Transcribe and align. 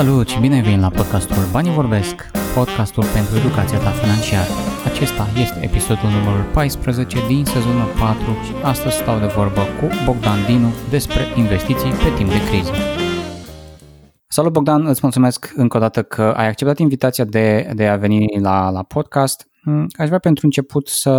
Salut 0.00 0.28
și 0.28 0.40
bine 0.40 0.54
ai 0.54 0.62
venit 0.62 0.80
la 0.80 0.88
podcastul 0.88 1.42
Banii 1.52 1.72
Vorbesc, 1.72 2.14
podcastul 2.54 3.04
pentru 3.16 3.36
educația 3.36 3.78
ta 3.78 3.90
financiară. 3.90 4.52
Acesta 4.90 5.24
este 5.44 5.58
episodul 5.68 6.10
numărul 6.16 6.44
14 6.52 7.26
din 7.26 7.44
sezonul 7.44 7.88
4 7.98 8.18
și 8.46 8.52
astăzi 8.62 8.96
stau 8.96 9.18
de 9.18 9.26
vorbă 9.26 9.60
cu 9.78 9.86
Bogdan 10.06 10.40
Dinu 10.46 10.70
despre 10.90 11.22
investiții 11.36 11.90
pe 11.90 12.10
timp 12.16 12.28
de 12.30 12.40
criză. 12.48 12.72
Salut 14.26 14.52
Bogdan, 14.52 14.86
îți 14.86 15.00
mulțumesc 15.02 15.52
încă 15.56 15.76
o 15.76 15.80
dată 15.80 16.02
că 16.02 16.22
ai 16.22 16.48
acceptat 16.48 16.78
invitația 16.78 17.24
de, 17.24 17.70
de 17.74 17.86
a 17.86 17.96
veni 17.96 18.40
la, 18.40 18.70
la 18.70 18.82
podcast. 18.82 19.46
Mm, 19.64 19.86
aș 19.98 20.06
vrea 20.06 20.18
pentru 20.18 20.46
început 20.46 20.88
să 20.88 21.10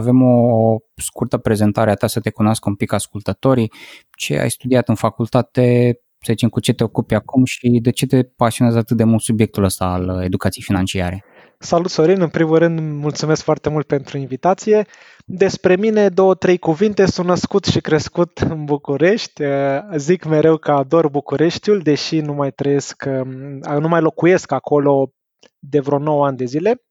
avem 0.00 0.22
o 0.22 0.76
scurtă 0.96 1.36
prezentare 1.38 1.90
a 1.90 1.94
ta, 1.94 2.06
să 2.06 2.20
te 2.20 2.30
cunoască 2.30 2.68
un 2.68 2.74
pic 2.74 2.92
ascultătorii, 2.92 3.72
ce 4.16 4.38
ai 4.38 4.50
studiat 4.50 4.88
în 4.88 4.94
facultate, 4.94 5.98
să 6.24 6.32
zicem, 6.32 6.48
cu 6.48 6.60
ce 6.60 6.72
te 6.72 6.84
ocupi 6.84 7.14
acum 7.14 7.44
și 7.44 7.68
de 7.82 7.90
ce 7.90 8.06
te 8.06 8.22
pasionează 8.22 8.78
atât 8.78 8.96
de 8.96 9.04
mult 9.04 9.22
subiectul 9.22 9.64
ăsta 9.64 9.84
al 9.84 10.22
educației 10.22 10.64
financiare. 10.64 11.24
Salut 11.58 11.90
Sorin, 11.90 12.20
în 12.20 12.28
primul 12.28 12.58
rând 12.58 12.80
mulțumesc 12.80 13.42
foarte 13.42 13.68
mult 13.68 13.86
pentru 13.86 14.18
invitație. 14.18 14.86
Despre 15.24 15.76
mine 15.76 16.08
două, 16.08 16.34
trei 16.34 16.58
cuvinte, 16.58 17.06
sunt 17.06 17.26
născut 17.26 17.64
și 17.64 17.80
crescut 17.80 18.38
în 18.38 18.64
București. 18.64 19.42
Zic 19.96 20.24
mereu 20.24 20.56
că 20.56 20.72
ador 20.72 21.08
Bucureștiul, 21.08 21.78
deși 21.78 22.20
nu 22.20 22.32
mai 22.32 22.50
trăiesc, 22.50 23.04
nu 23.78 23.88
mai 23.88 24.00
locuiesc 24.00 24.52
acolo 24.52 25.12
de 25.58 25.80
vreo 25.80 25.98
9 25.98 26.26
ani 26.26 26.36
de 26.36 26.44
zile. 26.44 26.82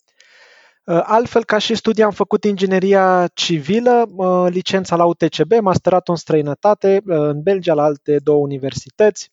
Altfel, 0.85 1.43
ca 1.43 1.57
și 1.57 1.75
studii, 1.75 2.03
am 2.03 2.11
făcut 2.11 2.43
ingineria 2.43 3.27
civilă, 3.33 4.05
licența 4.49 4.95
la 4.95 5.05
UTCB, 5.05 5.51
masterat 5.61 6.07
în 6.07 6.15
străinătate, 6.15 7.01
în 7.05 7.41
Belgia, 7.41 7.73
la 7.73 7.83
alte 7.83 8.17
două 8.23 8.39
universități. 8.41 9.31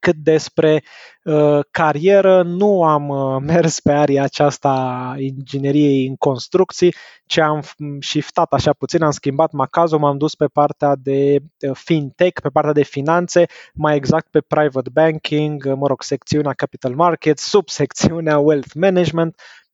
Cât 0.00 0.16
despre 0.16 0.82
uh, 1.24 1.60
carieră, 1.70 2.42
nu 2.42 2.84
am 2.84 3.08
uh, 3.08 3.42
mers 3.52 3.80
pe 3.80 3.92
aria 3.92 4.22
aceasta 4.22 4.68
a 4.68 5.18
ingineriei 5.18 6.06
în 6.06 6.16
construcții, 6.16 6.94
ci 7.26 7.38
am 7.38 7.62
shiftat 8.00 8.52
așa 8.52 8.72
puțin, 8.72 9.02
am 9.02 9.10
schimbat 9.10 9.52
macazul, 9.52 9.98
m-am 9.98 10.18
dus 10.18 10.34
pe 10.34 10.46
partea 10.46 10.94
de 10.96 11.38
fintech, 11.72 12.40
pe 12.40 12.48
partea 12.48 12.72
de 12.72 12.82
finanțe, 12.82 13.46
mai 13.74 13.96
exact 13.96 14.30
pe 14.30 14.40
private 14.40 14.90
banking, 14.92 15.74
mă 15.74 15.86
rog, 15.86 16.02
secțiunea 16.02 16.52
capital 16.52 16.94
markets, 16.94 17.42
subsecțiunea 17.42 18.38
wealth 18.38 18.72
management, 18.74 19.34
Mm, 19.34 19.65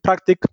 practic, 0.00 0.46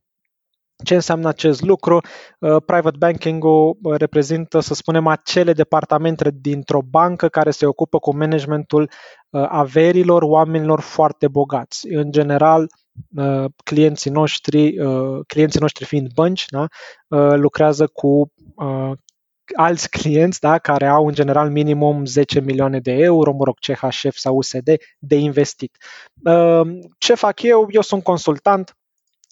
ce 0.83 0.93
înseamnă 0.93 1.27
acest 1.27 1.61
lucru? 1.61 2.01
Uh, 2.39 2.55
private 2.65 2.97
banking-ul 2.97 3.77
uh, 3.81 3.97
reprezintă, 3.97 4.59
să 4.59 4.73
spunem, 4.73 5.07
acele 5.07 5.53
departamente 5.53 6.31
dintr-o 6.41 6.81
bancă 6.81 7.27
care 7.27 7.51
se 7.51 7.65
ocupă 7.65 7.99
cu 7.99 8.15
managementul 8.15 8.89
uh, 9.29 9.45
averilor 9.49 10.21
oamenilor 10.21 10.79
foarte 10.79 11.27
bogați. 11.27 11.87
În 11.87 12.11
general, 12.11 12.67
clienții 13.63 14.11
noștri, 14.11 14.75
clienții 15.27 15.59
noștri 15.59 15.85
fiind 15.85 16.13
bănci, 16.13 16.45
da, 16.45 16.65
lucrează 17.35 17.87
cu 17.87 18.31
alți 19.53 19.89
clienți 19.89 20.39
da, 20.39 20.57
care 20.57 20.87
au 20.87 21.07
în 21.07 21.13
general 21.13 21.49
minimum 21.49 22.05
10 22.05 22.39
milioane 22.39 22.79
de 22.79 22.91
euro, 22.91 23.31
mă 23.31 23.43
rog, 23.43 23.55
CHF 23.59 24.15
sau 24.15 24.35
USD 24.35 24.69
de 24.99 25.15
investit. 25.15 25.77
Ce 26.97 27.13
fac 27.13 27.41
eu? 27.41 27.67
Eu 27.69 27.81
sunt 27.81 28.03
consultant 28.03 28.78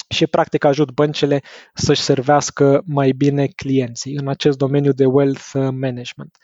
și 0.09 0.27
practic 0.27 0.63
ajut 0.63 0.91
băncile 0.91 1.41
să-și 1.73 2.01
servească 2.01 2.81
mai 2.85 3.11
bine 3.11 3.47
clienții 3.47 4.15
în 4.15 4.27
acest 4.27 4.57
domeniu 4.57 4.91
de 4.91 5.05
wealth 5.05 5.51
management. 5.53 6.37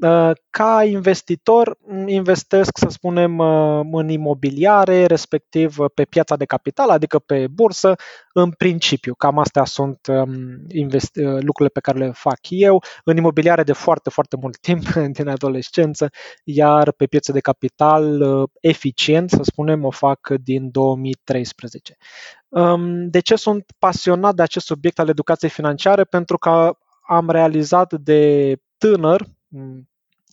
Uh, 0.00 0.30
ca 0.50 0.84
investitor 0.84 1.78
investesc, 2.06 2.78
să 2.78 2.88
spunem, 2.88 3.38
uh, 3.38 3.80
în 3.92 4.08
imobiliare, 4.08 5.06
respectiv 5.06 5.78
uh, 5.78 5.90
pe 5.94 6.04
piața 6.04 6.36
de 6.36 6.44
capital, 6.44 6.90
adică 6.90 7.18
pe 7.18 7.46
bursă, 7.46 7.94
în 8.32 8.50
principiu. 8.50 9.14
Cam 9.14 9.38
astea 9.38 9.64
sunt 9.64 10.06
um, 10.06 10.26
lucrurile 11.14 11.68
pe 11.72 11.80
care 11.80 11.98
le 11.98 12.10
fac 12.10 12.38
eu, 12.48 12.82
în 13.04 13.16
imobiliare 13.16 13.62
de 13.62 13.72
foarte, 13.72 14.10
foarte 14.10 14.36
mult 14.40 14.58
timp, 14.66 14.88
din 14.88 15.28
adolescență, 15.28 16.10
iar 16.44 16.92
pe 16.92 17.06
piețe 17.06 17.32
de 17.32 17.40
capital 17.40 18.22
eficient, 18.60 19.30
să 19.30 19.40
spunem, 19.42 19.84
o 19.84 19.90
fac 19.90 20.28
din 20.28 20.70
2013. 20.70 21.96
Um, 22.48 23.08
de 23.10 23.20
ce 23.20 23.36
sunt 23.36 23.64
pasionat 23.78 24.34
de 24.34 24.42
acest 24.42 24.66
subiect 24.66 24.98
al 24.98 25.08
educației 25.08 25.50
financiare? 25.50 26.04
Pentru 26.04 26.38
că 26.38 26.76
am 27.06 27.30
realizat 27.30 27.92
de 27.92 28.54
tânăr, 28.76 29.26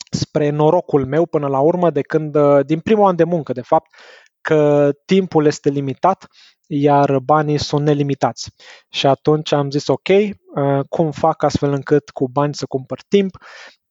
spre 0.10 0.50
norocul 0.50 1.06
meu 1.06 1.26
până 1.26 1.48
la 1.48 1.60
urmă, 1.60 1.90
de 1.90 2.02
când, 2.02 2.36
uh, 2.36 2.66
din 2.66 2.80
primul 2.80 3.08
an 3.08 3.16
de 3.16 3.24
muncă, 3.24 3.54
de 3.54 3.62
fapt, 3.62 3.96
că 4.42 4.92
timpul 5.06 5.46
este 5.46 5.70
limitat, 5.70 6.28
iar 6.68 7.20
banii 7.20 7.58
sunt 7.58 7.86
nelimitați. 7.86 8.52
Și 8.90 9.08
atunci 9.08 9.52
am 9.52 9.70
zis, 9.70 9.88
ok, 9.88 10.08
uh, 10.08 10.80
cum 10.90 11.12
fac 11.12 11.44
astfel 11.44 11.72
încât 11.72 12.10
cu 12.10 12.30
bani 12.30 12.56
să 12.56 12.66
cumpăr 12.66 13.00
timp? 13.08 13.38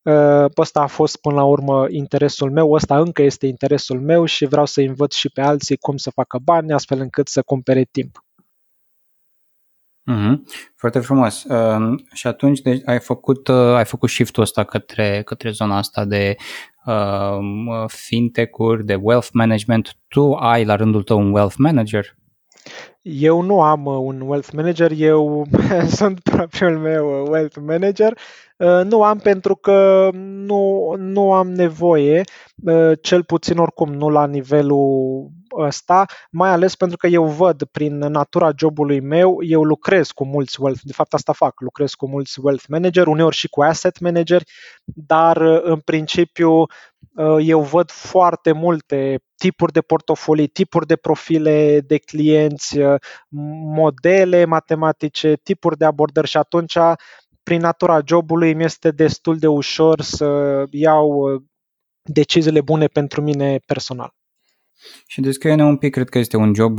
Uh, 0.03 0.45
ăsta 0.57 0.81
a 0.81 0.87
fost 0.87 1.17
până 1.17 1.35
la 1.35 1.45
urmă 1.45 1.87
interesul 1.89 2.51
meu, 2.51 2.73
ăsta 2.73 2.99
încă 2.99 3.23
este 3.23 3.47
interesul 3.47 4.01
meu 4.01 4.25
și 4.25 4.45
vreau 4.45 4.67
să 4.67 4.81
învăț 4.81 5.15
și 5.15 5.29
pe 5.29 5.41
alții 5.41 5.77
cum 5.77 5.97
să 5.97 6.11
facă 6.11 6.39
bani 6.39 6.73
astfel 6.73 7.01
încât 7.01 7.29
să 7.29 7.43
cumpere 7.43 7.85
timp. 7.91 8.25
Mm-hmm. 10.13 10.41
Foarte 10.77 10.99
frumos. 10.99 11.45
Uh, 11.45 11.95
și 12.13 12.27
atunci 12.27 12.61
deci, 12.61 12.83
ai 12.85 13.01
făcut 13.01 13.49
uh, 13.49 13.75
ai 13.75 13.85
făcut 13.85 14.09
shift-ul 14.09 14.43
ăsta 14.43 14.65
către, 14.65 15.23
către 15.25 15.51
zona 15.51 15.77
asta 15.77 16.05
de 16.05 16.37
uh, 16.85 17.85
fintech-uri, 17.87 18.85
de 18.85 18.95
wealth 18.95 19.29
management. 19.33 19.97
Tu 20.09 20.33
ai 20.33 20.65
la 20.65 20.77
rândul 20.77 21.03
tău 21.03 21.19
un 21.19 21.33
wealth 21.33 21.55
manager? 21.59 22.17
Eu 23.07 23.41
nu 23.41 23.63
am 23.63 23.87
uh, 23.87 23.97
un 24.01 24.21
wealth 24.21 24.51
manager, 24.53 24.91
eu 24.97 25.47
sunt 25.99 26.21
propriul 26.21 26.79
meu 26.79 27.23
uh, 27.23 27.29
wealth 27.29 27.57
manager. 27.61 28.19
Uh, 28.57 28.81
nu 28.85 29.03
am 29.03 29.19
pentru 29.19 29.57
că 29.57 30.09
nu, 30.13 30.95
nu 30.99 31.33
am 31.33 31.53
nevoie, 31.53 32.23
cel 33.01 33.25
puțin 33.25 33.59
oricum 33.59 33.95
nu 33.95 34.09
la 34.09 34.27
nivelul 34.27 35.29
ăsta, 35.59 36.05
mai 36.31 36.51
ales 36.51 36.75
pentru 36.75 36.97
că 36.97 37.07
eu 37.07 37.25
văd 37.25 37.65
prin 37.65 37.99
natura 37.99 38.51
jobului 38.57 39.01
meu, 39.01 39.37
eu 39.41 39.63
lucrez 39.63 40.11
cu 40.11 40.25
mulți 40.25 40.61
wealth, 40.61 40.81
de 40.83 40.93
fapt 40.93 41.15
asta 41.15 41.33
fac, 41.33 41.61
lucrez 41.61 41.95
cu 41.95 42.09
mulți 42.09 42.41
wealth 42.43 42.65
manager, 42.69 43.07
uneori 43.07 43.37
și 43.37 43.49
cu 43.49 43.63
asset 43.63 44.01
manager, 44.01 44.43
dar 44.85 45.37
în 45.63 45.79
principiu 45.79 46.65
eu 47.41 47.61
văd 47.61 47.91
foarte 47.91 48.53
multe 48.53 49.21
tipuri 49.37 49.73
de 49.73 49.81
portofolii, 49.81 50.47
tipuri 50.47 50.87
de 50.87 50.97
profile 50.97 51.81
de 51.81 51.99
clienți, 51.99 52.79
modele 53.75 54.45
matematice, 54.45 55.37
tipuri 55.43 55.77
de 55.77 55.85
abordări 55.85 56.29
și 56.29 56.37
atunci 56.37 56.77
prin 57.43 57.61
natura 57.61 58.01
jobului 58.07 58.55
mi 58.55 58.65
este 58.65 58.91
destul 58.91 59.39
de 59.39 59.47
ușor 59.47 60.01
să 60.01 60.63
iau 60.71 61.39
deciziile 62.03 62.61
bune 62.61 62.87
pentru 62.87 63.23
mine 63.23 63.59
personal. 63.67 64.15
Și 65.06 65.21
descrie-ne 65.21 65.65
un 65.65 65.77
pic, 65.77 65.93
cred 65.93 66.09
că 66.09 66.19
este 66.19 66.37
un 66.37 66.55
job, 66.55 66.78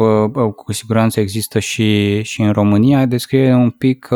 cu 0.56 0.74
siguranță 0.74 1.20
există 1.20 1.60
și, 1.60 2.22
și 2.24 2.42
în 2.42 2.52
România, 2.52 3.06
descrie 3.06 3.54
un 3.54 3.70
pic 3.70 4.10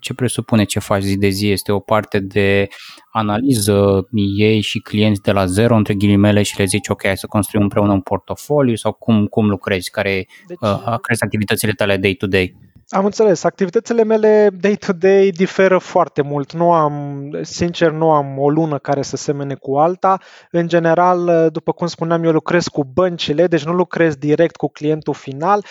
ce 0.00 0.14
presupune 0.14 0.64
ce 0.64 0.78
faci 0.78 1.02
zi 1.02 1.16
de 1.16 1.28
zi. 1.28 1.50
Este 1.50 1.72
o 1.72 1.78
parte 1.78 2.18
de 2.18 2.68
analiză 3.12 4.08
ei 4.36 4.60
și 4.60 4.78
clienți 4.78 5.22
de 5.22 5.32
la 5.32 5.46
zero, 5.46 5.76
între 5.76 5.94
ghilimele, 5.94 6.42
și 6.42 6.58
le 6.58 6.64
zici, 6.64 6.88
ok, 6.88 7.04
hai 7.04 7.16
să 7.16 7.26
construim 7.26 7.62
împreună 7.62 7.92
un 7.92 8.00
portofoliu 8.00 8.74
sau 8.74 8.92
cum, 8.92 9.26
cum 9.26 9.48
lucrezi, 9.48 9.90
care 9.90 10.26
deci, 10.46 10.58
uh, 10.60 10.98
crezi 11.00 11.22
activitățile 11.22 11.72
tale 11.72 11.96
day-to-day? 11.96 12.65
Am 12.88 13.04
înțeles. 13.04 13.44
Activitățile 13.44 14.04
mele 14.04 14.50
day-to-day 14.60 15.30
diferă 15.30 15.78
foarte 15.78 16.22
mult. 16.22 16.52
Nu 16.52 16.72
am, 16.72 17.28
sincer, 17.42 17.90
nu 17.90 18.10
am 18.10 18.38
o 18.38 18.50
lună 18.50 18.78
care 18.78 19.02
să 19.02 19.16
semene 19.16 19.54
cu 19.54 19.76
alta. 19.78 20.18
În 20.50 20.68
general, 20.68 21.48
după 21.50 21.72
cum 21.72 21.86
spuneam, 21.86 22.24
eu 22.24 22.32
lucrez 22.32 22.66
cu 22.66 22.84
băncile, 22.84 23.46
deci 23.46 23.64
nu 23.64 23.72
lucrez 23.72 24.14
direct 24.14 24.56
cu 24.56 24.68
clientul 24.68 25.14
final. 25.14 25.64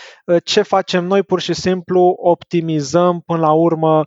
Ce 0.43 0.61
facem 0.61 1.05
noi? 1.05 1.23
Pur 1.23 1.39
și 1.39 1.53
simplu 1.53 2.15
optimizăm 2.17 3.21
până 3.25 3.39
la 3.39 3.51
urmă 3.51 4.03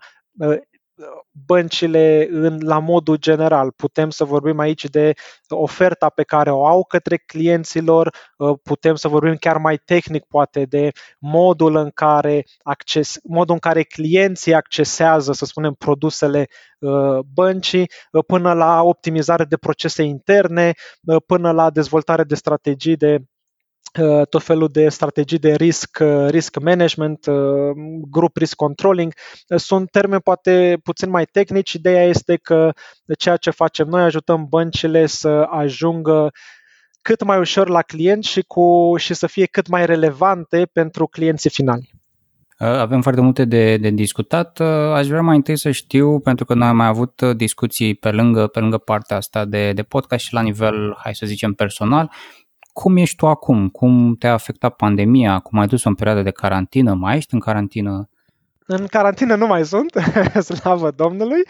băncile 1.46 2.28
în, 2.30 2.58
la 2.60 2.78
modul 2.78 3.16
general. 3.16 3.70
Putem 3.70 4.10
să 4.10 4.24
vorbim 4.24 4.58
aici 4.58 4.84
de 4.84 5.12
oferta 5.48 6.08
pe 6.08 6.22
care 6.22 6.50
o 6.50 6.66
au 6.66 6.84
către 6.84 7.16
clienților, 7.16 8.14
uh, 8.36 8.58
putem 8.62 8.94
să 8.94 9.08
vorbim 9.08 9.34
chiar 9.34 9.56
mai 9.56 9.76
tehnic 9.76 10.24
poate 10.24 10.64
de 10.64 10.90
modul 11.18 11.76
în 11.76 11.90
care, 11.94 12.44
acces, 12.62 13.18
modul 13.22 13.54
în 13.54 13.60
care 13.60 13.82
clienții 13.82 14.54
accesează, 14.54 15.32
să 15.32 15.44
spunem, 15.44 15.72
produsele 15.72 16.46
uh, 16.78 17.18
băncii, 17.34 17.90
uh, 18.12 18.24
până 18.26 18.52
la 18.52 18.82
optimizare 18.82 19.44
de 19.44 19.56
procese 19.56 20.02
interne, 20.02 20.72
până 21.26 21.50
la 21.50 21.70
dezvoltare 21.70 22.24
de 22.24 22.34
strategii 22.34 22.96
de 22.96 23.16
Uh, 23.16 23.37
tot 24.30 24.42
felul 24.42 24.68
de 24.68 24.88
strategii 24.88 25.38
de 25.38 25.54
risk, 25.54 25.98
uh, 26.00 26.26
risk 26.28 26.60
management, 26.60 27.26
uh, 27.26 27.36
grup 28.10 28.36
risk 28.36 28.56
controlling. 28.56 29.12
Sunt 29.56 29.90
termeni 29.90 30.20
poate 30.20 30.78
puțin 30.82 31.10
mai 31.10 31.24
tehnici. 31.24 31.72
Ideea 31.72 32.04
este 32.04 32.36
că 32.36 32.72
ceea 33.18 33.36
ce 33.36 33.50
facem 33.50 33.88
noi 33.88 34.02
ajutăm 34.02 34.46
băncile 34.48 35.06
să 35.06 35.46
ajungă 35.50 36.30
cât 37.02 37.24
mai 37.24 37.38
ușor 37.38 37.68
la 37.68 37.82
client 37.82 38.24
și, 38.24 38.42
cu, 38.46 38.94
și 38.96 39.14
să 39.14 39.26
fie 39.26 39.46
cât 39.46 39.68
mai 39.68 39.86
relevante 39.86 40.68
pentru 40.72 41.06
clienții 41.06 41.50
finali. 41.50 41.90
Avem 42.58 43.02
foarte 43.02 43.20
multe 43.20 43.44
de, 43.44 43.76
de 43.76 43.90
discutat. 43.90 44.60
Aș 44.94 45.06
vrea 45.06 45.20
mai 45.20 45.36
întâi 45.36 45.56
să 45.56 45.70
știu, 45.70 46.20
pentru 46.20 46.44
că 46.44 46.54
noi 46.54 46.68
am 46.68 46.76
mai 46.76 46.86
avut 46.86 47.22
discuții 47.22 47.94
pe 47.94 48.10
lângă, 48.10 48.46
pe 48.46 48.60
lângă 48.60 48.78
partea 48.78 49.16
asta 49.16 49.44
de, 49.44 49.72
de 49.72 49.82
podcast 49.82 50.24
și 50.24 50.32
la 50.32 50.40
nivel, 50.40 50.96
hai 51.02 51.14
să 51.14 51.26
zicem, 51.26 51.52
personal. 51.52 52.10
Cum 52.78 52.96
ești 52.96 53.16
tu 53.16 53.26
acum? 53.26 53.68
Cum 53.68 54.16
te-a 54.18 54.32
afectat 54.32 54.76
pandemia? 54.76 55.38
Cum 55.38 55.58
ai 55.58 55.66
dus 55.66 55.84
o 55.84 55.90
perioadă 55.92 56.22
de 56.22 56.30
carantină? 56.30 56.94
Mai 56.94 57.16
ești 57.16 57.34
în 57.34 57.40
carantină? 57.40 58.08
În 58.66 58.86
carantină 58.86 59.34
nu 59.34 59.46
mai 59.46 59.64
sunt, 59.64 59.92
slavă 60.48 60.90
Domnului. 60.90 61.40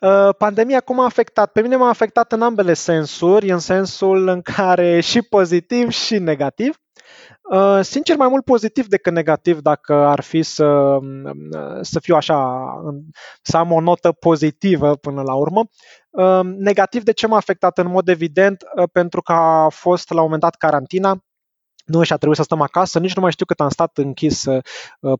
Uh, 0.00 0.28
pandemia 0.38 0.80
cum 0.80 1.00
a 1.00 1.04
afectat? 1.04 1.52
Pe 1.52 1.60
mine 1.60 1.76
m-a 1.76 1.88
afectat 1.88 2.32
în 2.32 2.42
ambele 2.42 2.74
sensuri, 2.74 3.50
în 3.50 3.58
sensul 3.58 4.28
în 4.28 4.40
care 4.42 5.00
și 5.00 5.22
pozitiv 5.22 5.90
și 5.90 6.18
negativ. 6.18 6.80
Uh, 7.50 7.78
sincer, 7.82 8.16
mai 8.16 8.28
mult 8.28 8.44
pozitiv 8.44 8.86
decât 8.86 9.12
negativ 9.12 9.60
dacă 9.60 9.94
ar 9.94 10.20
fi 10.20 10.42
să, 10.42 10.98
să 11.80 12.00
fiu 12.00 12.14
așa, 12.14 12.68
să 13.42 13.56
am 13.56 13.72
o 13.72 13.80
notă 13.80 14.12
pozitivă 14.12 14.96
până 14.96 15.22
la 15.22 15.34
urmă. 15.34 15.64
Uh, 16.10 16.40
negativ 16.42 17.02
de 17.02 17.12
ce 17.12 17.26
m-a 17.26 17.36
afectat? 17.36 17.78
În 17.78 17.90
mod 17.90 18.08
evident, 18.08 18.64
pentru 18.92 19.22
că 19.22 19.32
a 19.32 19.68
fost 19.68 20.10
la 20.10 20.16
un 20.16 20.22
moment 20.22 20.42
dat 20.42 20.54
carantina, 20.54 21.22
nu 21.88 22.02
și 22.02 22.12
a 22.12 22.16
trebuit 22.16 22.38
să 22.38 22.44
stăm 22.44 22.60
acasă, 22.60 22.98
nici 22.98 23.14
nu 23.14 23.22
mai 23.22 23.32
știu 23.32 23.44
cât 23.46 23.60
am 23.60 23.68
stat 23.68 23.98
închis, 23.98 24.44
uh, 24.44 24.62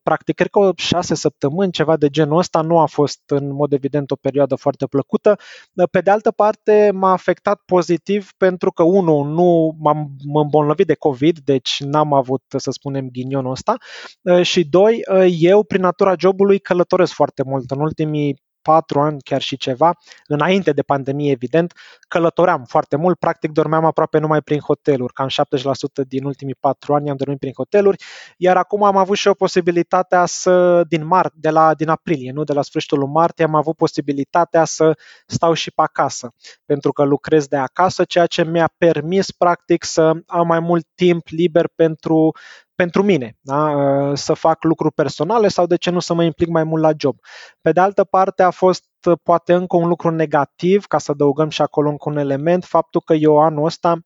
practic, 0.02 0.34
cred 0.34 0.50
că 0.50 0.58
o 0.58 0.70
șase 0.76 1.14
săptămâni, 1.14 1.72
ceva 1.72 1.96
de 1.96 2.08
genul 2.08 2.38
ăsta, 2.38 2.60
nu 2.60 2.78
a 2.78 2.86
fost 2.86 3.20
în 3.26 3.52
mod 3.52 3.72
evident 3.72 4.10
o 4.10 4.16
perioadă 4.16 4.54
foarte 4.54 4.86
plăcută. 4.86 5.38
Uh, 5.74 5.88
pe 5.90 6.00
de 6.00 6.10
altă 6.10 6.30
parte, 6.30 6.90
m-a 6.94 7.12
afectat 7.12 7.62
pozitiv 7.66 8.30
pentru 8.36 8.70
că, 8.72 8.82
unul, 8.82 9.26
nu 9.26 9.76
m-am 9.78 10.10
îmbolnăvit 10.34 10.86
de 10.86 10.94
COVID, 10.94 11.38
deci 11.38 11.82
n-am 11.84 12.12
avut, 12.12 12.42
să 12.56 12.70
spunem, 12.70 13.08
ghinionul 13.12 13.50
ăsta, 13.50 13.76
uh, 14.22 14.42
și 14.42 14.64
doi, 14.64 15.02
eu, 15.38 15.62
prin 15.62 15.80
natura 15.80 16.14
jobului, 16.18 16.58
călătoresc 16.58 17.12
foarte 17.12 17.42
mult. 17.46 17.70
În 17.70 17.80
ultimii 17.80 18.42
patru 18.68 19.00
ani, 19.00 19.20
chiar 19.22 19.40
și 19.40 19.56
ceva, 19.56 19.98
înainte 20.26 20.72
de 20.72 20.82
pandemie, 20.82 21.30
evident, 21.30 21.72
călătoream 22.08 22.64
foarte 22.64 22.96
mult, 22.96 23.18
practic 23.18 23.50
dormeam 23.50 23.84
aproape 23.84 24.18
numai 24.18 24.40
prin 24.40 24.60
hoteluri, 24.60 25.12
cam 25.12 25.28
70% 25.28 26.06
din 26.08 26.24
ultimii 26.24 26.56
patru 26.60 26.94
ani 26.94 27.10
am 27.10 27.16
dormit 27.16 27.38
prin 27.38 27.52
hoteluri, 27.56 28.04
iar 28.36 28.56
acum 28.56 28.82
am 28.82 28.96
avut 28.96 29.16
și 29.16 29.28
o 29.28 29.34
posibilitatea 29.34 30.26
să, 30.26 30.82
din 30.88 31.06
mar, 31.06 31.30
de 31.34 31.50
la, 31.50 31.74
din 31.74 31.88
aprilie, 31.88 32.32
nu 32.32 32.44
de 32.44 32.52
la 32.52 32.62
sfârșitul 32.62 32.98
lui 32.98 33.08
martie, 33.08 33.44
am 33.44 33.54
avut 33.54 33.76
posibilitatea 33.76 34.64
să 34.64 34.98
stau 35.26 35.52
și 35.52 35.70
pe 35.70 35.82
acasă, 35.82 36.34
pentru 36.64 36.92
că 36.92 37.02
lucrez 37.02 37.46
de 37.46 37.56
acasă, 37.56 38.04
ceea 38.04 38.26
ce 38.26 38.44
mi-a 38.44 38.70
permis, 38.78 39.30
practic, 39.30 39.84
să 39.84 40.12
am 40.26 40.46
mai 40.46 40.60
mult 40.60 40.86
timp 40.94 41.26
liber 41.26 41.68
pentru 41.74 42.32
pentru 42.78 43.02
mine, 43.02 43.36
da? 43.40 43.70
Uh, 43.70 44.16
să 44.16 44.34
fac 44.34 44.64
lucruri 44.64 44.94
personale 44.94 45.48
sau 45.48 45.66
de 45.66 45.76
ce 45.76 45.90
nu 45.90 46.00
să 46.00 46.14
mă 46.14 46.24
implic 46.24 46.48
mai 46.48 46.64
mult 46.64 46.82
la 46.82 46.90
job. 46.98 47.16
Pe 47.60 47.72
de 47.72 47.80
altă 47.80 48.04
parte 48.04 48.42
a 48.42 48.50
fost 48.50 48.84
uh, 49.06 49.18
poate 49.22 49.52
încă 49.52 49.76
un 49.76 49.88
lucru 49.88 50.10
negativ, 50.10 50.84
ca 50.86 50.98
să 50.98 51.10
adăugăm 51.10 51.48
și 51.48 51.62
acolo 51.62 51.88
încă 51.88 52.08
un 52.08 52.16
element, 52.16 52.64
faptul 52.64 53.00
că 53.00 53.14
eu 53.14 53.38
anul 53.38 53.64
ăsta 53.64 53.98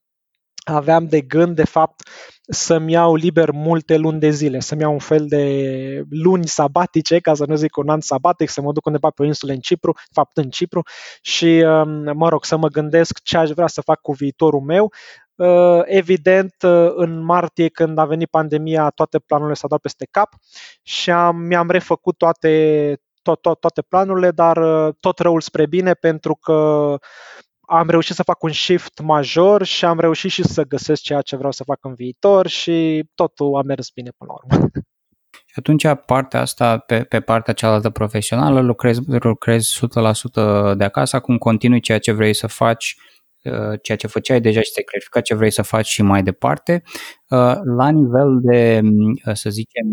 aveam 0.64 1.06
de 1.06 1.20
gând, 1.20 1.56
de 1.56 1.64
fapt, 1.64 2.02
să-mi 2.42 2.92
iau 2.92 3.14
liber 3.14 3.50
multe 3.50 3.96
luni 3.96 4.20
de 4.20 4.30
zile, 4.30 4.60
să-mi 4.60 4.80
iau 4.80 4.92
un 4.92 4.98
fel 4.98 5.26
de 5.26 6.04
luni 6.10 6.46
sabatice, 6.46 7.18
ca 7.18 7.34
să 7.34 7.44
nu 7.46 7.54
zic 7.54 7.76
un 7.76 7.88
an 7.88 8.00
sabatic, 8.00 8.48
să 8.48 8.60
mă 8.60 8.72
duc 8.72 8.86
undeva 8.86 9.10
pe 9.10 9.22
o 9.22 9.26
insulă 9.26 9.52
în 9.52 9.58
Cipru, 9.58 9.92
de 9.92 10.10
fapt 10.12 10.36
în 10.36 10.50
Cipru, 10.50 10.82
și, 11.22 11.64
um, 11.66 12.16
mă 12.16 12.28
rog, 12.28 12.44
să 12.44 12.56
mă 12.56 12.68
gândesc 12.68 13.22
ce 13.22 13.36
aș 13.36 13.50
vrea 13.50 13.66
să 13.66 13.80
fac 13.80 14.00
cu 14.00 14.12
viitorul 14.12 14.60
meu. 14.60 14.92
Uh, 15.34 15.80
evident, 15.84 16.54
uh, 16.62 16.92
în 16.94 17.24
martie, 17.24 17.68
când 17.68 17.98
a 17.98 18.04
venit 18.04 18.30
pandemia, 18.30 18.90
toate 18.90 19.18
planurile 19.18 19.54
s-au 19.54 19.68
dat 19.68 19.80
peste 19.80 20.08
cap 20.10 20.28
și 20.82 21.10
am, 21.10 21.36
mi-am 21.36 21.70
refăcut 21.70 22.16
toate, 22.16 22.96
tot, 23.22 23.40
tot, 23.40 23.60
toate 23.60 23.82
planurile, 23.82 24.30
dar 24.30 24.56
uh, 24.56 24.94
tot 25.00 25.18
răul 25.18 25.40
spre 25.40 25.66
bine 25.66 25.92
pentru 25.92 26.34
că 26.34 26.96
am 27.60 27.88
reușit 27.90 28.14
să 28.14 28.22
fac 28.22 28.42
un 28.42 28.52
shift 28.52 29.00
major 29.00 29.64
și 29.64 29.84
am 29.84 30.00
reușit 30.00 30.30
și 30.30 30.42
să 30.42 30.62
găsesc 30.62 31.02
ceea 31.02 31.20
ce 31.20 31.36
vreau 31.36 31.52
să 31.52 31.64
fac 31.64 31.78
în 31.84 31.94
viitor 31.94 32.46
și 32.46 33.08
totul 33.14 33.56
a 33.56 33.62
mers 33.62 33.90
bine 33.90 34.10
până 34.16 34.32
la 34.32 34.56
urmă. 34.56 34.68
Și 35.46 35.58
atunci 35.58 35.86
partea 36.06 36.40
asta, 36.40 36.78
pe, 36.78 37.04
pe 37.04 37.20
partea 37.20 37.54
cealaltă 37.54 37.90
profesională, 37.90 38.60
lucrezi, 38.60 39.00
lucrezi 39.06 39.80
100% 40.72 40.74
de 40.76 40.84
acasă, 40.84 41.16
acum 41.16 41.38
continui 41.38 41.80
ceea 41.80 41.98
ce 41.98 42.12
vrei 42.12 42.34
să 42.34 42.46
faci 42.46 42.96
Uh, 42.96 43.21
ceea 43.82 43.98
ce 43.98 44.06
făceai 44.06 44.40
deja 44.40 44.60
și 44.60 44.70
ți-ai 44.70 44.84
clarificat 44.84 45.22
ce 45.22 45.34
vrei 45.34 45.50
să 45.50 45.62
faci 45.62 45.86
și 45.86 46.02
mai 46.02 46.22
departe. 46.22 46.82
Uh, 47.28 47.54
la 47.76 47.88
nivel 47.90 48.40
de, 48.42 48.80
uh, 49.26 49.34
să 49.34 49.50
zicem, 49.50 49.86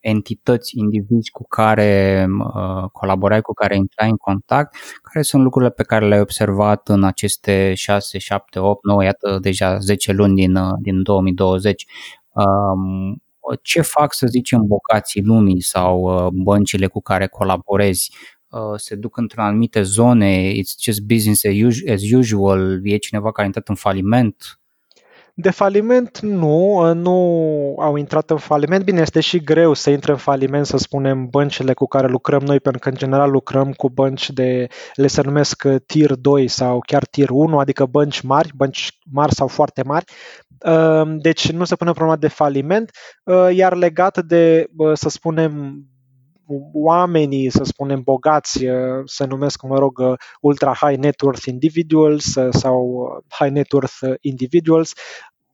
entități, 0.00 0.78
indivizi 0.78 1.30
cu 1.30 1.46
care 1.48 2.26
colaborai, 2.92 3.40
cu 3.40 3.52
care 3.52 3.76
intrai 3.76 4.08
în 4.08 4.16
contact, 4.16 4.76
care 5.02 5.22
sunt 5.24 5.42
lucrurile 5.42 5.70
pe 5.70 5.82
care 5.82 6.06
le-ai 6.06 6.20
observat 6.20 6.88
în 6.88 7.04
aceste 7.04 7.74
6, 7.74 8.18
7, 8.18 8.58
8, 8.58 8.84
9, 8.84 9.04
iată 9.04 9.38
deja 9.40 9.78
10 9.78 10.12
luni 10.12 10.34
din, 10.34 10.58
din 10.80 11.02
2020. 11.02 11.84
Um, 12.32 13.22
ce 13.62 13.80
fac, 13.80 14.14
să 14.14 14.26
zicem, 14.26 14.64
bocații 14.66 15.22
lumii 15.22 15.60
sau 15.60 16.28
băncile 16.32 16.86
cu 16.86 17.00
care 17.00 17.26
colaborezi? 17.26 18.12
Uh, 18.54 18.74
se 18.76 18.94
duc 18.94 19.16
într-o 19.16 19.42
anumite 19.42 19.82
zone, 19.82 20.52
it's 20.52 20.74
just 20.82 21.02
business 21.02 21.44
as 21.92 22.02
usual, 22.12 22.80
e 22.82 22.96
cineva 22.96 23.32
care 23.32 23.42
a 23.42 23.44
intrat 23.44 23.68
în 23.68 23.74
faliment? 23.74 24.58
De 25.36 25.50
faliment 25.50 26.20
nu, 26.20 26.92
nu 26.92 27.10
au 27.78 27.96
intrat 27.96 28.30
în 28.30 28.36
faliment. 28.36 28.84
Bine, 28.84 29.00
este 29.00 29.20
și 29.20 29.44
greu 29.44 29.72
să 29.72 29.90
intre 29.90 30.12
în 30.12 30.18
faliment, 30.18 30.66
să 30.66 30.76
spunem, 30.76 31.26
băncile 31.26 31.72
cu 31.72 31.86
care 31.86 32.06
lucrăm 32.06 32.42
noi, 32.42 32.60
pentru 32.60 32.80
că 32.80 32.88
în 32.88 32.94
general 32.94 33.30
lucrăm 33.30 33.72
cu 33.72 33.90
bănci 33.90 34.30
de, 34.30 34.66
le 34.94 35.06
se 35.06 35.22
numesc 35.22 35.62
Tier 35.86 36.14
2 36.14 36.48
sau 36.48 36.78
chiar 36.86 37.04
Tier 37.04 37.30
1, 37.30 37.58
adică 37.58 37.86
bănci 37.86 38.20
mari, 38.20 38.50
bănci 38.54 38.98
mari 39.12 39.34
sau 39.34 39.46
foarte 39.46 39.82
mari. 39.82 40.04
Uh, 40.66 41.14
deci 41.16 41.50
nu 41.50 41.64
se 41.64 41.76
pune 41.76 41.90
problema 41.90 42.16
de 42.16 42.28
faliment, 42.28 42.90
uh, 43.24 43.48
iar 43.52 43.74
legat 43.74 44.24
de, 44.24 44.66
să 44.92 45.08
spunem, 45.08 45.84
oamenii, 46.72 47.50
să 47.50 47.64
spunem, 47.64 48.02
bogați 48.02 48.64
uh, 48.64 49.02
se 49.04 49.24
numesc, 49.24 49.62
mă 49.62 49.78
rog, 49.78 49.98
uh, 49.98 50.12
ultra 50.40 50.74
high 50.74 50.98
net 50.98 51.20
worth 51.20 51.44
individuals 51.46 52.34
uh, 52.34 52.48
sau 52.50 53.06
high 53.28 53.50
net 53.50 53.72
worth 53.72 53.98
individuals, 54.20 54.92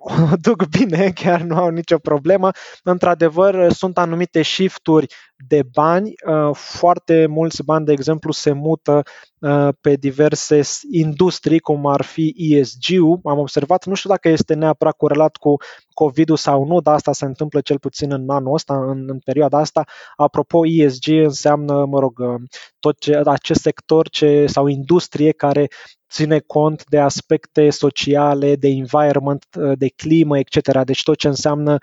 o 0.33 0.37
duc 0.41 0.69
bine, 0.69 1.11
chiar 1.23 1.41
nu 1.41 1.57
au 1.57 1.69
nicio 1.69 1.99
problemă. 1.99 2.51
Într-adevăr, 2.83 3.73
sunt 3.73 3.99
anumite 3.99 4.43
shifturi 4.43 5.07
de 5.49 5.63
bani. 5.73 6.13
Uh, 6.27 6.51
foarte 6.55 7.27
mulți 7.27 7.65
bani, 7.65 7.85
de 7.85 7.93
exemplu, 7.93 8.33
se 8.33 8.53
mută 8.53 9.03
uh, 9.39 9.69
pe 9.81 9.95
diverse 9.95 10.61
industrii, 10.91 11.59
cum 11.59 11.87
ar 11.87 12.03
fi 12.03 12.35
ESG-ul. 12.37 13.21
Am 13.25 13.39
observat, 13.39 13.87
nu 13.87 13.95
știu 13.95 14.11
dacă 14.11 14.29
este 14.29 14.55
neapărat 14.55 14.97
corelat 14.97 15.37
cu 15.37 15.57
COVID-ul 15.95 16.37
sau 16.37 16.65
nu, 16.65 16.81
dar 16.81 16.95
asta 16.95 17.13
se 17.13 17.25
întâmplă 17.25 17.61
cel 17.61 17.79
puțin 17.79 18.13
în 18.13 18.31
anul 18.31 18.55
ăsta, 18.55 18.75
în, 18.75 19.05
în 19.07 19.19
perioada 19.19 19.59
asta. 19.59 19.85
Apropo, 20.17 20.67
ESG 20.67 21.09
înseamnă, 21.09 21.85
mă 21.85 21.99
rog, 21.99 22.19
uh, 22.19 22.35
tot 22.79 22.99
ce, 22.99 23.21
acest 23.25 23.61
sector 23.61 24.09
ce, 24.09 24.47
sau 24.47 24.67
industrie 24.67 25.33
care 25.33 25.69
ține 26.11 26.39
cont 26.39 26.85
de 26.89 26.99
aspecte 26.99 27.71
sociale, 27.71 28.57
de 28.57 28.69
environment, 28.69 29.45
de 29.75 29.89
climă, 29.89 30.39
etc. 30.39 30.83
Deci 30.85 31.03
tot 31.03 31.17
ce 31.17 31.29
înseamnă 31.29 31.79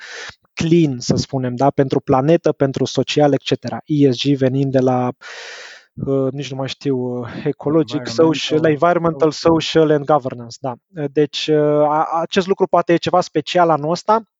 clean, 0.53 0.99
să 0.99 1.15
spunem, 1.15 1.55
da? 1.55 1.69
pentru 1.69 1.99
planetă, 1.99 2.51
pentru 2.51 2.85
social, 2.85 3.33
etc. 3.33 3.51
ESG 3.85 4.35
venind 4.35 4.71
de 4.71 4.79
la 4.79 5.11
Uh, 6.05 6.31
nici 6.31 6.51
nu 6.51 6.57
mai 6.57 6.67
știu, 6.67 6.97
uh, 6.97 7.29
ecologic, 7.43 8.07
social, 8.07 8.65
environmental, 8.65 9.31
social 9.31 9.89
and 9.89 10.05
governance, 10.05 10.57
da. 10.61 10.73
Deci 11.11 11.47
uh, 11.47 12.05
acest 12.21 12.47
lucru 12.47 12.67
poate 12.67 12.93
e 12.93 12.97
ceva 12.97 13.21
special 13.21 13.69
anul 13.69 13.91
ăsta, 13.91 14.15
uh, 14.15 14.36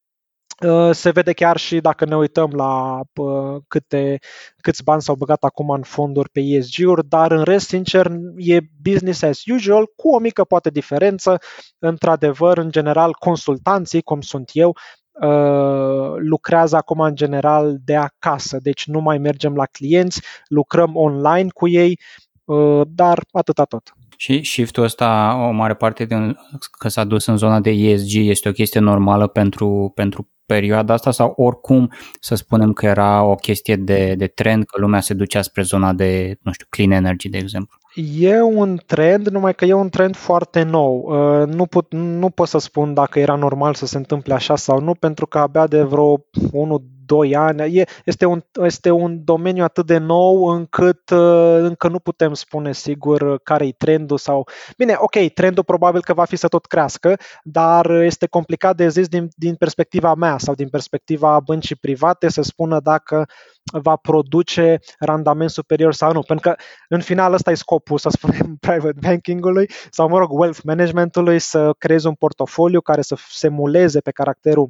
se 0.92 1.12
vede 1.12 1.34
chiar 1.34 1.58
și 1.58 1.80
dacă 1.80 2.06
ne 2.06 2.16
uităm 2.16 2.52
la 2.52 3.02
uh, 3.16 3.62
câte, 3.68 4.20
câți 4.62 4.84
bani 4.84 5.02
s-au 5.02 5.16
băgat 5.16 5.44
acum 5.44 5.70
în 5.70 5.82
fonduri 5.82 6.30
pe 6.30 6.40
ESG-uri, 6.40 7.08
dar 7.08 7.32
în 7.32 7.44
rest, 7.44 7.68
sincer, 7.68 8.12
e 8.36 8.60
business 8.82 9.22
as 9.22 9.46
usual, 9.46 9.86
cu 9.96 10.10
o 10.10 10.20
mică 10.20 10.44
poate 10.44 10.70
diferență. 10.70 11.38
Într-adevăr, 11.80 12.58
în 12.58 12.72
general, 12.72 13.14
consultanții, 13.14 14.02
cum 14.02 14.22
sunt 14.22 14.50
eu, 14.54 14.76
Uh, 15.22 16.14
lucrează 16.16 16.76
acum 16.76 17.00
în 17.00 17.16
general 17.16 17.78
de 17.84 17.96
acasă, 17.96 18.58
deci 18.62 18.86
nu 18.86 19.00
mai 19.00 19.18
mergem 19.18 19.56
la 19.56 19.66
clienți, 19.66 20.22
lucrăm 20.48 20.96
online 20.96 21.50
cu 21.54 21.68
ei, 21.68 22.00
uh, 22.44 22.82
dar 22.88 23.24
atâta 23.32 23.64
tot. 23.64 23.94
Și 24.18 24.44
shiftul 24.44 24.84
ăsta, 24.84 25.38
o 25.48 25.52
mare 25.52 25.74
parte 25.74 26.06
din 26.06 26.38
că 26.80 26.88
s-a 26.88 27.04
dus 27.04 27.26
în 27.26 27.38
zona 27.38 27.60
de 27.60 27.70
ESG, 27.70 28.16
este 28.16 28.50
o 28.50 28.52
chestie 28.52 28.80
normală 28.80 29.28
pentru, 29.28 29.92
pentru 29.96 30.30
perioada 30.46 30.94
asta 30.94 31.12
sau 31.12 31.34
oricum 31.36 31.92
să 32.20 32.36
spunem 32.36 32.74
că 32.74 32.86
era 32.86 33.24
o 33.24 33.36
chestie 33.36 33.76
de, 33.76 34.14
de 34.18 34.28
trend, 34.28 34.64
că 34.64 34.80
lumea 34.80 35.00
se 35.00 35.14
ducea 35.14 35.42
spre 35.42 35.62
zona 35.62 35.94
de, 35.94 36.38
nu 36.42 36.52
știu, 36.52 36.66
clean 36.70 36.92
energy, 36.92 37.30
de 37.30 37.38
exemplu? 37.38 37.78
E 38.20 38.42
un 38.42 38.80
trend, 38.86 39.28
numai 39.28 39.56
că 39.56 39.66
e 39.66 39.74
un 39.74 39.90
trend 39.90 40.16
foarte 40.16 40.64
nou. 40.64 41.06
Uh, 41.08 41.48
nu, 41.48 41.66
put, 41.66 41.94
nu 41.94 42.30
pot 42.30 42.48
să 42.48 42.58
spun 42.58 42.94
dacă 42.94 43.20
era 43.20 43.36
normal 43.36 43.74
să 43.74 43.86
se 43.86 43.98
întâmple 43.98 44.34
așa 44.34 44.56
sau 44.56 44.80
nu, 44.80 44.94
pentru 44.94 45.28
că 45.28 45.38
abia 45.38 45.68
de 45.68 45.82
vreo 45.82 46.26
1 46.52 46.84
2 47.08 47.36
ani. 47.36 47.78
E, 47.78 47.86
este, 48.06 48.26
un, 48.26 48.44
este 48.64 48.92
un 48.92 49.24
domeniu 49.24 49.64
atât 49.64 49.86
de 49.86 49.98
nou 49.98 50.46
încât 50.46 51.10
uh, 51.10 51.58
încă 51.60 51.88
nu 51.88 52.00
putem 52.00 52.34
spune 52.34 52.74
sigur 52.74 53.40
care 53.44 53.68
e 53.68 53.72
trendul 53.72 54.18
sau... 54.18 54.48
Bine, 54.78 54.96
ok, 54.98 55.34
trendul 55.34 55.64
probabil 55.64 56.02
că 56.02 56.14
va 56.14 56.26
fi 56.26 56.36
să 56.36 56.48
tot 56.48 56.66
crească, 56.66 57.18
dar 57.44 57.90
este 57.90 58.28
complicat 58.28 58.76
de 58.76 58.90
zis 58.90 59.08
din, 59.08 59.30
din 59.36 59.56
perspectiva 59.56 60.14
mea 60.14 60.38
sau 60.38 60.54
din 60.54 60.70
perspectiva 60.70 61.40
băncii 61.40 61.76
private 61.76 62.30
să 62.30 62.42
spună 62.42 62.80
dacă 62.80 63.28
va 63.72 63.96
produce 63.96 64.80
randament 65.00 65.50
superior 65.50 65.94
sau 65.94 66.12
nu. 66.12 66.22
Pentru 66.22 66.50
că, 66.50 66.56
în 66.90 67.02
final, 67.02 67.34
ăsta 67.34 67.52
e 67.52 67.56
scopul, 67.56 67.98
să 67.98 68.10
spunem, 68.10 68.58
private 68.68 69.00
banking-ului 69.02 69.70
sau, 69.90 70.10
mă 70.10 70.18
rog, 70.18 70.32
wealth 70.32 70.60
management-ului, 70.64 71.40
să 71.40 71.74
creezi 71.78 72.08
un 72.08 72.14
portofoliu 72.14 72.82
care 72.82 73.02
să 73.02 73.16
semuleze 73.30 74.00
pe 74.00 74.12
caracterul 74.12 74.70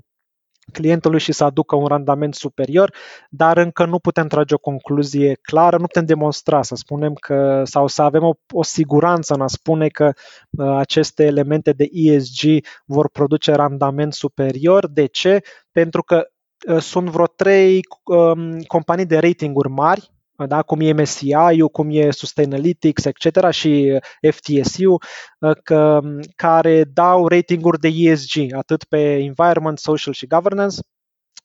clientului 0.71 1.19
și 1.19 1.31
să 1.31 1.43
aducă 1.43 1.75
un 1.75 1.85
randament 1.85 2.35
superior, 2.35 2.93
dar 3.29 3.57
încă 3.57 3.85
nu 3.85 3.99
putem 3.99 4.27
trage 4.27 4.53
o 4.53 4.57
concluzie 4.57 5.37
clară, 5.41 5.77
nu 5.77 5.85
putem 5.85 6.05
demonstra, 6.05 6.61
să 6.61 6.75
spunem 6.75 7.13
că, 7.13 7.61
sau 7.65 7.87
să 7.87 8.01
avem 8.01 8.23
o, 8.23 8.33
o 8.53 8.63
siguranță 8.63 9.33
în 9.33 9.41
a 9.41 9.47
spune 9.47 9.87
că 9.87 10.11
uh, 10.49 10.75
aceste 10.77 11.25
elemente 11.25 11.71
de 11.71 11.87
ESG 11.91 12.65
vor 12.85 13.09
produce 13.09 13.51
randament 13.51 14.13
superior. 14.13 14.87
De 14.87 15.05
ce? 15.05 15.39
Pentru 15.71 16.03
că 16.03 16.27
uh, 16.69 16.81
sunt 16.81 17.09
vreo 17.09 17.25
trei 17.25 17.79
um, 18.03 18.59
companii 18.59 19.05
de 19.05 19.17
ratinguri 19.17 19.69
mari 19.69 20.11
da? 20.45 20.61
cum 20.61 20.79
e 20.79 20.93
MSCI-ul, 20.93 21.69
cum 21.69 21.87
e 21.91 22.11
Sustainalytics, 22.11 23.05
etc. 23.05 23.49
și 23.49 23.99
FTSE-ul, 24.31 25.01
uh, 25.39 25.55
că, 25.63 25.99
care 26.35 26.83
dau 26.83 27.27
ratinguri 27.27 27.79
de 27.79 27.87
ESG, 27.87 28.53
atât 28.53 28.83
pe 28.83 29.15
environment, 29.17 29.77
social 29.77 30.13
și 30.13 30.27
governance. 30.27 30.75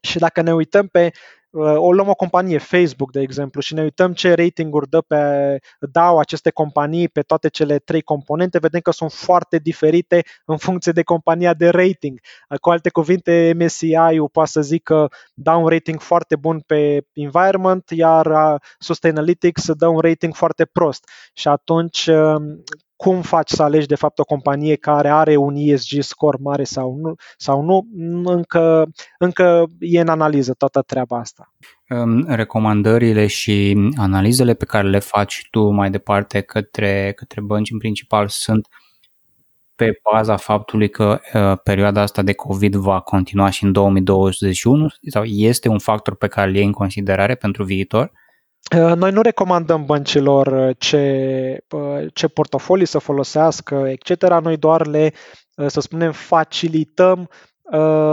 Și 0.00 0.18
dacă 0.18 0.42
ne 0.42 0.54
uităm 0.54 0.86
pe 0.86 1.10
o 1.60 1.92
luăm 1.92 2.08
o 2.08 2.14
companie, 2.14 2.58
Facebook, 2.58 3.12
de 3.12 3.20
exemplu, 3.20 3.60
și 3.60 3.74
ne 3.74 3.82
uităm 3.82 4.12
ce 4.12 4.34
ratinguri 4.34 4.88
dă 4.88 5.00
pe, 5.00 5.58
dau 5.80 6.18
aceste 6.18 6.50
companii 6.50 7.08
pe 7.08 7.20
toate 7.22 7.48
cele 7.48 7.78
trei 7.78 8.02
componente, 8.02 8.58
vedem 8.58 8.80
că 8.80 8.90
sunt 8.90 9.12
foarte 9.12 9.58
diferite 9.58 10.22
în 10.44 10.56
funcție 10.56 10.92
de 10.92 11.02
compania 11.02 11.54
de 11.54 11.68
rating. 11.68 12.20
Cu 12.60 12.70
alte 12.70 12.90
cuvinte, 12.90 13.54
MSCI-ul 13.58 14.28
poate 14.32 14.50
să 14.50 14.60
zică 14.60 15.10
dau 15.34 15.62
un 15.62 15.68
rating 15.68 16.00
foarte 16.00 16.36
bun 16.36 16.60
pe 16.60 17.06
environment, 17.12 17.90
iar 17.90 18.58
Sustainalytics 18.78 19.72
dă 19.72 19.86
un 19.86 19.98
rating 19.98 20.34
foarte 20.34 20.64
prost. 20.64 21.08
Și 21.34 21.48
atunci 21.48 22.10
cum 23.02 23.20
faci 23.20 23.50
să 23.50 23.62
alegi 23.62 23.86
de 23.86 23.94
fapt 23.94 24.18
o 24.18 24.24
companie 24.24 24.76
care 24.76 25.08
are 25.08 25.36
un 25.36 25.54
ESG 25.56 26.00
score 26.00 26.36
mare 26.40 26.64
sau 26.64 26.96
nu, 27.00 27.14
sau 27.36 27.62
nu 27.62 27.86
încă, 28.24 28.86
încă 29.18 29.64
e 29.78 30.00
în 30.00 30.08
analiză 30.08 30.52
toată 30.52 30.80
treaba 30.80 31.18
asta. 31.18 31.54
Recomandările 32.26 33.26
și 33.26 33.76
analizele 33.96 34.54
pe 34.54 34.64
care 34.64 34.88
le 34.88 34.98
faci 34.98 35.46
tu 35.50 35.70
mai 35.70 35.90
departe 35.90 36.40
către, 36.40 37.12
către 37.16 37.40
bănci 37.40 37.70
în 37.70 37.78
principal 37.78 38.28
sunt 38.28 38.68
pe 39.74 40.00
baza 40.12 40.36
faptului 40.36 40.90
că 40.90 41.20
uh, 41.34 41.58
perioada 41.64 42.00
asta 42.00 42.22
de 42.22 42.32
COVID 42.32 42.74
va 42.74 43.00
continua 43.00 43.50
și 43.50 43.64
în 43.64 43.72
2021 43.72 44.88
sau 45.08 45.24
este 45.24 45.68
un 45.68 45.78
factor 45.78 46.16
pe 46.16 46.26
care 46.26 46.48
îl 46.48 46.54
iei 46.54 46.64
în 46.64 46.72
considerare 46.72 47.34
pentru 47.34 47.64
viitor? 47.64 48.12
Uh, 48.70 48.92
noi 48.96 49.10
nu 49.10 49.20
recomandăm 49.20 49.84
băncilor 49.84 50.46
uh, 50.46 50.76
ce, 50.78 51.64
uh, 51.70 52.06
ce 52.12 52.28
portofolii 52.28 52.86
să 52.86 52.98
folosească, 52.98 53.74
etc. 53.74 54.40
Noi 54.40 54.56
doar 54.56 54.86
le, 54.86 55.12
să 55.66 55.80
spunem, 55.80 56.12
facilităm 56.12 57.28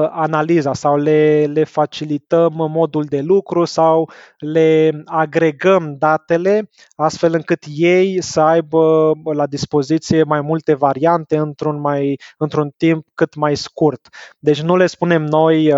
analiza 0.09 0.73
sau 0.73 0.97
le, 0.97 1.45
le 1.45 1.63
facilităm 1.63 2.53
modul 2.55 3.03
de 3.03 3.19
lucru 3.21 3.65
sau 3.65 4.09
le 4.37 5.01
agregăm 5.05 5.95
datele 5.97 6.69
astfel 6.95 7.33
încât 7.33 7.63
ei 7.67 8.21
să 8.21 8.41
aibă 8.41 9.11
la 9.33 9.47
dispoziție 9.47 10.23
mai 10.23 10.41
multe 10.41 10.73
variante 10.73 11.37
într-un, 11.37 11.79
mai, 11.79 12.19
într-un 12.37 12.73
timp 12.77 13.05
cât 13.13 13.35
mai 13.35 13.55
scurt. 13.55 14.07
Deci 14.39 14.61
nu 14.61 14.75
le 14.75 14.85
spunem 14.85 15.23
noi 15.23 15.73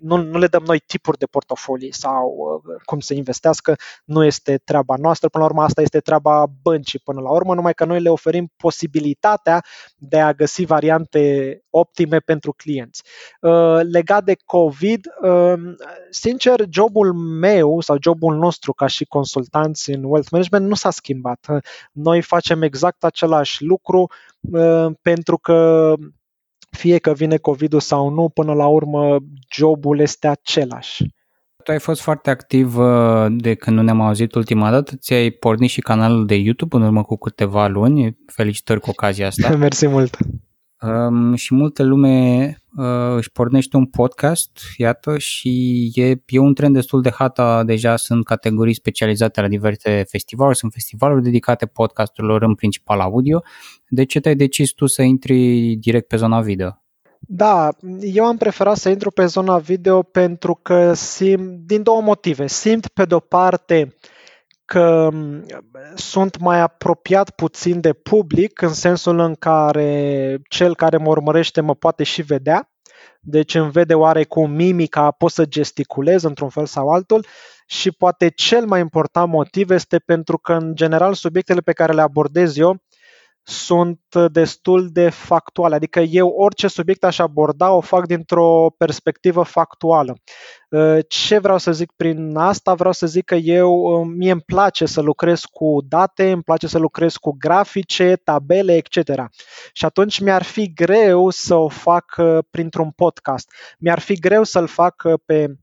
nu, 0.00 0.16
nu 0.16 0.38
le 0.38 0.46
dăm 0.46 0.62
noi 0.66 0.78
tipuri 0.86 1.18
de 1.18 1.26
portofolii 1.26 1.92
sau 1.94 2.34
uh, 2.64 2.74
cum 2.84 3.00
să 3.00 3.14
investească, 3.14 3.76
nu 4.04 4.24
este 4.24 4.58
treaba 4.64 4.94
noastră, 4.98 5.28
până 5.28 5.44
la 5.44 5.50
urmă 5.50 5.62
asta 5.62 5.82
este 5.82 6.00
treaba 6.00 6.46
băncii 6.62 6.98
până 6.98 7.20
la 7.20 7.30
urmă, 7.30 7.54
numai 7.54 7.74
că 7.74 7.84
noi 7.84 8.00
le 8.00 8.08
oferim 8.08 8.52
posibilitatea 8.56 9.64
de 9.96 10.20
a 10.20 10.32
găsi 10.32 10.64
variante 10.64 11.62
optime 11.70 12.18
pentru 12.18 12.52
clienți. 12.52 13.02
Uh, 13.40 13.80
legat 13.82 14.24
de 14.24 14.36
COVID, 14.44 15.06
uh, 15.22 15.74
sincer, 16.10 16.64
jobul 16.70 17.12
meu 17.12 17.80
sau 17.80 17.96
jobul 18.00 18.36
nostru 18.36 18.72
ca 18.72 18.86
și 18.86 19.04
consultanți 19.04 19.90
în 19.90 20.04
wealth 20.04 20.30
management 20.30 20.66
nu 20.66 20.74
s-a 20.74 20.90
schimbat. 20.90 21.46
Noi 21.92 22.22
facem 22.22 22.62
exact 22.62 23.04
același 23.04 23.64
lucru 23.64 24.10
pentru 25.02 25.38
că 25.38 25.94
fie 26.70 26.98
că 26.98 27.12
vine 27.12 27.36
COVID-ul 27.36 27.80
sau 27.80 28.08
nu, 28.08 28.28
până 28.28 28.52
la 28.52 28.66
urmă 28.66 29.16
jobul 29.52 30.00
este 30.00 30.28
același. 30.28 31.04
Tu 31.64 31.70
ai 31.70 31.78
fost 31.78 32.00
foarte 32.00 32.30
activ 32.30 32.76
uh, 32.78 33.26
de 33.28 33.54
când 33.54 33.76
nu 33.76 33.82
ne-am 33.82 34.00
auzit 34.00 34.34
ultima 34.34 34.70
dată, 34.70 34.96
ți-ai 34.96 35.30
pornit 35.30 35.70
și 35.70 35.80
canalul 35.80 36.26
de 36.26 36.34
YouTube 36.34 36.76
în 36.76 36.82
urmă 36.82 37.02
cu 37.02 37.16
câteva 37.16 37.66
luni, 37.66 38.16
felicitări 38.26 38.80
cu 38.80 38.90
ocazia 38.90 39.26
asta. 39.26 39.56
Mersi 39.56 39.86
mult! 39.86 40.16
Um, 40.82 41.34
și 41.34 41.54
multă 41.54 41.82
lume 41.82 42.56
uh, 42.76 43.14
își 43.16 43.30
pornește 43.30 43.76
un 43.76 43.86
podcast, 43.86 44.50
iată, 44.76 45.18
și 45.18 45.84
e, 45.94 46.14
e 46.26 46.38
un 46.38 46.54
trend 46.54 46.74
destul 46.74 47.02
de 47.02 47.10
hata, 47.10 47.64
deja 47.64 47.96
sunt 47.96 48.24
categorii 48.24 48.74
specializate 48.74 49.40
la 49.40 49.48
diverse 49.48 50.04
festivaluri, 50.08 50.56
sunt 50.56 50.72
festivaluri 50.72 51.22
dedicate 51.22 51.66
podcasturilor, 51.66 52.42
în 52.42 52.54
principal 52.54 53.00
audio. 53.00 53.42
De 53.88 54.04
ce 54.04 54.20
te-ai 54.20 54.36
decis 54.36 54.70
tu 54.70 54.86
să 54.86 55.02
intri 55.02 55.74
direct 55.76 56.08
pe 56.08 56.16
zona 56.16 56.40
video? 56.40 56.82
Da, 57.20 57.68
eu 58.00 58.24
am 58.24 58.36
preferat 58.36 58.76
să 58.76 58.88
intru 58.88 59.10
pe 59.10 59.26
zona 59.26 59.58
video 59.58 60.02
pentru 60.02 60.58
că 60.62 60.92
simt, 60.92 61.66
din 61.66 61.82
două 61.82 62.00
motive. 62.00 62.46
Simt 62.46 62.88
pe 62.88 63.04
de-o 63.04 63.18
parte 63.18 63.94
uh, 63.94 64.16
că 64.68 65.08
sunt 65.94 66.38
mai 66.38 66.60
apropiat 66.60 67.30
puțin 67.30 67.80
de 67.80 67.92
public, 67.92 68.62
în 68.62 68.72
sensul 68.72 69.18
în 69.18 69.34
care 69.34 70.38
cel 70.48 70.74
care 70.74 70.96
mă 70.96 71.08
urmărește 71.08 71.60
mă 71.60 71.74
poate 71.74 72.02
și 72.02 72.22
vedea, 72.22 72.70
deci 73.20 73.54
îmi 73.54 73.70
vede 73.70 73.94
oarecum 73.94 74.50
mimica, 74.50 75.10
pot 75.10 75.30
să 75.30 75.44
gesticulez 75.44 76.22
într-un 76.22 76.48
fel 76.48 76.66
sau 76.66 76.88
altul. 76.88 77.26
Și 77.66 77.90
poate 77.90 78.28
cel 78.28 78.66
mai 78.66 78.80
important 78.80 79.28
motiv 79.28 79.70
este 79.70 79.98
pentru 79.98 80.38
că, 80.38 80.52
în 80.52 80.74
general, 80.74 81.14
subiectele 81.14 81.60
pe 81.60 81.72
care 81.72 81.92
le 81.92 82.00
abordez 82.00 82.56
eu 82.56 82.76
sunt 83.48 84.00
destul 84.32 84.88
de 84.92 85.08
factuale. 85.08 85.74
Adică 85.74 86.00
eu 86.00 86.28
orice 86.28 86.66
subiect 86.66 87.04
aș 87.04 87.18
aborda 87.18 87.72
o 87.72 87.80
fac 87.80 88.06
dintr-o 88.06 88.70
perspectivă 88.76 89.42
factuală. 89.42 90.16
Uh, 90.70 90.98
ce 91.08 91.38
vreau 91.38 91.58
să 91.58 91.72
zic 91.72 91.92
prin 91.96 92.36
asta? 92.36 92.74
Vreau 92.74 92.92
să 92.92 93.06
zic 93.06 93.24
că 93.24 93.34
eu, 93.34 93.72
uh, 93.72 94.06
mie 94.16 94.30
îmi 94.30 94.40
place 94.40 94.86
să 94.86 95.00
lucrez 95.00 95.40
cu 95.40 95.78
date, 95.88 96.30
îmi 96.30 96.42
place 96.42 96.66
să 96.66 96.78
lucrez 96.78 97.16
cu 97.16 97.36
grafice, 97.38 98.16
tabele, 98.24 98.74
etc. 98.76 99.12
Și 99.72 99.84
atunci 99.84 100.20
mi-ar 100.20 100.42
fi 100.42 100.72
greu 100.72 101.30
să 101.30 101.54
o 101.54 101.68
fac 101.68 102.16
uh, 102.18 102.38
printr-un 102.50 102.90
podcast. 102.90 103.52
Mi-ar 103.78 103.98
fi 103.98 104.14
greu 104.14 104.42
să-l 104.44 104.66
fac 104.66 105.02
pe 105.24 105.58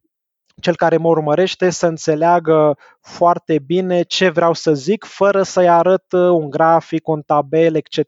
cel 0.62 0.76
care 0.76 0.98
mă 0.98 1.08
urmărește 1.08 1.70
să 1.70 1.88
înțeleagă 1.88 2.78
foarte 3.02 3.60
bine 3.60 4.02
ce 4.02 4.30
vreau 4.30 4.54
să 4.54 4.74
zic, 4.74 5.04
fără 5.04 5.44
să-i 5.44 5.70
arăt 5.70 6.12
uh, 6.12 6.30
un 6.30 6.50
grafic, 6.50 7.08
un 7.08 7.22
tabel, 7.22 7.76
etc. 7.76 8.00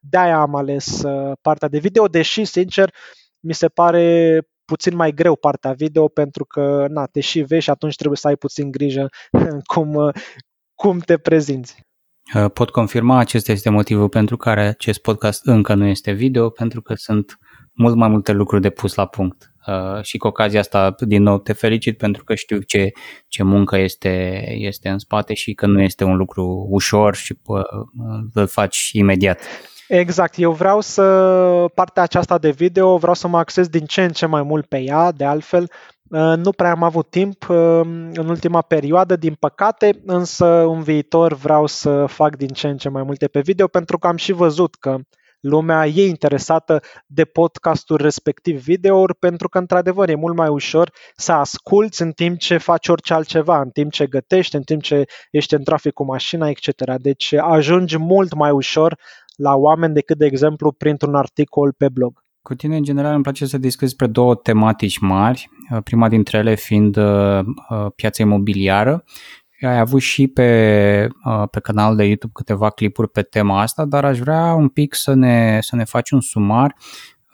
De-aia 0.00 0.38
am 0.40 0.54
ales 0.54 1.02
uh, 1.02 1.32
partea 1.40 1.68
de 1.68 1.78
video, 1.78 2.06
deși, 2.06 2.44
sincer, 2.44 2.94
mi 3.40 3.54
se 3.54 3.68
pare 3.68 4.38
puțin 4.64 4.96
mai 4.96 5.12
greu 5.12 5.36
partea 5.36 5.72
video 5.72 6.08
pentru 6.08 6.44
că 6.44 6.86
na, 6.88 7.06
te 7.06 7.20
și 7.20 7.40
vezi 7.40 7.62
și 7.62 7.70
atunci 7.70 7.96
trebuie 7.96 8.18
să 8.18 8.28
ai 8.28 8.36
puțin 8.36 8.70
grijă 8.70 9.08
cum, 9.74 9.94
uh, 9.94 10.14
cum 10.74 10.98
te 10.98 11.18
prezinți. 11.18 11.82
Pot 12.52 12.70
confirma, 12.70 13.18
acesta 13.18 13.52
este 13.52 13.70
motivul 13.70 14.08
pentru 14.08 14.36
care 14.36 14.60
acest 14.60 15.00
podcast 15.00 15.46
încă 15.46 15.74
nu 15.74 15.86
este 15.86 16.12
video, 16.12 16.50
pentru 16.50 16.82
că 16.82 16.94
sunt 16.94 17.38
mult 17.72 17.94
mai 17.96 18.08
multe 18.08 18.32
lucruri 18.32 18.62
de 18.62 18.70
pus 18.70 18.94
la 18.94 19.06
punct. 19.06 19.53
Uh, 19.66 20.02
și 20.02 20.18
cu 20.18 20.26
ocazia 20.26 20.60
asta, 20.60 20.94
din 20.98 21.22
nou, 21.22 21.38
te 21.38 21.52
felicit 21.52 21.98
pentru 21.98 22.24
că 22.24 22.34
știu 22.34 22.58
ce, 22.58 22.92
ce 23.28 23.42
muncă 23.42 23.78
este, 23.78 24.44
este 24.56 24.88
în 24.88 24.98
spate 24.98 25.34
și 25.34 25.54
că 25.54 25.66
nu 25.66 25.82
este 25.82 26.04
un 26.04 26.16
lucru 26.16 26.66
ușor 26.70 27.14
și 27.14 27.38
uh, 27.46 27.62
îl 28.32 28.46
faci 28.46 28.90
imediat. 28.92 29.40
Exact, 29.88 30.34
eu 30.38 30.52
vreau 30.52 30.80
să, 30.80 31.04
partea 31.74 32.02
aceasta 32.02 32.38
de 32.38 32.50
video, 32.50 32.96
vreau 32.96 33.14
să 33.14 33.28
mă 33.28 33.38
acces 33.38 33.68
din 33.68 33.84
ce 33.84 34.04
în 34.04 34.10
ce 34.10 34.26
mai 34.26 34.42
mult 34.42 34.66
pe 34.66 34.78
ea, 34.78 35.12
de 35.12 35.24
altfel, 35.24 35.70
Nu 36.36 36.52
prea 36.56 36.70
am 36.70 36.82
avut 36.82 37.10
timp 37.10 37.48
în 38.14 38.26
ultima 38.28 38.62
perioadă, 38.62 39.16
din 39.16 39.34
păcate, 39.34 40.02
însă 40.06 40.46
în 40.46 40.82
viitor 40.82 41.34
vreau 41.34 41.66
să 41.66 42.06
fac 42.06 42.36
din 42.36 42.48
ce 42.48 42.68
în 42.68 42.76
ce 42.76 42.88
mai 42.88 43.02
multe 43.02 43.26
pe 43.26 43.40
video 43.40 43.66
pentru 43.66 43.98
că 43.98 44.06
am 44.06 44.16
și 44.16 44.32
văzut 44.32 44.74
că 44.74 44.96
lumea 45.44 45.86
e 45.86 46.06
interesată 46.06 46.80
de 47.06 47.24
podcastul 47.24 47.96
respectiv 47.96 48.62
videouri 48.62 49.14
pentru 49.14 49.48
că 49.48 49.58
într-adevăr 49.58 50.08
e 50.08 50.14
mult 50.14 50.36
mai 50.36 50.48
ușor 50.48 50.90
să 51.16 51.32
asculți 51.32 52.02
în 52.02 52.12
timp 52.12 52.38
ce 52.38 52.56
faci 52.56 52.88
orice 52.88 53.14
altceva, 53.14 53.60
în 53.60 53.70
timp 53.70 53.92
ce 53.92 54.06
gătești, 54.06 54.56
în 54.56 54.62
timp 54.62 54.82
ce 54.82 55.04
ești 55.30 55.54
în 55.54 55.62
trafic 55.62 55.92
cu 55.92 56.04
mașina, 56.04 56.48
etc. 56.48 56.68
Deci 56.96 57.32
ajungi 57.32 57.98
mult 57.98 58.34
mai 58.34 58.50
ușor 58.50 58.98
la 59.36 59.54
oameni 59.54 59.94
decât, 59.94 60.18
de 60.18 60.26
exemplu, 60.26 60.72
printr-un 60.72 61.14
articol 61.14 61.72
pe 61.72 61.88
blog. 61.88 62.22
Cu 62.42 62.54
tine, 62.54 62.76
în 62.76 62.82
general, 62.82 63.14
îmi 63.14 63.22
place 63.22 63.46
să 63.46 63.58
discuți 63.58 63.84
despre 63.84 64.06
două 64.06 64.34
tematici 64.34 64.98
mari, 64.98 65.48
prima 65.84 66.08
dintre 66.08 66.38
ele 66.38 66.54
fiind 66.54 66.96
uh, 66.96 67.38
uh, 67.70 67.86
piața 67.94 68.22
imobiliară 68.22 69.04
ai 69.60 69.78
avut 69.78 70.00
și 70.00 70.26
pe, 70.26 71.08
uh, 71.24 71.48
pe 71.50 71.60
canalul 71.60 71.96
de 71.96 72.04
YouTube 72.04 72.32
câteva 72.34 72.70
clipuri 72.70 73.10
pe 73.10 73.22
tema 73.22 73.60
asta, 73.60 73.84
dar 73.84 74.04
aș 74.04 74.18
vrea 74.18 74.52
un 74.52 74.68
pic 74.68 74.94
să 74.94 75.14
ne, 75.14 75.58
să 75.60 75.76
ne 75.76 75.84
faci 75.84 76.10
un 76.10 76.20
sumar 76.20 76.74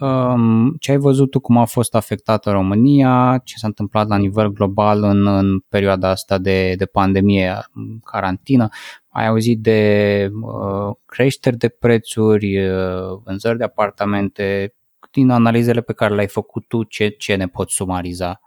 um, 0.01 0.77
ce 0.79 0.91
ai 0.91 0.97
văzut 0.97 1.31
tu, 1.31 1.41
cum 1.41 1.57
a 1.57 1.65
fost 1.65 1.95
afectată 1.95 2.51
România, 2.51 3.41
ce 3.45 3.57
s-a 3.57 3.67
întâmplat 3.67 4.09
la 4.09 4.17
nivel 4.17 4.49
global 4.49 5.03
în, 5.03 5.27
în 5.27 5.59
perioada 5.69 6.09
asta 6.09 6.39
de, 6.39 6.75
de 6.75 6.87
pandemie, 6.87 7.59
carantină. 8.05 8.69
Ai 9.09 9.27
auzit 9.27 9.61
de 9.61 10.31
uh, 10.43 10.97
creșteri 11.07 11.57
de 11.57 11.69
prețuri, 11.69 12.67
uh, 12.67 13.21
vânzări 13.25 13.59
de 13.59 13.65
apartamente, 13.65 14.75
din 15.11 15.31
analizele 15.31 15.81
pe 15.81 15.93
care 15.93 16.15
le-ai 16.15 16.29
făcut 16.29 16.69
tu, 16.69 16.83
ce, 16.83 17.09
ce 17.09 17.35
ne 17.35 17.47
poți 17.47 17.75
sumariza? 17.75 18.41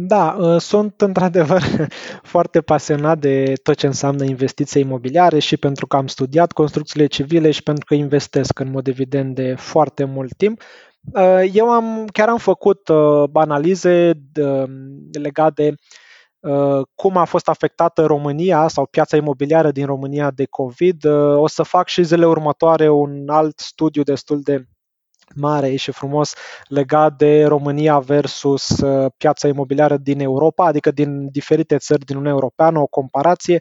Da, 0.00 0.36
ă, 0.40 0.58
sunt 0.58 1.00
într-adevăr 1.00 1.62
foarte 2.32 2.60
pasionat 2.60 3.18
de 3.18 3.52
tot 3.62 3.74
ce 3.74 3.86
înseamnă 3.86 4.24
investiții 4.24 4.80
imobiliare 4.80 5.38
și 5.38 5.56
pentru 5.56 5.86
că 5.86 5.96
am 5.96 6.06
studiat 6.06 6.52
construcțiile 6.52 7.06
civile 7.06 7.50
și 7.50 7.62
pentru 7.62 7.84
că 7.84 7.94
investesc 7.94 8.58
în 8.58 8.70
mod 8.70 8.86
evident 8.86 9.34
de 9.34 9.54
foarte 9.54 10.04
mult 10.04 10.36
timp. 10.36 10.62
Ă, 11.14 11.42
eu 11.42 11.70
am 11.70 12.06
chiar 12.12 12.28
am 12.28 12.38
făcut 12.38 12.88
ă, 12.88 13.28
analize 13.32 14.12
legate 15.12 15.62
de 15.62 15.74
cum 16.94 17.16
a 17.16 17.24
fost 17.24 17.48
afectată 17.48 18.04
România 18.04 18.68
sau 18.68 18.86
piața 18.86 19.16
imobiliară 19.16 19.70
din 19.70 19.86
România 19.86 20.30
de 20.30 20.44
COVID. 20.44 21.04
O 21.34 21.46
să 21.46 21.62
fac 21.62 21.88
și 21.88 22.02
zilele 22.02 22.26
următoare 22.26 22.90
un 22.90 23.28
alt 23.28 23.58
studiu 23.58 24.02
destul 24.02 24.40
de 24.42 24.64
mare 25.34 25.74
și 25.74 25.90
frumos 25.90 26.34
legat 26.68 27.16
de 27.16 27.44
România 27.44 27.98
versus 27.98 28.68
uh, 28.68 29.10
piața 29.16 29.48
imobiliară 29.48 29.96
din 29.96 30.20
Europa, 30.20 30.64
adică 30.64 30.90
din 30.90 31.28
diferite 31.30 31.76
țări 31.76 32.04
din 32.04 32.16
Uniunea 32.16 32.38
Europeană, 32.38 32.78
o 32.78 32.86
comparație. 32.86 33.58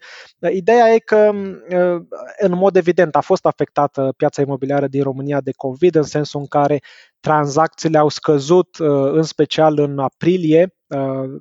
Ideea 0.51 0.93
e 0.93 0.97
că, 0.97 1.31
uh, 1.33 2.01
în 2.38 2.55
mod 2.55 2.75
evident, 2.75 3.15
a 3.15 3.21
fost 3.21 3.45
afectată 3.45 4.13
piața 4.17 4.41
imobiliară 4.41 4.88
din 4.88 5.03
România 5.03 5.41
de 5.41 5.51
COVID, 5.55 5.95
în 5.95 6.03
sensul 6.03 6.39
în 6.39 6.47
care 6.47 6.79
tranzacțiile 7.19 7.97
au 7.97 8.09
scăzut, 8.09 8.77
uh, 8.77 9.12
în 9.12 9.24
special 9.24 9.79
în 9.79 10.00
aprilie, 10.00 10.62
Uh, 10.62 10.76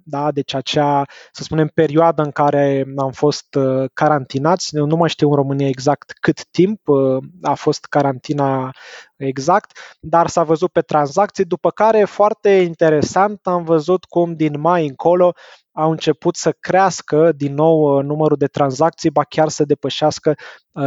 da? 0.04 0.30
deci 0.32 0.54
acea, 0.54 1.04
să 1.32 1.42
spunem, 1.42 1.68
perioadă 1.74 2.22
în 2.22 2.30
care 2.30 2.86
am 2.96 3.10
fost 3.10 3.54
uh, 3.54 3.90
carantinați, 3.92 4.74
nu 4.76 4.96
mai 4.96 5.08
știu 5.08 5.28
în 5.28 5.34
România 5.34 5.68
exact 5.68 6.12
cât 6.20 6.46
timp 6.46 6.88
uh, 6.88 7.22
a 7.42 7.54
fost 7.54 7.84
carantina 7.84 8.70
exact, 9.16 9.78
dar 10.00 10.26
s-a 10.26 10.42
văzut 10.42 10.72
pe 10.72 10.80
tranzacții, 10.80 11.44
după 11.44 11.70
care, 11.70 12.04
foarte 12.04 12.50
interesant, 12.50 13.46
am 13.46 13.64
văzut 13.64 14.04
cum 14.04 14.34
din 14.34 14.60
mai 14.60 14.86
încolo 14.86 15.32
au 15.72 15.90
început 15.90 16.36
să 16.36 16.52
crească 16.60 17.32
din 17.32 17.54
nou 17.54 18.00
numărul 18.00 18.36
de 18.36 18.46
tranzacții, 18.46 19.10
ba 19.10 19.24
chiar 19.24 19.48
să 19.48 19.64
depășească 19.64 20.34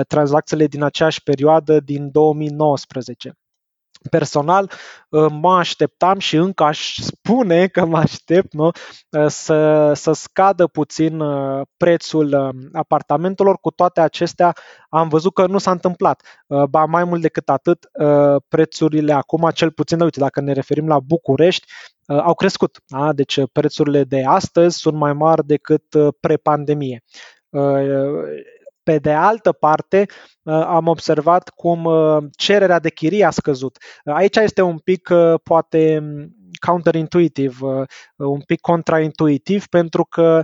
tranzacțiile 0.08 0.68
din 0.68 0.84
aceeași 0.84 1.24
perioadă 1.24 1.80
din 1.80 2.12
2019 2.12 3.34
personal 4.10 4.72
uh, 5.10 5.26
mă 5.32 5.58
așteptam 5.58 6.20
și 6.20 6.36
încă 6.36 6.64
aș 6.64 6.96
spune 7.00 7.68
că 7.68 7.86
mă 7.86 7.98
aștept 7.98 8.54
nu, 8.54 8.66
uh, 8.66 9.26
să, 9.28 9.92
să 9.94 10.12
scadă 10.12 10.68
puțin 10.68 11.20
uh, 11.20 11.62
prețul 11.78 12.54
apartamentelor. 12.74 13.58
Cu 13.62 13.72
toate 13.72 14.02
acestea 14.02 14.54
am 14.90 15.08
văzut 15.08 15.34
că 15.34 15.48
nu 15.48 15.58
s-a 15.58 15.72
întâmplat. 15.72 16.22
Ba 16.70 16.86
mai 16.86 17.04
mult 17.04 17.22
decât 17.22 17.50
atât, 17.50 17.86
prețurile 18.48 19.14
acum, 19.14 19.50
cel 19.54 19.72
puțin, 19.72 20.02
uite, 20.02 20.20
dacă 20.20 20.42
ne 20.42 20.54
referim 20.54 20.88
la 20.88 21.00
București, 21.00 21.66
au 22.06 22.34
crescut. 22.34 22.78
Da? 22.88 23.14
Deci 23.14 23.40
prețurile 23.52 24.04
de 24.04 24.24
astăzi 24.26 24.78
sunt 24.78 24.96
mai 24.96 25.14
mari 25.14 25.46
decât 25.46 25.84
pre-pandemie 26.20 27.04
pe 28.84 28.98
de 28.98 29.14
altă 29.14 29.52
parte, 29.52 30.06
uh, 30.44 30.54
am 30.54 30.88
observat 30.88 31.50
cum 31.50 31.86
uh, 31.86 32.24
cererea 32.32 32.80
de 32.80 32.90
chirie 32.90 33.26
a 33.26 33.30
scăzut. 33.30 33.78
Uh, 34.04 34.14
aici 34.14 34.36
este 34.36 34.62
un 34.62 34.78
pic, 34.78 35.10
poate, 35.44 36.04
counterintuitive, 36.66 37.86
un 38.16 38.42
pic 38.42 38.60
contraintuitiv, 38.60 39.68
pentru 39.68 40.06
că, 40.06 40.44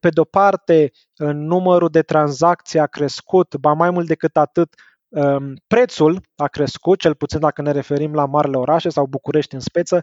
pe 0.00 0.08
de-o 0.08 0.24
parte, 0.24 0.90
numărul 1.32 1.88
de 1.88 2.02
tranzacții 2.02 2.78
a 2.78 2.86
crescut, 2.86 3.56
ba 3.56 3.72
mai 3.72 3.90
mult 3.90 4.06
decât 4.06 4.36
atât, 4.36 4.74
um, 5.08 5.54
prețul 5.66 6.20
a 6.36 6.46
crescut, 6.46 6.98
cel 6.98 7.14
puțin 7.14 7.40
dacă 7.40 7.62
ne 7.62 7.70
referim 7.70 8.14
la 8.14 8.26
marile 8.26 8.56
orașe 8.56 8.88
sau 8.88 9.06
București 9.06 9.54
în 9.54 9.60
speță, 9.60 10.02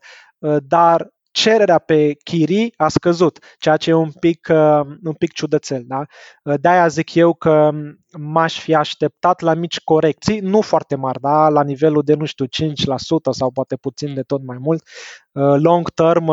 dar 0.61 1.09
cererea 1.37 1.79
pe 1.79 2.13
chirii 2.23 2.73
a 2.77 2.87
scăzut, 2.87 3.39
ceea 3.57 3.77
ce 3.77 3.89
e 3.89 3.93
un 3.93 4.11
pic, 4.19 4.47
uh, 4.51 4.81
un 5.03 5.13
pic 5.17 5.33
ciudățel. 5.33 5.83
Da? 5.85 6.05
Uh, 6.43 6.53
de-aia 6.61 6.87
zic 6.87 7.13
eu 7.13 7.33
că 7.33 7.71
m-aș 8.17 8.59
fi 8.59 8.75
așteptat 8.75 9.41
la 9.41 9.53
mici 9.53 9.79
corecții, 9.79 10.39
nu 10.39 10.61
foarte 10.61 10.95
mari, 10.95 11.19
da? 11.19 11.49
la 11.49 11.63
nivelul 11.63 12.01
de, 12.05 12.13
nu 12.13 12.25
știu, 12.25 12.45
5% 12.45 12.49
sau 13.31 13.51
poate 13.51 13.75
puțin 13.75 14.13
de 14.13 14.21
tot 14.21 14.45
mai 14.45 14.57
mult. 14.59 14.83
Uh, 15.31 15.55
long 15.57 15.89
term, 15.89 16.27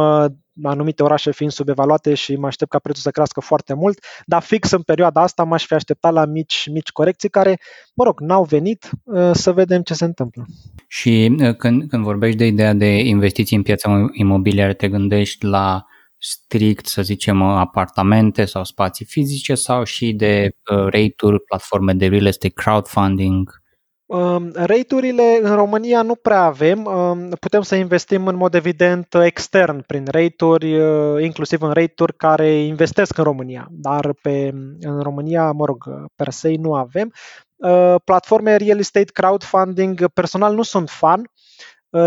anumite 0.62 1.02
orașe 1.02 1.32
fiind 1.32 1.52
subevaluate 1.52 2.14
și 2.14 2.36
mă 2.36 2.46
aștept 2.46 2.70
ca 2.70 2.78
prețul 2.78 3.02
să 3.02 3.10
crească 3.10 3.40
foarte 3.40 3.74
mult, 3.74 3.98
dar 4.26 4.42
fix 4.42 4.70
în 4.70 4.82
perioada 4.82 5.22
asta 5.22 5.44
m-aș 5.44 5.66
fi 5.66 5.74
așteptat 5.74 6.12
la 6.12 6.24
mici, 6.24 6.68
mici 6.72 6.90
corecții 6.90 7.28
care, 7.28 7.58
mă 7.94 8.04
rog, 8.04 8.20
n-au 8.20 8.44
venit, 8.44 8.90
să 9.32 9.52
vedem 9.52 9.82
ce 9.82 9.94
se 9.94 10.04
întâmplă. 10.04 10.44
Și 10.88 11.36
când, 11.58 11.88
când 11.88 12.02
vorbești 12.04 12.38
de 12.38 12.46
ideea 12.46 12.72
de 12.72 12.86
investiții 12.86 13.56
în 13.56 13.62
piața 13.62 14.06
imobiliară, 14.12 14.72
te 14.72 14.88
gândești 14.88 15.44
la 15.44 15.84
strict, 16.18 16.86
să 16.86 17.02
zicem, 17.02 17.42
apartamente 17.42 18.44
sau 18.44 18.64
spații 18.64 19.04
fizice 19.04 19.54
sau 19.54 19.84
și 19.84 20.12
de 20.12 20.56
uh, 20.70 20.78
rate-uri, 20.78 21.40
platforme 21.40 21.92
de 21.92 22.06
real 22.06 22.26
estate, 22.26 22.52
crowdfunding? 22.52 23.62
Um, 24.06 24.50
rate-urile 24.54 25.38
în 25.42 25.54
România 25.54 26.02
nu 26.02 26.14
prea 26.14 26.42
avem. 26.42 26.84
Um, 26.84 27.28
putem 27.28 27.62
să 27.62 27.74
investim 27.74 28.26
în 28.26 28.36
mod 28.36 28.54
evident 28.54 29.14
extern 29.24 29.82
prin 29.86 30.04
rate-uri, 30.10 30.80
uh, 30.80 31.22
inclusiv 31.22 31.62
în 31.62 31.72
rate-uri 31.72 32.16
care 32.16 32.52
investesc 32.52 33.18
în 33.18 33.24
România, 33.24 33.66
dar 33.70 34.12
pe, 34.22 34.50
în 34.80 35.00
România, 35.00 35.50
mă 35.50 35.64
rog, 35.64 35.84
per 36.16 36.30
se 36.30 36.54
nu 36.58 36.74
avem. 36.74 37.12
Uh, 37.56 37.94
platforme 38.04 38.56
real 38.56 38.78
estate 38.78 39.12
crowdfunding, 39.12 40.08
personal 40.08 40.54
nu 40.54 40.62
sunt 40.62 40.90
fan, 40.90 41.20
Uh, 41.20 41.30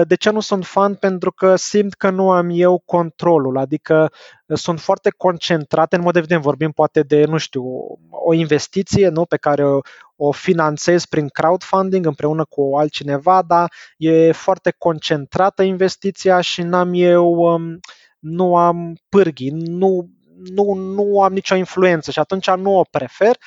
de 0.07 0.15
ce 0.15 0.29
nu 0.29 0.39
sunt 0.39 0.65
fan? 0.65 0.95
Pentru 0.95 1.31
că 1.31 1.55
simt 1.55 1.93
că 1.93 2.09
nu 2.09 2.31
am 2.31 2.49
eu 2.51 2.81
controlul, 2.85 3.57
adică 3.57 4.11
uh, 4.45 4.57
sunt 4.57 4.79
foarte 4.79 5.13
concentrate, 5.17 5.95
în 5.95 6.01
mod 6.01 6.15
evident 6.15 6.41
vorbim 6.41 6.71
poate 6.71 7.01
de, 7.01 7.25
nu 7.25 7.37
știu, 7.37 7.63
o 8.09 8.33
investiție 8.33 9.09
nu, 9.09 9.25
pe 9.25 9.37
care 9.37 9.65
o, 9.65 9.79
o 10.15 10.31
finanțez 10.31 11.05
prin 11.05 11.27
crowdfunding 11.27 12.05
împreună 12.05 12.45
cu 12.45 12.71
altcineva, 12.77 13.41
dar 13.41 13.71
e 13.97 14.31
foarte 14.31 14.75
concentrată 14.77 15.63
investiția 15.63 16.41
și 16.41 16.61
n-am 16.61 16.91
eu, 16.93 17.33
um, 17.33 17.79
nu 18.19 18.55
am 18.55 18.95
pârghii, 19.09 19.49
nu, 19.49 20.09
nu, 20.53 20.73
nu 20.73 21.21
am 21.21 21.33
nicio 21.33 21.55
influență 21.55 22.11
și 22.11 22.19
atunci 22.19 22.49
nu 22.49 22.77
o 22.77 22.83
prefer. 22.91 23.37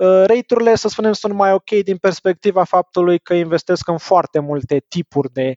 Uh, 0.00 0.24
rate-urile, 0.26 0.74
să 0.74 0.88
spunem, 0.88 1.12
sunt 1.12 1.34
mai 1.34 1.52
ok 1.52 1.70
din 1.70 1.96
perspectiva 1.96 2.64
faptului 2.64 3.18
că 3.18 3.34
investesc 3.34 3.88
în 3.88 3.98
foarte 3.98 4.38
multe 4.38 4.84
tipuri 4.88 5.32
de, 5.32 5.54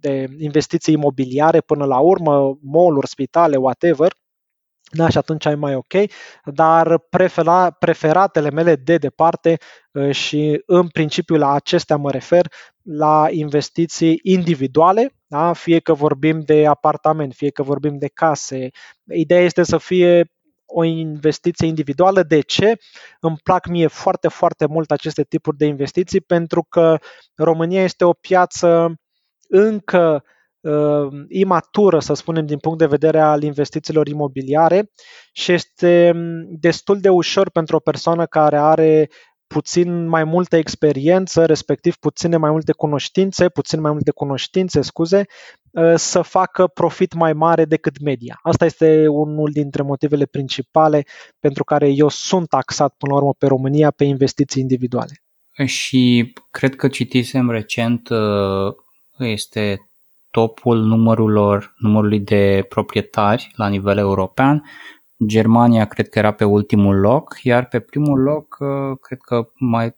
de 0.00 0.26
investiții 0.38 0.94
imobiliare 0.94 1.60
până 1.60 1.84
la 1.84 1.98
urmă, 1.98 2.58
mall-uri, 2.60 3.08
spitale, 3.08 3.56
whatever, 3.56 4.12
da, 4.90 5.08
și 5.08 5.18
atunci 5.18 5.46
ai 5.46 5.54
mai 5.54 5.74
ok, 5.74 5.92
dar 6.44 6.98
prefera, 6.98 7.70
preferatele 7.70 8.50
mele 8.50 8.76
de 8.76 8.96
departe 8.96 9.56
uh, 9.92 10.10
și 10.10 10.62
în 10.66 10.88
principiu 10.88 11.36
la 11.36 11.52
acestea 11.52 11.96
mă 11.96 12.10
refer, 12.10 12.52
la 12.82 13.26
investiții 13.30 14.20
individuale, 14.22 15.14
da? 15.26 15.52
fie 15.52 15.78
că 15.78 15.92
vorbim 15.94 16.40
de 16.40 16.66
apartament, 16.66 17.34
fie 17.34 17.50
că 17.50 17.62
vorbim 17.62 17.98
de 17.98 18.08
case. 18.08 18.70
Ideea 19.04 19.40
este 19.40 19.62
să 19.62 19.78
fie 19.78 20.30
o 20.78 20.84
investiție 20.84 21.66
individuală. 21.66 22.22
De 22.22 22.40
ce? 22.40 22.74
Îmi 23.20 23.36
plac 23.42 23.66
mie 23.66 23.86
foarte, 23.86 24.28
foarte 24.28 24.66
mult 24.66 24.90
aceste 24.90 25.22
tipuri 25.22 25.56
de 25.56 25.66
investiții 25.66 26.20
pentru 26.20 26.66
că 26.68 26.98
România 27.34 27.82
este 27.82 28.04
o 28.04 28.12
piață 28.12 28.94
încă 29.48 30.24
uh, 30.60 31.08
imatură, 31.28 31.98
să 31.98 32.14
spunem, 32.14 32.46
din 32.46 32.58
punct 32.58 32.78
de 32.78 32.86
vedere 32.86 33.20
al 33.20 33.42
investițiilor 33.42 34.08
imobiliare 34.08 34.90
și 35.32 35.52
este 35.52 36.12
mm, 36.14 36.46
destul 36.60 37.00
de 37.00 37.08
ușor 37.08 37.50
pentru 37.50 37.76
o 37.76 37.80
persoană 37.80 38.26
care 38.26 38.58
are 38.58 39.08
puțin 39.46 40.08
mai 40.08 40.24
multă 40.24 40.56
experiență, 40.56 41.44
respectiv 41.46 41.96
puține 41.96 42.36
mai 42.36 42.50
multe 42.50 42.72
cunoștințe, 42.72 43.48
puțin 43.48 43.80
mai 43.80 43.92
multe 43.92 44.10
cunoștințe, 44.10 44.80
scuze, 44.80 45.26
uh, 45.70 45.94
să 45.94 46.22
facă 46.22 46.66
profit 46.66 47.14
mai 47.14 47.32
mare 47.32 47.64
decât 47.64 48.00
media. 48.00 48.38
Asta 48.42 48.64
este 48.64 49.06
unul 49.08 49.50
dintre 49.52 49.82
motivele 49.82 50.24
principale 50.24 51.04
pentru 51.40 51.64
care 51.64 51.88
eu 51.88 52.08
sunt 52.08 52.48
taxat 52.48 52.94
până 52.98 53.12
la 53.12 53.18
urmă 53.18 53.34
pe 53.38 53.46
România 53.46 53.90
pe 53.90 54.04
investiții 54.04 54.62
individuale. 54.62 55.22
Și 55.64 56.32
cred 56.50 56.76
că 56.76 56.88
citisem 56.88 57.50
recent 57.50 58.08
uh, 58.08 58.74
este 59.18 59.90
topul 60.30 60.78
numărurilor, 60.78 61.74
numărului 61.78 62.20
de 62.20 62.66
proprietari 62.68 63.50
la 63.54 63.68
nivel 63.68 63.98
european 63.98 64.62
Germania 65.26 65.84
cred 65.84 66.08
că 66.08 66.18
era 66.18 66.32
pe 66.32 66.44
ultimul 66.44 66.96
loc, 66.96 67.38
iar 67.42 67.66
pe 67.66 67.80
primul 67.80 68.20
loc, 68.20 68.56
uh, 68.60 68.98
cred 69.00 69.18
că 69.20 69.48
mai 69.54 69.96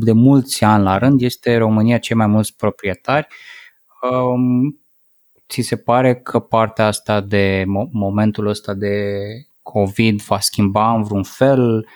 de 0.00 0.12
mulți 0.12 0.64
ani 0.64 0.82
la 0.82 0.98
rând, 0.98 1.20
este 1.20 1.56
România 1.56 1.98
cei 1.98 2.16
mai 2.16 2.26
mulți 2.26 2.56
proprietari. 2.56 3.26
Um, 4.10 4.80
ți 5.48 5.60
se 5.60 5.76
pare 5.76 6.14
că 6.14 6.38
partea 6.38 6.86
asta 6.86 7.20
de 7.20 7.64
momentul 7.92 8.46
ăsta 8.46 8.74
de 8.74 9.14
COVID 9.62 10.22
va 10.22 10.38
schimba 10.40 10.94
în 10.94 11.02
vreun 11.02 11.22
fel? 11.22 11.86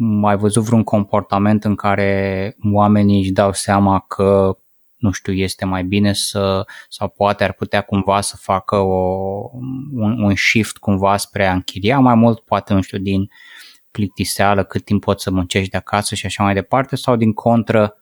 Mai 0.00 0.36
văzut 0.36 0.64
vreun 0.64 0.84
comportament 0.84 1.64
în 1.64 1.74
care 1.74 2.56
oamenii 2.72 3.18
își 3.18 3.32
dau 3.32 3.52
seama 3.52 3.98
că 3.98 4.58
nu 4.98 5.10
știu, 5.10 5.32
este 5.32 5.64
mai 5.64 5.84
bine 5.84 6.12
să, 6.12 6.66
sau 6.88 7.08
poate 7.08 7.44
ar 7.44 7.52
putea 7.52 7.80
cumva 7.80 8.20
să 8.20 8.36
facă 8.36 8.76
o, 8.76 9.40
un, 9.92 10.22
un 10.22 10.34
shift 10.34 10.76
cumva 10.76 11.16
spre 11.16 11.46
a 11.46 11.52
închiria 11.52 11.98
mai 11.98 12.14
mult, 12.14 12.40
poate, 12.40 12.74
nu 12.74 12.80
știu, 12.80 12.98
din 12.98 13.28
plictiseală, 13.90 14.64
cât 14.64 14.84
timp 14.84 15.04
poți 15.04 15.22
să 15.22 15.30
muncești 15.30 15.70
de 15.70 15.76
acasă 15.76 16.14
și 16.14 16.26
așa 16.26 16.42
mai 16.42 16.54
departe, 16.54 16.96
sau 16.96 17.16
din 17.16 17.32
contră 17.32 17.94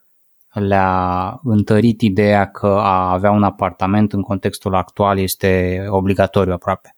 le-a 0.53 1.39
întărit 1.43 2.01
ideea 2.01 2.51
că 2.51 2.67
a 2.67 3.11
avea 3.11 3.31
un 3.31 3.43
apartament 3.43 4.13
în 4.13 4.21
contextul 4.21 4.75
actual 4.75 5.19
este 5.19 5.83
obligatoriu 5.89 6.53
aproape. 6.53 6.95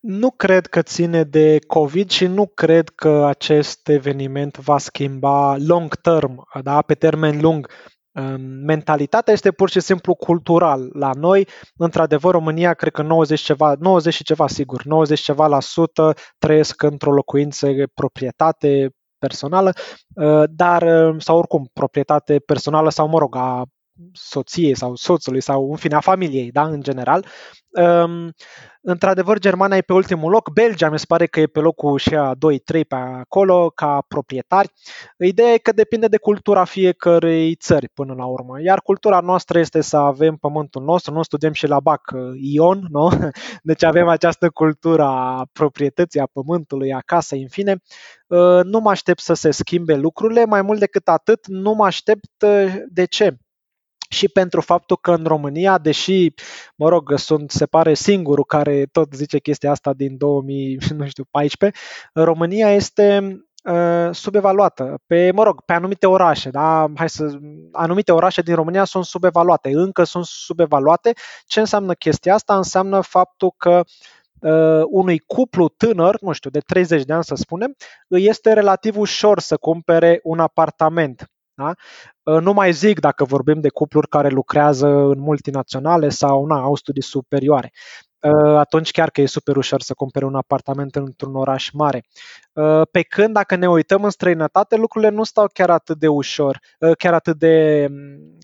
Nu 0.00 0.30
cred 0.30 0.66
că 0.66 0.82
ține 0.82 1.22
de 1.22 1.58
COVID 1.66 2.10
și 2.10 2.26
nu 2.26 2.46
cred 2.46 2.88
că 2.88 3.24
acest 3.26 3.88
eveniment 3.88 4.56
va 4.56 4.78
schimba 4.78 5.56
long 5.56 5.94
term, 5.94 6.48
da? 6.62 6.82
pe 6.82 6.94
termen 6.94 7.40
lung, 7.40 7.68
mentalitatea 8.64 9.32
este 9.32 9.50
pur 9.50 9.70
și 9.70 9.80
simplu 9.80 10.14
cultural. 10.14 10.90
La 10.92 11.10
noi, 11.12 11.48
într-adevăr, 11.76 12.32
România, 12.32 12.74
cred 12.74 12.92
că 12.92 13.02
90 13.02 13.40
ceva, 13.40 13.74
90 13.78 14.14
și 14.14 14.24
ceva 14.24 14.48
sigur, 14.48 14.84
90 14.84 15.20
ceva 15.20 15.46
la 15.46 15.60
sută 15.60 16.14
trăiesc 16.38 16.82
într-o 16.82 17.12
locuință 17.12 17.68
proprietate 17.94 18.90
personală, 19.18 19.72
uh, 20.14 20.42
dar, 20.50 20.82
uh, 20.82 21.14
sau 21.18 21.38
oricum, 21.38 21.70
proprietate 21.72 22.38
personală 22.38 22.90
sau, 22.90 23.08
mă 23.08 23.18
rog, 23.18 23.36
a 23.36 23.62
soției 24.12 24.76
sau 24.76 24.94
soțului 24.94 25.40
sau, 25.40 25.70
în 25.70 25.76
fine, 25.76 25.94
a 25.94 26.00
familiei, 26.00 26.50
da, 26.50 26.62
în 26.62 26.82
general. 26.82 27.26
Um, 27.70 28.32
într-adevăr, 28.80 29.38
Germania 29.38 29.76
e 29.76 29.80
pe 29.80 29.92
ultimul 29.92 30.30
loc, 30.30 30.50
Belgia 30.52 30.90
mi 30.90 30.98
se 30.98 31.04
pare 31.08 31.26
că 31.26 31.40
e 31.40 31.46
pe 31.46 31.60
locul 31.60 31.98
și 31.98 32.14
a 32.14 32.34
2-3 32.34 32.36
pe 32.88 32.94
acolo, 32.94 33.70
ca 33.74 34.04
proprietari. 34.08 34.72
Ideea 35.18 35.52
e 35.52 35.58
că 35.58 35.72
depinde 35.72 36.06
de 36.06 36.16
cultura 36.16 36.64
fiecărei 36.64 37.54
țări 37.54 37.88
până 37.88 38.14
la 38.14 38.26
urmă, 38.26 38.62
iar 38.62 38.80
cultura 38.80 39.20
noastră 39.20 39.58
este 39.58 39.80
să 39.80 39.96
avem 39.96 40.36
pământul 40.36 40.82
nostru, 40.82 41.12
nu 41.12 41.22
studiem 41.22 41.52
și 41.52 41.66
la 41.66 41.80
BAC 41.80 42.10
uh, 42.14 42.20
Ion, 42.40 42.86
nu? 42.90 43.10
Deci 43.62 43.82
avem 43.84 44.08
această 44.08 44.50
cultură 44.50 45.02
a 45.02 45.46
proprietății, 45.52 46.20
a 46.20 46.28
pământului, 46.32 46.92
a 46.92 47.00
casei, 47.04 47.42
în 47.42 47.48
fine. 47.48 47.82
Uh, 48.26 48.60
nu 48.62 48.78
mă 48.80 48.90
aștept 48.90 49.20
să 49.20 49.34
se 49.34 49.50
schimbe 49.50 49.94
lucrurile, 49.94 50.44
mai 50.44 50.62
mult 50.62 50.78
decât 50.78 51.08
atât, 51.08 51.46
nu 51.46 51.72
mă 51.72 51.84
aștept 51.84 52.42
uh, 52.42 52.74
de 52.88 53.04
ce? 53.04 53.36
Și 54.08 54.28
pentru 54.28 54.60
faptul 54.60 54.96
că 54.96 55.10
în 55.10 55.24
România, 55.24 55.78
deși, 55.78 56.32
mă 56.74 56.88
rog, 56.88 57.18
sunt, 57.18 57.50
se 57.50 57.66
pare, 57.66 57.94
singurul 57.94 58.44
care 58.44 58.86
tot 58.92 59.14
zice 59.14 59.38
chestia 59.38 59.70
asta 59.70 59.92
din 59.92 60.16
2014, 60.16 61.78
România 62.14 62.70
este 62.70 63.38
uh, 63.64 64.08
subevaluată 64.10 64.98
pe, 65.06 65.30
mă 65.34 65.42
rog, 65.42 65.64
pe 65.64 65.72
anumite 65.72 66.06
orașe, 66.06 66.50
da? 66.50 66.86
Hai 66.96 67.08
să, 67.08 67.38
anumite 67.72 68.12
orașe 68.12 68.42
din 68.42 68.54
România 68.54 68.84
sunt 68.84 69.04
subevaluate, 69.04 69.70
încă 69.72 70.04
sunt 70.04 70.24
subevaluate. 70.24 71.12
Ce 71.46 71.60
înseamnă 71.60 71.92
chestia 71.92 72.34
asta? 72.34 72.56
Înseamnă 72.56 73.00
faptul 73.00 73.54
că 73.56 73.82
uh, 74.40 74.82
unui 74.86 75.18
cuplu 75.18 75.68
tânăr, 75.68 76.20
nu 76.20 76.32
știu, 76.32 76.50
de 76.50 76.58
30 76.58 77.04
de 77.04 77.12
ani 77.12 77.24
să 77.24 77.34
spunem, 77.34 77.74
îi 78.08 78.26
este 78.26 78.52
relativ 78.52 78.96
ușor 78.96 79.40
să 79.40 79.56
cumpere 79.56 80.20
un 80.22 80.38
apartament 80.38 81.30
da? 81.58 81.74
Ă, 82.26 82.40
nu 82.40 82.52
mai 82.52 82.72
zic 82.72 83.00
dacă 83.00 83.24
vorbim 83.24 83.60
de 83.60 83.68
cupluri 83.68 84.08
care 84.08 84.28
lucrează 84.28 84.86
în 84.86 85.18
multinaționale 85.20 86.08
sau 86.08 86.46
na, 86.46 86.60
au 86.60 86.74
studii 86.74 87.02
superioare. 87.02 87.72
Ă, 88.22 88.58
atunci 88.58 88.90
chiar 88.90 89.10
că 89.10 89.20
e 89.20 89.26
super 89.26 89.56
ușor 89.56 89.80
să 89.80 89.94
cumpere 89.94 90.24
un 90.24 90.34
apartament 90.34 90.94
într-un 90.94 91.34
oraș 91.34 91.70
mare. 91.70 92.04
Ă, 92.56 92.84
pe 92.84 93.02
când 93.02 93.34
dacă 93.34 93.56
ne 93.56 93.68
uităm 93.68 94.04
în 94.04 94.10
străinătate, 94.10 94.76
lucrurile 94.76 95.10
nu 95.10 95.24
stau 95.24 95.46
chiar 95.52 95.70
atât 95.70 95.98
de 95.98 96.08
ușor, 96.08 96.58
chiar 96.98 97.14
atât 97.14 97.38
de, 97.38 97.86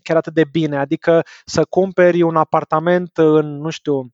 chiar 0.03 0.17
atât 0.17 0.33
de 0.33 0.43
bine. 0.51 0.77
Adică 0.77 1.23
să 1.45 1.65
cumperi 1.69 2.21
un 2.21 2.35
apartament 2.35 3.17
în, 3.17 3.57
nu 3.57 3.69
știu, 3.69 4.09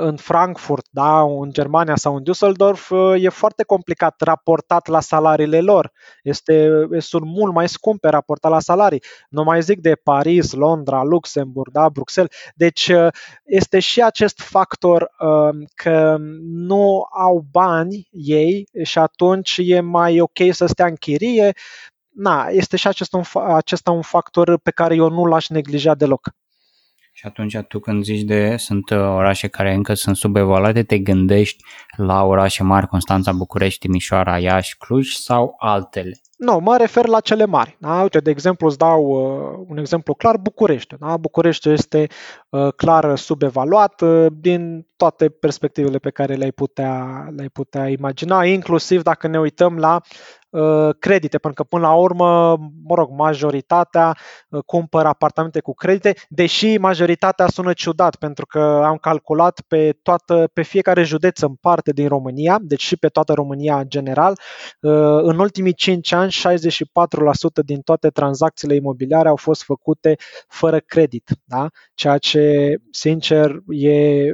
în 0.00 0.16
Frankfurt, 0.16 0.86
da, 0.90 1.20
în 1.20 1.52
Germania 1.52 1.96
sau 1.96 2.16
în 2.16 2.22
Düsseldorf, 2.22 2.90
e 3.18 3.28
foarte 3.28 3.62
complicat 3.62 4.20
raportat 4.20 4.86
la 4.86 5.00
salariile 5.00 5.60
lor. 5.60 5.92
Este, 6.22 6.68
sunt 6.98 7.24
mult 7.24 7.52
mai 7.52 7.68
scumpe 7.68 8.08
raportat 8.08 8.50
la 8.50 8.60
salarii. 8.60 9.02
Nu 9.28 9.42
mai 9.42 9.62
zic 9.62 9.80
de 9.80 9.94
Paris, 9.94 10.52
Londra, 10.52 11.02
Luxemburg, 11.02 11.72
da, 11.72 11.88
Bruxelles. 11.88 12.36
Deci 12.54 12.92
este 13.44 13.78
și 13.78 14.02
acest 14.02 14.40
factor 14.40 15.10
că 15.74 16.16
nu 16.42 17.06
au 17.10 17.46
bani 17.50 18.08
ei 18.10 18.68
și 18.82 18.98
atunci 18.98 19.60
e 19.62 19.80
mai 19.80 20.20
ok 20.20 20.38
să 20.50 20.66
stea 20.66 20.86
în 20.86 20.94
chirie. 20.94 21.52
Na, 22.14 22.46
este 22.50 22.76
și 22.76 22.88
acesta 22.88 23.16
un, 23.16 23.42
acesta 23.42 23.90
un 23.90 24.02
factor 24.02 24.58
pe 24.58 24.70
care 24.70 24.94
eu 24.94 25.08
nu 25.08 25.24
l-aș 25.24 25.48
neglija 25.48 25.94
deloc. 25.94 26.30
Și 27.18 27.26
atunci 27.26 27.56
tu 27.58 27.78
când 27.78 28.04
zici 28.04 28.22
de 28.22 28.56
sunt 28.56 28.90
uh, 28.90 28.98
orașe 28.98 29.48
care 29.48 29.74
încă 29.74 29.94
sunt 29.94 30.16
subevaluate, 30.16 30.82
te 30.82 30.98
gândești 30.98 31.64
la 31.96 32.24
orașe 32.24 32.62
mari, 32.62 32.86
Constanța, 32.86 33.32
București, 33.32 33.80
Timișoara, 33.80 34.38
Iași, 34.38 34.76
Cluj 34.76 35.12
sau 35.12 35.54
altele? 35.58 36.20
Nu, 36.36 36.58
mă 36.58 36.76
refer 36.76 37.06
la 37.06 37.20
cele 37.20 37.44
mari. 37.44 37.76
Da? 37.80 38.02
Uite, 38.02 38.18
de 38.18 38.30
exemplu, 38.30 38.66
îți 38.66 38.78
dau 38.78 39.04
uh, 39.04 39.64
un 39.68 39.78
exemplu 39.78 40.14
clar, 40.14 40.36
București. 40.36 40.94
Da? 40.98 41.16
București 41.16 41.68
este 41.68 42.06
uh, 42.48 42.72
clar 42.72 43.16
subevaluat 43.16 44.00
uh, 44.00 44.26
din 44.32 44.86
toate 44.96 45.28
perspectivele 45.28 45.98
pe 45.98 46.10
care 46.10 46.34
le-ai 46.34 46.52
putea, 46.52 47.26
le-ai 47.36 47.48
putea 47.48 47.88
imagina, 47.88 48.44
inclusiv 48.44 49.02
dacă 49.02 49.26
ne 49.26 49.38
uităm 49.38 49.76
la 49.76 50.00
Uh, 50.45 50.45
credite, 50.98 51.38
pentru 51.38 51.62
că 51.62 51.68
până 51.68 51.86
la 51.86 51.94
urmă, 51.94 52.56
mă 52.84 52.94
rog, 52.94 53.10
majoritatea 53.10 54.16
uh, 54.48 54.62
cumpără 54.66 55.08
apartamente 55.08 55.60
cu 55.60 55.74
credite, 55.74 56.14
deși 56.28 56.76
majoritatea 56.78 57.46
sună 57.46 57.72
ciudat, 57.72 58.16
pentru 58.16 58.46
că 58.46 58.82
am 58.84 58.96
calculat 58.96 59.60
pe, 59.68 59.98
toată, 60.02 60.50
pe 60.52 60.62
fiecare 60.62 61.02
județ 61.02 61.40
în 61.40 61.54
parte 61.54 61.92
din 61.92 62.08
România, 62.08 62.58
deci 62.60 62.82
și 62.82 62.96
pe 62.96 63.08
toată 63.08 63.32
România 63.32 63.78
în 63.78 63.88
general, 63.88 64.38
uh, 64.80 64.92
în 65.22 65.38
ultimii 65.38 65.74
5 65.74 66.12
ani 66.12 66.30
64% 66.30 67.62
din 67.64 67.80
toate 67.80 68.08
tranzacțiile 68.08 68.74
imobiliare 68.74 69.28
au 69.28 69.36
fost 69.36 69.62
făcute 69.62 70.16
fără 70.48 70.78
credit, 70.78 71.30
da? 71.44 71.68
ceea 71.94 72.18
ce, 72.18 72.74
sincer, 72.90 73.56
e, 73.68 74.24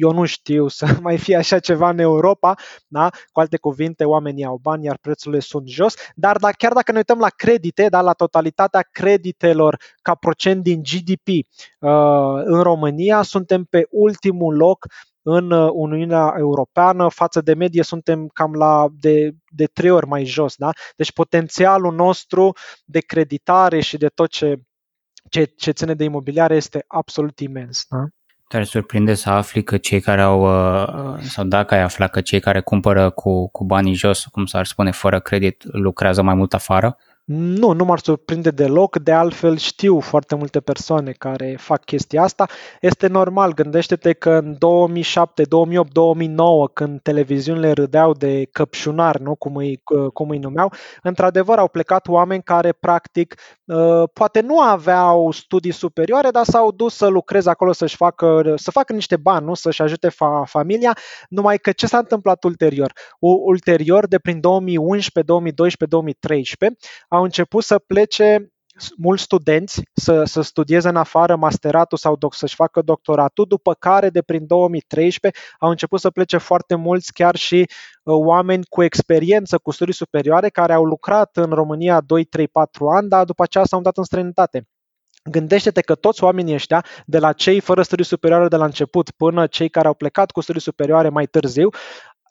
eu 0.00 0.12
nu 0.12 0.24
știu 0.24 0.68
să 0.68 0.86
mai 1.02 1.18
fie 1.18 1.36
așa 1.36 1.58
ceva 1.58 1.88
în 1.88 1.98
Europa, 1.98 2.54
da? 2.86 3.10
cu 3.32 3.40
alte 3.40 3.56
cuvinte, 3.56 4.04
oamenii 4.04 4.44
au 4.44 4.58
bani, 4.62 4.84
iar 4.84 4.98
prețurile 5.00 5.40
sunt 5.40 5.61
jos, 5.66 5.94
dar 6.14 6.36
da, 6.36 6.50
chiar 6.50 6.72
dacă 6.72 6.90
ne 6.92 6.96
uităm 6.96 7.18
la 7.18 7.28
credite, 7.28 7.88
da, 7.88 8.00
la 8.00 8.12
totalitatea 8.12 8.88
creditelor 8.90 9.76
ca 10.02 10.14
procent 10.14 10.62
din 10.62 10.82
GDP 10.82 11.28
uh, 11.28 11.90
în 12.44 12.62
România, 12.62 13.22
suntem 13.22 13.64
pe 13.64 13.86
ultimul 13.90 14.56
loc 14.56 14.86
în 15.22 15.50
uh, 15.50 15.70
Uniunea 15.72 16.34
Europeană, 16.38 17.08
față 17.08 17.40
de 17.40 17.54
medie 17.54 17.82
suntem 17.82 18.26
cam 18.26 18.54
la 18.54 18.88
de, 18.92 19.30
de 19.48 19.66
trei 19.66 19.90
ori 19.90 20.06
mai 20.06 20.24
jos. 20.24 20.54
Da? 20.56 20.70
Deci 20.96 21.12
potențialul 21.12 21.94
nostru 21.94 22.52
de 22.84 23.00
creditare 23.00 23.80
și 23.80 23.96
de 23.96 24.08
tot 24.08 24.30
ce, 24.30 24.60
ce, 25.28 25.44
ce 25.44 25.70
ține 25.70 25.94
de 25.94 26.04
imobiliare 26.04 26.56
este 26.56 26.84
absolut 26.86 27.38
imens. 27.38 27.84
Da? 27.88 28.04
Te-ar 28.52 28.64
surprinde 28.64 29.14
să 29.14 29.30
afli 29.30 29.62
că 29.62 29.76
cei 29.76 30.00
care 30.00 30.20
au, 30.20 30.42
uh, 30.42 31.18
sau 31.20 31.44
dacă 31.44 31.74
ai 31.74 31.80
aflat 31.80 32.10
că 32.10 32.20
cei 32.20 32.40
care 32.40 32.60
cumpără 32.60 33.10
cu, 33.10 33.48
cu 33.48 33.64
banii 33.64 33.94
jos, 33.94 34.24
cum 34.24 34.46
s-ar 34.46 34.66
spune, 34.66 34.90
fără 34.90 35.20
credit, 35.20 35.64
lucrează 35.64 36.22
mai 36.22 36.34
mult 36.34 36.54
afară? 36.54 36.96
Nu, 37.24 37.72
nu 37.72 37.84
m-ar 37.84 37.98
surprinde 37.98 38.50
deloc, 38.50 38.98
de 38.98 39.12
altfel 39.12 39.56
știu 39.56 40.00
foarte 40.00 40.34
multe 40.34 40.60
persoane 40.60 41.12
care 41.12 41.56
fac 41.58 41.84
chestia 41.84 42.22
asta. 42.22 42.46
Este 42.80 43.06
normal, 43.06 43.54
gândește-te 43.54 44.12
că 44.12 44.30
în 44.30 44.56
2007, 44.58 45.42
2008, 45.42 45.92
2009, 45.92 46.68
când 46.68 47.00
televiziunile 47.00 47.72
râdeau 47.72 48.12
de 48.12 48.48
căpșunari, 48.52 49.22
nu? 49.22 49.34
Cum, 49.34 49.56
îi, 49.56 49.82
cum 50.12 50.30
îi 50.30 50.38
numeau, 50.38 50.72
într-adevăr 51.02 51.58
au 51.58 51.68
plecat 51.68 52.08
oameni 52.08 52.42
care 52.42 52.72
practic 52.72 53.34
ă, 53.68 54.06
poate 54.12 54.40
nu 54.40 54.60
aveau 54.60 55.30
studii 55.30 55.72
superioare, 55.72 56.30
dar 56.30 56.44
s-au 56.44 56.72
dus 56.72 56.94
să 56.94 57.06
lucreze 57.06 57.50
acolo, 57.50 57.72
să-și 57.72 57.96
facă, 57.96 58.52
să 58.56 58.70
facă 58.70 58.92
niște 58.92 59.16
bani, 59.16 59.44
nu? 59.44 59.54
să-și 59.54 59.82
ajute 59.82 60.08
fa- 60.08 60.44
familia, 60.44 60.96
numai 61.28 61.58
că 61.58 61.72
ce 61.72 61.86
s-a 61.86 61.98
întâmplat 61.98 62.44
ulterior? 62.44 62.92
Ulterior, 63.18 64.06
de 64.06 64.18
prin 64.18 64.40
2011, 64.40 65.32
2012, 65.32 65.96
2013, 65.96 66.78
au 67.08 67.21
început 67.22 67.64
să 67.64 67.78
plece 67.78 68.52
mulți 68.96 69.22
studenți 69.22 69.82
să, 69.92 70.24
să 70.24 70.40
studieze 70.40 70.88
în 70.88 70.96
afară 70.96 71.36
masteratul 71.36 71.98
sau 71.98 72.16
doc, 72.16 72.34
să-și 72.34 72.54
facă 72.54 72.82
doctoratul, 72.82 73.44
după 73.48 73.74
care 73.74 74.10
de 74.10 74.22
prin 74.22 74.46
2013 74.46 75.40
au 75.58 75.70
început 75.70 76.00
să 76.00 76.10
plece 76.10 76.36
foarte 76.36 76.74
mulți 76.74 77.12
chiar 77.12 77.36
și 77.36 77.58
uh, 77.58 78.14
oameni 78.16 78.64
cu 78.68 78.82
experiență, 78.82 79.58
cu 79.58 79.70
studii 79.70 79.94
superioare, 79.94 80.48
care 80.48 80.72
au 80.72 80.84
lucrat 80.84 81.36
în 81.36 81.50
România 81.50 82.00
2, 82.00 82.24
3, 82.24 82.48
4 82.48 82.88
ani, 82.88 83.08
dar 83.08 83.24
după 83.24 83.42
aceea 83.42 83.64
s-au 83.64 83.80
dat 83.80 83.96
în 83.96 84.04
străinătate. 84.04 84.66
Gândește-te 85.30 85.80
că 85.80 85.94
toți 85.94 86.24
oamenii 86.24 86.54
ăștia, 86.54 86.84
de 87.06 87.18
la 87.18 87.32
cei 87.32 87.60
fără 87.60 87.82
studii 87.82 88.04
superioare 88.04 88.48
de 88.48 88.56
la 88.56 88.64
început 88.64 89.10
până 89.10 89.46
cei 89.46 89.68
care 89.68 89.86
au 89.86 89.94
plecat 89.94 90.30
cu 90.30 90.40
studii 90.40 90.60
superioare 90.60 91.08
mai 91.08 91.26
târziu, 91.26 91.68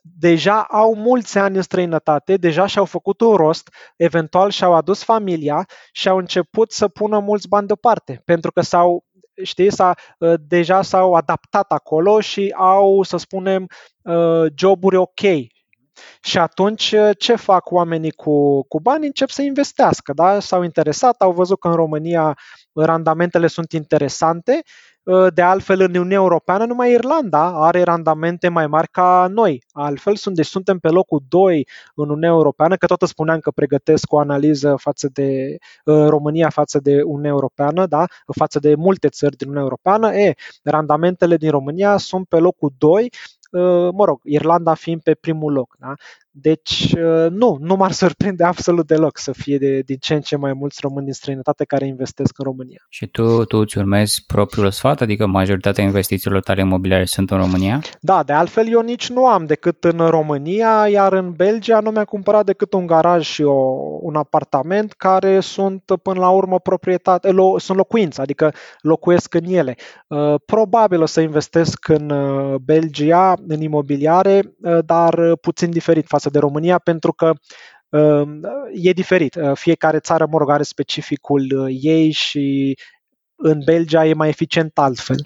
deja 0.02 0.64
au 0.64 0.96
mulți 0.96 1.38
ani 1.38 1.56
în 1.56 1.62
străinătate, 1.62 2.38
deja 2.38 2.66
și-au 2.66 2.86
făcut 2.86 3.22
un 3.22 3.36
rost, 3.36 3.70
eventual 3.96 4.50
și-au 4.50 4.74
adus 4.74 5.04
familia 5.04 5.66
și 5.92 6.08
au 6.08 6.18
început 6.18 6.72
să 6.72 6.88
pună 6.88 7.20
mulți 7.20 7.48
bani 7.48 7.68
deoparte, 7.68 8.22
pentru 8.26 8.52
că 8.52 8.62
s-au 8.62 9.06
știi, 9.44 9.72
s-a, 9.72 9.96
ă, 10.22 10.38
deja 10.38 10.82
s-au 10.82 11.14
adaptat 11.14 11.72
acolo 11.72 12.20
și 12.20 12.54
au, 12.58 13.04
să 13.04 13.18
spunem, 13.18 13.68
ă, 14.06 14.48
joburi 14.56 14.96
ok. 14.96 15.20
Și 16.22 16.38
atunci 16.38 16.96
ce 17.18 17.36
fac 17.36 17.72
oamenii 17.72 18.12
cu, 18.12 18.64
cu 18.64 18.80
bani? 18.80 19.06
Încep 19.06 19.30
să 19.30 19.42
investească. 19.42 20.14
Da? 20.14 20.40
S-au 20.40 20.64
interesat, 20.64 21.22
au 21.22 21.32
văzut 21.32 21.60
că 21.60 21.68
în 21.68 21.74
România 21.74 22.38
randamentele 22.74 23.48
sunt 23.48 23.72
interesante 23.72 24.62
Ă, 24.62 24.64
de 25.34 25.42
altfel, 25.42 25.80
în 25.80 25.90
Uniunea 25.90 26.18
Europeană, 26.18 26.66
numai 26.66 26.92
Irlanda 26.92 27.66
are 27.66 27.84
randamente 27.84 28.48
mai 28.48 28.68
mari 28.68 28.88
ca 28.88 29.28
noi. 29.30 29.64
Altfel, 29.72 30.16
sunt, 30.16 30.36
deci 30.36 30.46
suntem 30.46 30.80
pe 30.80 30.90
locul 30.90 31.22
2 31.30 31.68
în 31.96 32.04
Uniunea 32.10 32.30
Europeană, 32.30 32.76
că 32.76 32.86
tot 32.86 33.02
spuneam 33.02 33.40
că 33.40 33.52
pregătesc 33.52 34.12
o 34.14 34.20
analiză 34.20 34.76
față 34.78 35.10
de 35.14 35.58
uh, 35.86 36.06
România 36.08 36.50
față 36.50 36.80
de 36.80 37.02
Uniunea 37.02 37.30
Europeană, 37.32 37.86
da? 37.86 38.06
față 38.38 38.60
de 38.60 38.76
multe 38.76 39.10
țări 39.10 39.36
din 39.36 39.48
Uniunea 39.48 39.70
Europeană. 39.70 40.16
E, 40.16 40.34
randamentele 40.64 41.38
din 41.38 41.50
România 41.50 41.98
sunt 41.98 42.28
pe 42.28 42.38
locul 42.38 42.72
2 42.78 43.10
ă, 43.54 43.92
mă 43.92 44.06
rog, 44.06 44.20
Irlanda 44.24 44.74
fiind 44.74 45.02
pe 45.02 45.14
primul 45.14 45.54
loc. 45.54 45.76
Da? 45.80 45.94
Deci, 46.34 46.94
uh, 46.98 47.30
nu, 47.30 47.58
nu 47.60 47.76
m-ar 47.76 47.92
surprinde 47.92 48.44
absolut 48.44 48.88
deloc 48.88 49.18
să 49.18 49.32
fie 49.32 49.58
de, 49.58 49.80
din 49.80 49.98
ce 50.00 50.14
în 50.14 50.22
ce 50.22 50.36
mai 50.36 50.54
mulți 50.54 50.80
români 50.82 51.06
din 51.06 51.14
străinătate 51.14 51.66
care 51.66 51.86
investesc 51.86 52.38
în 52.38 52.46
România. 52.46 52.86
Și 52.90 53.08
tu, 53.08 53.46
tu 53.46 53.58
îți 53.58 53.78
urmezi 53.78 54.24
propriul 54.26 54.72
sfat, 54.72 55.02
adică 55.02 55.26
majoritatea 55.26 55.84
investițiilor 55.84 56.42
tale 56.42 56.62
imobiliare 56.62 57.06
sunt 57.06 57.32
în 57.32 57.38
România? 57.38 57.82
Da, 58.00 58.24
de 58.24 58.34
altfel 58.34 58.68
eu 58.68 58.82
nici 58.82 59.10
nu 59.10 59.28
am 59.28 59.46
decât 59.46 59.84
în 59.84 59.98
România, 59.98 60.88
iar 60.88 61.14
în 61.14 61.32
Belgia 61.32 61.80
nu 61.80 61.90
mi-a 61.90 62.06
cumpărat 62.06 62.46
decât 62.46 62.74
un 62.74 62.86
garaj 62.86 63.26
și 63.26 63.44
o, 63.44 63.76
un 64.02 64.16
apartament 64.16 64.94
care 64.94 65.40
sunt 65.40 65.84
până 66.02 66.20
la 66.20 66.30
urmă 66.30 66.60
proprietate, 66.60 67.32
lo, 67.32 67.60
sunt 67.60 67.78
locuințe, 67.78 68.22
adică 68.22 68.54
locuiesc 68.82 69.34
în 69.34 69.44
ele. 69.46 69.76
Uh, 70.08 70.36
probabil 70.46 71.02
o 71.02 71.06
să 71.06 71.22
investesc 71.22 71.88
în 71.88 72.10
uh, 72.10 72.56
Belgia, 72.56 73.34
în 73.48 73.62
imobiliare, 73.62 74.56
dar 74.86 75.36
puțin 75.36 75.70
diferit 75.70 76.06
față 76.08 76.21
de 76.30 76.40
România, 76.40 76.78
pentru 76.78 77.14
că 77.14 77.34
uh, 77.90 78.28
e 78.74 78.92
diferit. 78.92 79.36
Uh, 79.36 79.52
fiecare 79.54 80.00
țară, 80.00 80.28
mă 80.32 80.38
rog, 80.38 80.50
are 80.50 80.64
specificul 80.64 81.48
uh, 81.56 81.78
ei 81.82 82.12
și 82.12 82.78
în 83.36 83.62
Belgia 83.66 84.06
e 84.06 84.14
mai 84.14 84.30
eficient 84.30 84.78
altfel. 84.78 85.18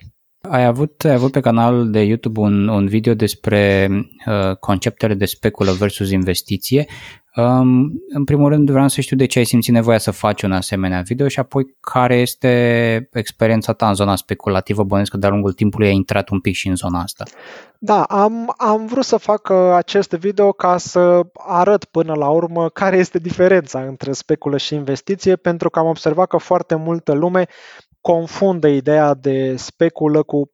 Ai 0.49 0.65
avut, 0.65 1.03
ai 1.03 1.13
avut 1.13 1.31
pe 1.31 1.39
canalul 1.39 1.91
de 1.91 1.99
YouTube 1.99 2.39
un, 2.39 2.67
un 2.67 2.87
video 2.87 3.13
despre 3.13 3.89
uh, 4.25 4.55
conceptele 4.59 5.13
de 5.13 5.25
speculă 5.25 5.71
versus 5.71 6.11
investiție 6.11 6.85
Um, 7.35 7.91
în 8.09 8.23
primul 8.23 8.49
rând 8.49 8.69
vreau 8.69 8.87
să 8.87 9.01
știu 9.01 9.15
de 9.15 9.25
ce 9.25 9.39
ai 9.39 9.45
simțit 9.45 9.73
nevoia 9.73 9.97
să 9.97 10.11
faci 10.11 10.41
un 10.41 10.51
asemenea 10.51 11.01
video 11.01 11.27
și 11.27 11.39
apoi 11.39 11.75
care 11.79 12.15
este 12.15 13.09
experiența 13.11 13.73
ta 13.73 13.87
în 13.87 13.93
zona 13.93 14.15
speculativă. 14.15 14.83
Bănuiesc 14.83 15.11
că 15.11 15.17
de-a 15.17 15.29
lungul 15.29 15.53
timpului 15.53 15.87
ai 15.87 15.95
intrat 15.95 16.29
un 16.29 16.39
pic 16.39 16.55
și 16.55 16.67
în 16.67 16.75
zona 16.75 17.01
asta. 17.01 17.23
Da, 17.79 18.03
am, 18.03 18.53
am 18.57 18.85
vrut 18.85 19.03
să 19.03 19.17
fac 19.17 19.49
uh, 19.49 19.57
acest 19.73 20.11
video 20.11 20.51
ca 20.51 20.77
să 20.77 21.21
arăt 21.33 21.85
până 21.85 22.13
la 22.13 22.29
urmă 22.29 22.69
care 22.69 22.97
este 22.97 23.19
diferența 23.19 23.81
între 23.81 24.11
speculă 24.11 24.57
și 24.57 24.75
investiție, 24.75 25.35
pentru 25.35 25.69
că 25.69 25.79
am 25.79 25.87
observat 25.87 26.27
că 26.27 26.37
foarte 26.37 26.75
multă 26.75 27.13
lume 27.13 27.45
confundă 28.01 28.67
ideea 28.67 29.13
de 29.13 29.55
speculă 29.55 30.23
cu 30.23 30.51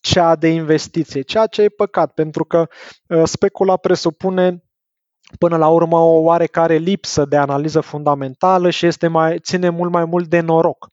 cea 0.00 0.36
de 0.36 0.48
investiție, 0.48 1.20
ceea 1.20 1.46
ce 1.46 1.62
e 1.62 1.68
păcat, 1.68 2.12
pentru 2.12 2.44
că 2.44 2.66
uh, 3.08 3.22
specula 3.24 3.76
presupune 3.76 4.62
până 5.38 5.56
la 5.56 5.68
urmă 5.68 5.98
o 5.98 6.18
oarecare 6.18 6.76
lipsă 6.76 7.24
de 7.24 7.36
analiză 7.36 7.80
fundamentală 7.80 8.70
și 8.70 8.86
este 8.86 9.06
mai, 9.06 9.38
ține 9.38 9.68
mult 9.68 9.90
mai 9.90 10.04
mult 10.04 10.28
de 10.28 10.40
noroc. 10.40 10.88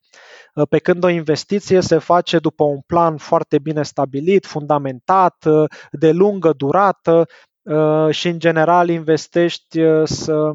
Pe 0.70 0.78
când 0.78 1.04
o 1.04 1.10
investiție 1.10 1.82
se 1.82 1.98
face 1.98 2.40
după 2.40 2.64
un 2.64 2.80
plan 2.88 3.18
foarte 3.18 3.60
bine 3.60 3.84
stabilit, 3.84 4.46
fundamentat, 4.46 5.46
de 5.92 6.12
lungă 6.12 6.54
durată 6.54 7.28
și 8.10 8.28
în 8.28 8.40
general 8.40 8.90
investești 8.90 9.80
să, 10.04 10.52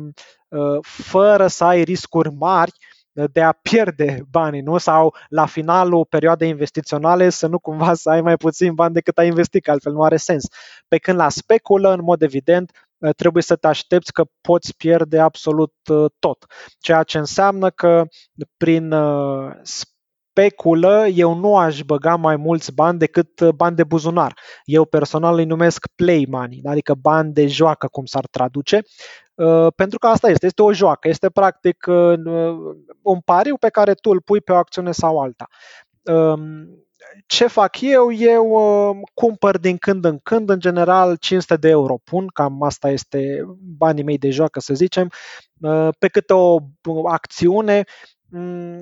fără 0.82 1.46
să 1.46 1.64
ai 1.64 1.82
riscuri 1.82 2.32
mari 2.32 2.72
de 3.32 3.42
a 3.42 3.52
pierde 3.52 4.22
banii, 4.30 4.60
nu? 4.60 4.78
Sau 4.78 5.14
la 5.28 5.46
finalul 5.46 6.06
perioadei 6.08 6.48
investiționale 6.48 7.28
să 7.28 7.46
nu 7.46 7.58
cumva 7.58 7.94
să 7.94 8.10
ai 8.10 8.20
mai 8.20 8.36
puțin 8.36 8.74
bani 8.74 8.94
decât 8.94 9.18
ai 9.18 9.26
investit, 9.26 9.62
că 9.62 9.70
altfel 9.70 9.92
nu 9.92 10.02
are 10.02 10.16
sens. 10.16 10.44
Pe 10.88 10.98
când 10.98 11.18
la 11.18 11.28
speculă, 11.28 11.92
în 11.92 12.02
mod 12.02 12.22
evident, 12.22 12.70
Eh, 12.70 12.89
trebuie 13.16 13.42
să 13.42 13.56
te 13.56 13.66
aștepți 13.66 14.12
că 14.12 14.24
poți 14.40 14.76
pierde 14.76 15.18
absolut 15.18 15.74
eh, 15.84 16.04
tot. 16.18 16.44
Ceea 16.78 17.02
ce 17.02 17.18
înseamnă 17.18 17.70
că 17.70 18.04
prin 18.56 18.92
eh, 18.92 19.50
speculă 19.62 21.06
eu 21.06 21.34
nu 21.34 21.56
aș 21.56 21.82
băga 21.82 22.16
mai 22.16 22.36
mulți 22.36 22.74
bani 22.74 22.98
decât 22.98 23.50
bani 23.50 23.76
de 23.76 23.84
buzunar. 23.84 24.38
Eu 24.64 24.84
personal 24.84 25.38
îi 25.38 25.44
numesc 25.44 25.86
play 25.94 26.26
money, 26.30 26.60
adică 26.64 26.94
bani 26.94 27.32
de 27.32 27.46
joacă, 27.46 27.86
cum 27.86 28.04
s-ar 28.04 28.26
traduce, 28.30 28.80
pentru 29.76 29.98
că 29.98 30.06
asta 30.06 30.30
este, 30.30 30.46
este 30.46 30.62
o 30.62 30.72
joacă, 30.72 31.08
este 31.08 31.30
practic 31.30 31.86
un 33.02 33.20
pariu 33.24 33.56
pe 33.56 33.68
care 33.68 33.94
tu 33.94 34.10
îl 34.10 34.20
pui 34.20 34.40
pe 34.40 34.52
o 34.52 34.56
acțiune 34.56 34.92
sau 34.92 35.20
alta 35.20 35.48
ehm, 36.02 36.68
ce 37.26 37.46
fac 37.46 37.80
eu? 37.80 38.12
Eu 38.12 38.46
uh, 38.50 38.96
cumpăr 39.14 39.58
din 39.58 39.76
când 39.76 40.04
în 40.04 40.18
când, 40.18 40.50
în 40.50 40.60
general 40.60 41.16
500 41.16 41.56
de 41.56 41.68
euro 41.68 41.98
pun, 42.04 42.26
cam 42.26 42.62
asta 42.62 42.90
este 42.90 43.44
banii 43.76 44.02
mei 44.02 44.18
de 44.18 44.30
joacă, 44.30 44.60
să 44.60 44.74
zicem, 44.74 45.10
uh, 45.60 45.88
pe 45.98 46.08
câte 46.08 46.32
o 46.32 46.58
acțiune 47.08 47.84
um, 48.30 48.80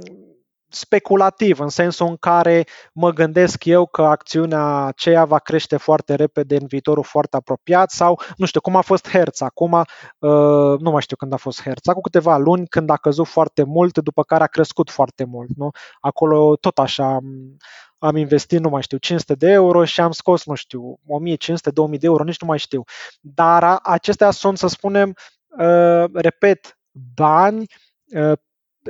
speculativ, 0.69 1.61
în 1.61 1.69
sensul 1.69 2.07
în 2.07 2.17
care 2.17 2.65
mă 2.93 3.11
gândesc 3.11 3.65
eu 3.65 3.87
că 3.87 4.03
acțiunea 4.03 4.85
aceea 4.85 5.25
va 5.25 5.39
crește 5.39 5.77
foarte 5.77 6.15
repede 6.15 6.57
în 6.57 6.67
viitorul 6.67 7.05
foarte 7.05 7.37
apropiat 7.37 7.91
sau, 7.91 8.21
nu 8.37 8.47
știu, 8.47 8.61
cum 8.61 8.77
a 8.77 8.81
fost 8.81 9.09
Hertz 9.09 9.41
acum, 9.41 9.73
uh, 9.73 10.79
nu 10.79 10.91
mai 10.91 11.03
știu 11.03 11.17
când 11.17 11.33
a 11.33 11.37
fost 11.37 11.63
Hertz, 11.63 11.89
acum 11.89 12.01
câteva 12.01 12.37
luni 12.37 12.67
când 12.67 12.91
a 12.91 12.97
căzut 12.97 13.27
foarte 13.27 13.63
mult, 13.63 13.99
după 13.99 14.23
care 14.23 14.43
a 14.43 14.47
crescut 14.47 14.91
foarte 14.91 15.25
mult, 15.25 15.49
nu? 15.57 15.71
Acolo 16.01 16.57
tot 16.57 16.79
așa 16.79 17.19
am 17.99 18.17
investit, 18.17 18.61
nu 18.61 18.69
mai 18.69 18.83
știu, 18.83 18.99
500 18.99 19.35
de 19.35 19.51
euro 19.51 19.85
și 19.85 20.01
am 20.01 20.11
scos, 20.11 20.47
nu 20.47 20.55
știu, 20.55 20.99
1500-2000 20.99 21.99
de 21.99 22.07
euro, 22.07 22.25
nici 22.25 22.41
nu 22.41 22.47
mai 22.47 22.59
știu. 22.59 22.83
Dar 23.21 23.79
acestea 23.83 24.31
sunt, 24.31 24.59
să 24.59 24.67
spunem, 24.67 25.15
uh, 25.59 26.05
repet, 26.13 26.79
bani 27.15 27.67
uh, 28.07 28.39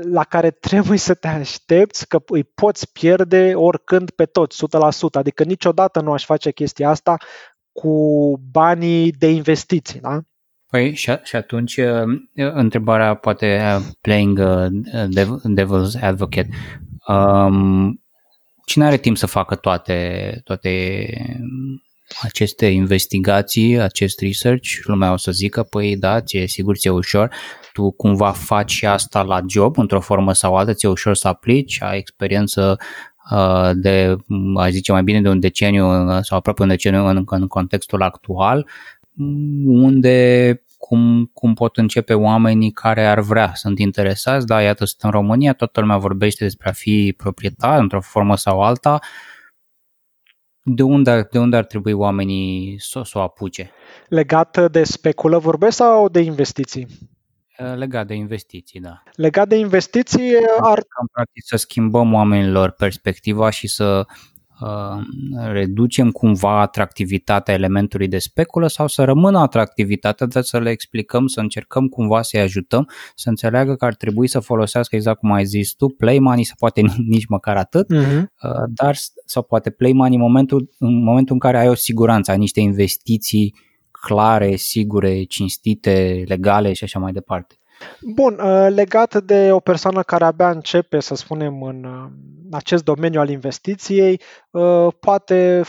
la 0.03 0.25
care 0.25 0.51
trebuie 0.51 0.99
să 0.99 1.15
te 1.15 1.29
aștepți 1.29 2.09
că 2.09 2.23
îi 2.27 2.45
poți 2.45 2.93
pierde 2.93 3.55
oricând 3.55 4.11
pe 4.11 4.25
toți, 4.25 4.65
100%. 4.65 4.79
Adică 5.13 5.45
niciodată 5.45 6.01
nu 6.01 6.13
aș 6.13 6.25
face 6.25 6.51
chestia 6.51 6.89
asta 6.89 7.17
cu 7.73 8.41
banii 8.51 9.11
de 9.11 9.31
investiții. 9.31 10.01
Da? 10.01 10.21
Păi 10.67 10.95
și, 10.95 11.13
și 11.23 11.37
atunci 11.37 11.77
uh, 11.77 12.21
întrebarea 12.35 13.15
poate 13.15 13.61
playing 14.01 14.41
devil's 15.55 16.01
advocate. 16.01 16.49
Um, 17.07 18.03
cine 18.65 18.85
are 18.85 18.97
timp 18.97 19.17
să 19.17 19.27
facă 19.27 19.55
toate, 19.55 20.41
toate 20.45 21.07
aceste 22.21 22.67
investigații, 22.67 23.81
acest 23.81 24.21
research, 24.21 24.69
lumea 24.83 25.13
o 25.13 25.17
să 25.17 25.33
zică, 25.33 25.63
păi 25.63 25.97
da, 25.97 26.21
ție, 26.21 26.47
sigur 26.47 26.77
ți-e 26.77 26.91
ușor, 26.91 27.35
tu 27.73 27.91
cumva 27.91 28.31
faci 28.31 28.71
și 28.71 28.87
asta 28.87 29.23
la 29.23 29.41
job, 29.49 29.79
într-o 29.79 30.01
formă 30.01 30.33
sau 30.33 30.57
alta, 30.57 30.73
ți-e 30.73 30.89
ușor 30.89 31.15
să 31.15 31.29
aplici, 31.29 31.83
ai 31.83 31.99
experiență 31.99 32.79
uh, 33.31 33.71
de, 33.75 34.17
aș 34.57 34.71
zice 34.71 34.93
mai 34.93 35.03
bine 35.03 35.21
de 35.21 35.29
un 35.29 35.41
deceniu 35.41 35.87
sau 36.23 36.39
aproape 36.39 36.63
un 36.63 36.69
deceniu 36.69 37.07
în, 37.07 37.25
în 37.27 37.47
contextul 37.47 38.03
actual, 38.03 38.67
unde 39.67 40.63
cum, 40.79 41.31
cum 41.33 41.55
pot 41.55 41.77
începe 41.77 42.15
oamenii 42.15 42.71
care 42.71 43.07
ar 43.07 43.21
vrea, 43.21 43.51
sunt 43.55 43.79
interesați, 43.79 44.47
da, 44.47 44.63
iată, 44.63 44.85
sunt 44.85 45.03
în 45.03 45.11
România, 45.11 45.53
toată 45.53 45.81
lumea 45.81 45.97
vorbește 45.97 46.45
despre 46.45 46.69
a 46.69 46.73
fi 46.73 47.15
proprietar 47.17 47.81
într-o 47.81 48.01
formă 48.01 48.37
sau 48.37 48.61
alta, 48.61 48.99
de 50.75 50.83
unde, 50.83 51.29
de 51.31 51.39
unde 51.39 51.57
ar 51.57 51.65
trebui 51.65 51.93
oamenii 51.93 52.77
să, 52.81 53.03
să 53.05 53.19
o 53.19 53.21
apuce? 53.21 53.71
Legat 54.09 54.71
de 54.71 54.85
speculă 54.85 55.39
vorbesc 55.39 55.77
sau 55.77 56.09
de 56.09 56.21
investiții? 56.21 56.87
Legat 57.77 58.07
de 58.07 58.15
investiții, 58.15 58.81
da. 58.81 59.03
Legat 59.15 59.49
de 59.49 59.57
investiții 59.57 60.35
ar... 60.61 60.85
Cam 60.89 61.09
practic 61.13 61.43
să 61.47 61.57
schimbăm 61.57 62.13
oamenilor 62.13 62.71
perspectiva 62.71 63.51
și 63.51 63.69
să 63.69 64.07
Uh, 64.07 64.07
reducem 65.53 66.11
cumva 66.11 66.61
atractivitatea 66.61 67.55
elementului 67.55 68.09
de 68.09 68.19
speculă 68.19 68.67
sau 68.67 68.87
să 68.87 69.05
rămână 69.05 69.39
atractivitatea, 69.39 70.27
dar 70.27 70.43
să 70.43 70.59
le 70.59 70.71
explicăm, 70.71 71.27
să 71.27 71.41
încercăm 71.41 71.87
cumva 71.87 72.23
să-i 72.23 72.41
ajutăm 72.41 72.89
să 73.15 73.29
înțeleagă 73.29 73.75
că 73.75 73.85
ar 73.85 73.95
trebui 73.95 74.27
să 74.27 74.41
folosească 74.41 74.97
exact 74.97 75.19
cum 75.19 75.33
ai 75.33 75.45
zis 75.45 75.73
tu, 75.73 75.89
play 75.89 76.19
money, 76.19 76.45
să 76.45 76.55
poate 76.59 76.81
nici 77.07 77.27
măcar 77.27 77.57
atât, 77.57 77.95
uh-huh. 77.95 78.23
dar 78.69 78.97
sau 79.25 79.43
poate 79.43 79.71
play 79.71 79.93
money 79.93 80.17
în 80.17 80.23
momentul, 80.23 80.71
în 80.79 81.03
momentul 81.03 81.35
în 81.35 81.41
care 81.41 81.59
ai 81.59 81.69
o 81.69 81.75
siguranță, 81.75 82.31
ai 82.31 82.39
niște 82.39 82.61
investiții 82.61 83.55
clare, 83.91 84.57
sigure, 84.57 85.23
cinstite, 85.23 86.25
legale 86.27 86.73
și 86.73 86.85
așa 86.85 86.99
mai 86.99 87.13
departe. 87.13 87.58
Bun, 88.01 88.39
uh, 88.39 88.67
legat 88.69 89.23
de 89.23 89.53
o 89.53 89.61
persoană 89.61 90.03
care 90.03 90.25
abia 90.25 90.51
începe, 90.51 91.01
să 91.01 91.15
spunem, 91.15 91.63
în 91.63 91.85
uh, 91.85 92.11
acest 92.51 92.85
domeniu 92.85 93.21
al 93.21 93.29
investiției, 93.29 94.21
uh, 94.51 94.87
poate 95.01 95.63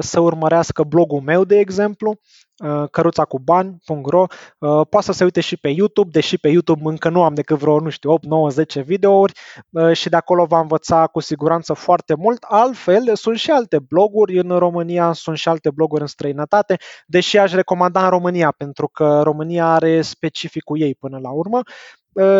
să 0.00 0.20
urmărească 0.20 0.82
blogul 0.82 1.20
meu, 1.20 1.44
de 1.44 1.58
exemplu, 1.58 2.20
Uh, 2.62 2.88
căruțacubani.ro 2.90 4.26
uh, 4.58 4.86
Poate 4.88 5.06
să 5.06 5.12
se 5.12 5.24
uite 5.24 5.40
și 5.40 5.56
pe 5.56 5.68
YouTube, 5.68 6.10
deși 6.12 6.38
pe 6.38 6.48
YouTube 6.48 6.80
încă 6.84 7.08
nu 7.08 7.22
am 7.22 7.34
decât 7.34 7.58
vreo, 7.58 7.80
nu 7.80 7.88
știu, 7.88 8.10
8, 8.10 8.24
9, 8.24 8.48
10 8.48 8.80
videouri 8.80 9.32
uh, 9.70 9.92
și 9.92 10.08
de 10.08 10.16
acolo 10.16 10.44
va 10.44 10.60
învăța 10.60 11.06
cu 11.06 11.20
siguranță 11.20 11.72
foarte 11.72 12.14
mult. 12.14 12.42
Altfel, 12.48 13.14
sunt 13.16 13.38
și 13.38 13.50
alte 13.50 13.78
bloguri 13.78 14.38
în 14.38 14.58
România, 14.58 15.12
sunt 15.12 15.36
și 15.36 15.48
alte 15.48 15.70
bloguri 15.70 16.00
în 16.00 16.06
străinătate, 16.06 16.76
deși 17.06 17.38
aș 17.38 17.52
recomanda 17.52 18.04
în 18.04 18.10
România, 18.10 18.50
pentru 18.56 18.88
că 18.88 19.20
România 19.22 19.66
are 19.66 20.02
specificul 20.02 20.80
ei 20.80 20.94
până 20.94 21.18
la 21.18 21.30
urmă 21.30 21.60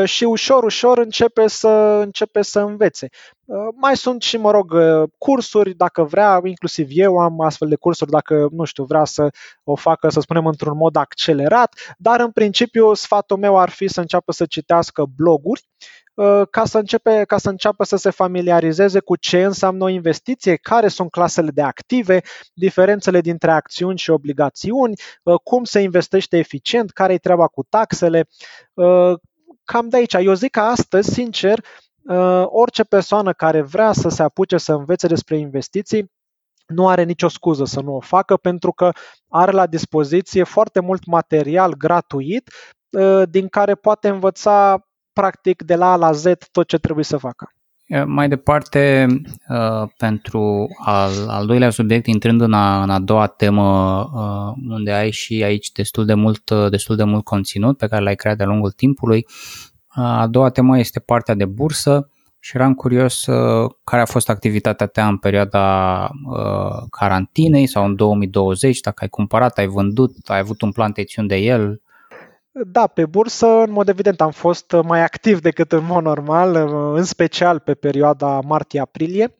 și 0.04 0.24
ușor, 0.24 0.64
ușor 0.64 0.98
începe 0.98 1.46
să, 1.46 1.68
începe 2.02 2.42
să 2.42 2.60
învețe. 2.60 3.08
Mai 3.74 3.96
sunt 3.96 4.22
și, 4.22 4.36
mă 4.36 4.50
rog, 4.50 4.74
cursuri, 5.18 5.74
dacă 5.74 6.02
vrea, 6.02 6.40
inclusiv 6.44 6.86
eu 6.90 7.18
am 7.18 7.40
astfel 7.40 7.68
de 7.68 7.76
cursuri, 7.76 8.10
dacă, 8.10 8.48
nu 8.50 8.64
știu, 8.64 8.84
vrea 8.84 9.04
să 9.04 9.30
o 9.64 9.74
facă, 9.74 10.08
să 10.08 10.20
spunem, 10.20 10.46
într-un 10.46 10.76
mod 10.76 10.96
accelerat, 10.96 11.74
dar, 11.98 12.20
în 12.20 12.30
principiu, 12.30 12.94
sfatul 12.94 13.36
meu 13.36 13.58
ar 13.58 13.68
fi 13.70 13.88
să 13.88 14.00
înceapă 14.00 14.32
să 14.32 14.46
citească 14.46 15.04
bloguri, 15.16 15.62
ca 16.50 16.64
să, 16.64 16.78
începe, 16.78 17.24
ca 17.26 17.38
să 17.38 17.48
înceapă 17.48 17.84
să 17.84 17.96
se 17.96 18.10
familiarizeze 18.10 19.00
cu 19.00 19.16
ce 19.16 19.42
înseamnă 19.42 19.84
o 19.84 19.88
investiție, 19.88 20.56
care 20.56 20.88
sunt 20.88 21.10
clasele 21.10 21.50
de 21.50 21.62
active, 21.62 22.20
diferențele 22.54 23.20
dintre 23.20 23.50
acțiuni 23.50 23.98
și 23.98 24.10
obligațiuni, 24.10 24.94
cum 25.42 25.64
se 25.64 25.80
investește 25.80 26.36
eficient, 26.38 26.90
care 26.90 27.12
e 27.12 27.18
treaba 27.18 27.46
cu 27.46 27.62
taxele, 27.68 28.28
cam 29.72 29.88
de 29.88 29.96
aici. 29.96 30.14
Eu 30.14 30.34
zic 30.34 30.50
că 30.50 30.60
astăzi, 30.60 31.12
sincer, 31.12 31.64
uh, 32.02 32.44
orice 32.46 32.84
persoană 32.84 33.32
care 33.32 33.62
vrea 33.62 33.92
să 33.92 34.08
se 34.08 34.22
apuce 34.22 34.58
să 34.58 34.72
învețe 34.72 35.06
despre 35.06 35.36
investiții, 35.38 36.10
nu 36.66 36.88
are 36.88 37.02
nicio 37.02 37.28
scuză 37.28 37.64
să 37.64 37.80
nu 37.80 37.94
o 37.94 38.00
facă 38.00 38.36
pentru 38.36 38.72
că 38.72 38.90
are 39.28 39.52
la 39.52 39.66
dispoziție 39.66 40.42
foarte 40.42 40.80
mult 40.80 41.06
material 41.06 41.74
gratuit 41.74 42.50
uh, 42.90 43.22
din 43.30 43.48
care 43.48 43.74
poate 43.74 44.08
învăța 44.08 44.86
practic 45.12 45.62
de 45.62 45.74
la 45.74 45.92
A 45.92 45.96
la 45.96 46.12
Z 46.12 46.24
tot 46.52 46.66
ce 46.66 46.78
trebuie 46.78 47.04
să 47.04 47.16
facă. 47.16 47.52
Mai 48.06 48.28
departe, 48.28 49.06
uh, 49.48 49.88
pentru 49.96 50.68
al, 50.84 51.10
al 51.28 51.46
doilea 51.46 51.70
subiect, 51.70 52.06
intrând 52.06 52.40
în 52.40 52.52
a, 52.52 52.82
în 52.82 52.90
a 52.90 52.98
doua 52.98 53.26
temă, 53.26 54.04
unde 54.68 54.92
ai 54.92 55.10
și 55.10 55.42
aici 55.44 55.72
destul 55.72 56.04
de 56.04 56.14
mult, 56.14 56.50
destul 56.70 56.96
de 56.96 57.04
mult 57.04 57.24
conținut 57.24 57.76
pe 57.76 57.86
care 57.86 58.02
l-ai 58.02 58.14
creat 58.14 58.36
de-a 58.36 58.46
lungul 58.46 58.70
timpului, 58.70 59.26
a 59.88 60.26
doua 60.26 60.48
temă 60.48 60.78
este 60.78 61.00
partea 61.00 61.34
de 61.34 61.44
bursă 61.44 62.08
și 62.38 62.56
eram 62.56 62.74
curios 62.74 63.24
care 63.84 64.02
a 64.02 64.06
fost 64.06 64.28
activitatea 64.28 64.86
ta 64.86 65.06
în 65.06 65.16
perioada 65.16 66.10
carantinei 66.90 67.66
sau 67.66 67.84
în 67.84 67.96
2020, 67.96 68.80
dacă 68.80 68.98
ai 69.02 69.08
cumpărat, 69.08 69.58
ai 69.58 69.66
vândut, 69.66 70.16
ai 70.26 70.38
avut 70.38 70.62
un 70.62 70.72
plan 70.72 70.92
de 71.26 71.36
el, 71.36 71.80
da, 72.52 72.86
pe 72.86 73.06
bursă, 73.06 73.46
în 73.46 73.70
mod 73.70 73.88
evident, 73.88 74.20
am 74.20 74.30
fost 74.30 74.72
mai 74.84 75.02
activ 75.02 75.40
decât 75.40 75.72
în 75.72 75.84
mod 75.84 76.02
normal, 76.02 76.54
în 76.94 77.04
special 77.04 77.58
pe 77.58 77.74
perioada 77.74 78.40
martie-aprilie. 78.40 79.36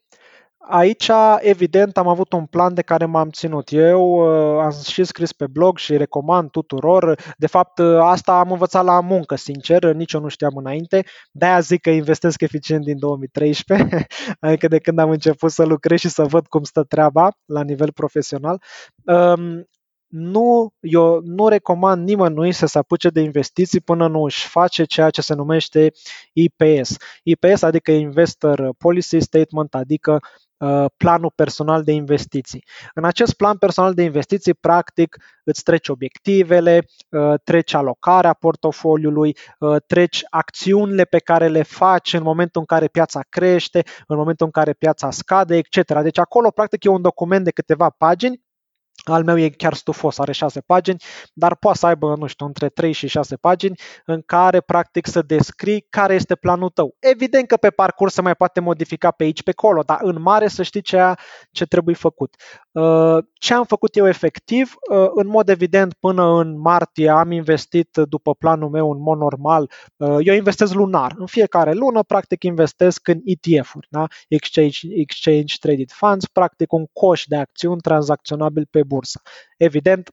Aici, 0.68 1.10
evident, 1.38 1.96
am 1.96 2.08
avut 2.08 2.32
un 2.32 2.46
plan 2.46 2.74
de 2.74 2.82
care 2.82 3.04
m-am 3.04 3.30
ținut. 3.30 3.72
Eu 3.72 4.02
uh, 4.02 4.62
am 4.62 4.72
și 4.88 5.04
scris 5.04 5.32
pe 5.32 5.46
blog 5.46 5.78
și 5.78 5.96
recomand 5.96 6.50
tuturor. 6.50 7.34
De 7.36 7.46
fapt, 7.46 7.78
uh, 7.78 7.98
asta 8.00 8.38
am 8.38 8.50
învățat 8.50 8.84
la 8.84 9.00
muncă, 9.00 9.34
sincer, 9.34 9.92
nici 9.92 10.12
eu 10.12 10.20
nu 10.20 10.28
știam 10.28 10.56
înainte. 10.56 11.04
De-aia 11.30 11.60
zic 11.60 11.80
că 11.80 11.90
investesc 11.90 12.40
eficient 12.40 12.84
din 12.84 12.98
2013, 12.98 14.06
adică 14.40 14.68
de 14.68 14.78
când 14.78 14.98
am 14.98 15.10
început 15.10 15.50
să 15.50 15.64
lucrez 15.64 15.98
și 15.98 16.08
să 16.08 16.24
văd 16.24 16.46
cum 16.46 16.62
stă 16.62 16.82
treaba 16.82 17.30
la 17.44 17.62
nivel 17.62 17.92
profesional. 17.92 18.62
Um, 20.12 20.20
nu, 20.20 20.74
eu 20.80 21.20
nu 21.24 21.48
recomand 21.48 22.06
nimănui 22.06 22.52
să 22.52 22.66
se 22.66 22.78
apuce 22.78 23.08
de 23.08 23.20
investiții 23.20 23.80
până 23.80 24.08
nu 24.08 24.22
își 24.22 24.48
face 24.48 24.84
ceea 24.84 25.10
ce 25.10 25.22
se 25.22 25.34
numește 25.34 25.92
IPS. 26.32 26.96
IPS 27.22 27.62
adică 27.62 27.90
Investor 27.90 28.74
Policy 28.78 29.20
Statement, 29.20 29.74
adică 29.74 30.20
uh, 30.56 30.84
planul 30.96 31.32
personal 31.34 31.82
de 31.82 31.92
investiții. 31.92 32.64
În 32.94 33.04
acest 33.04 33.34
plan 33.34 33.56
personal 33.56 33.94
de 33.94 34.02
investiții, 34.02 34.54
practic, 34.54 35.16
îți 35.44 35.62
treci 35.62 35.88
obiectivele, 35.88 36.86
uh, 37.10 37.34
treci 37.44 37.74
alocarea 37.74 38.32
portofoliului, 38.32 39.36
uh, 39.58 39.76
treci 39.86 40.22
acțiunile 40.30 41.04
pe 41.04 41.18
care 41.18 41.48
le 41.48 41.62
faci 41.62 42.12
în 42.12 42.22
momentul 42.22 42.60
în 42.60 42.66
care 42.66 42.86
piața 42.86 43.20
crește, 43.28 43.82
în 44.06 44.16
momentul 44.16 44.46
în 44.46 44.52
care 44.52 44.72
piața 44.72 45.10
scade, 45.10 45.56
etc. 45.56 46.00
Deci 46.02 46.18
acolo, 46.18 46.50
practic, 46.50 46.84
e 46.84 46.88
un 46.88 47.02
document 47.02 47.44
de 47.44 47.50
câteva 47.50 47.90
pagini 47.98 48.40
al 49.04 49.24
meu 49.24 49.38
e 49.38 49.48
chiar 49.48 49.74
stufos, 49.74 50.18
are 50.18 50.32
6 50.32 50.60
pagini, 50.60 51.02
dar 51.32 51.56
poate 51.56 51.78
să 51.78 51.86
aibă, 51.86 52.14
nu 52.18 52.26
știu, 52.26 52.46
între 52.46 52.68
3 52.68 52.92
și 52.92 53.06
6 53.06 53.36
pagini 53.36 53.78
în 54.04 54.22
care 54.26 54.60
practic 54.60 55.06
să 55.06 55.22
descrii 55.22 55.86
care 55.88 56.14
este 56.14 56.34
planul 56.34 56.68
tău. 56.68 56.96
Evident 56.98 57.46
că 57.46 57.56
pe 57.56 57.70
parcurs 57.70 58.14
se 58.14 58.22
mai 58.22 58.34
poate 58.34 58.60
modifica 58.60 59.10
pe 59.10 59.24
aici, 59.24 59.42
pe 59.42 59.50
acolo, 59.50 59.82
dar 59.82 59.98
în 60.02 60.22
mare 60.22 60.48
să 60.48 60.62
știi 60.62 60.80
ce, 60.80 61.12
ce 61.50 61.64
trebuie 61.64 61.94
făcut. 61.94 62.34
Uh, 62.72 63.18
ce 63.32 63.54
am 63.54 63.64
făcut 63.64 63.96
eu 63.96 64.08
efectiv? 64.08 64.74
Uh, 64.90 65.08
în 65.14 65.26
mod 65.26 65.48
evident, 65.48 65.94
până 65.94 66.24
în 66.24 66.60
martie 66.60 67.08
am 67.08 67.30
investit 67.30 67.88
după 68.08 68.34
planul 68.34 68.68
meu 68.68 68.90
în 68.90 69.00
mod 69.00 69.18
normal. 69.18 69.70
Uh, 69.96 70.16
eu 70.20 70.34
investez 70.34 70.72
lunar. 70.72 71.14
În 71.16 71.26
fiecare 71.26 71.72
lună, 71.72 72.02
practic, 72.02 72.42
investesc 72.42 73.08
în 73.08 73.20
ETF-uri, 73.24 73.86
da? 73.90 74.06
Exchange, 74.28 74.78
Exchange 74.90 75.54
Traded 75.60 75.90
Funds, 75.90 76.26
practic 76.26 76.72
un 76.72 76.84
coș 76.92 77.24
de 77.26 77.36
acțiuni 77.36 77.80
tranzacționabil 77.80 78.66
pe 78.70 78.82
bursă. 78.92 79.20
Evident, 79.56 80.10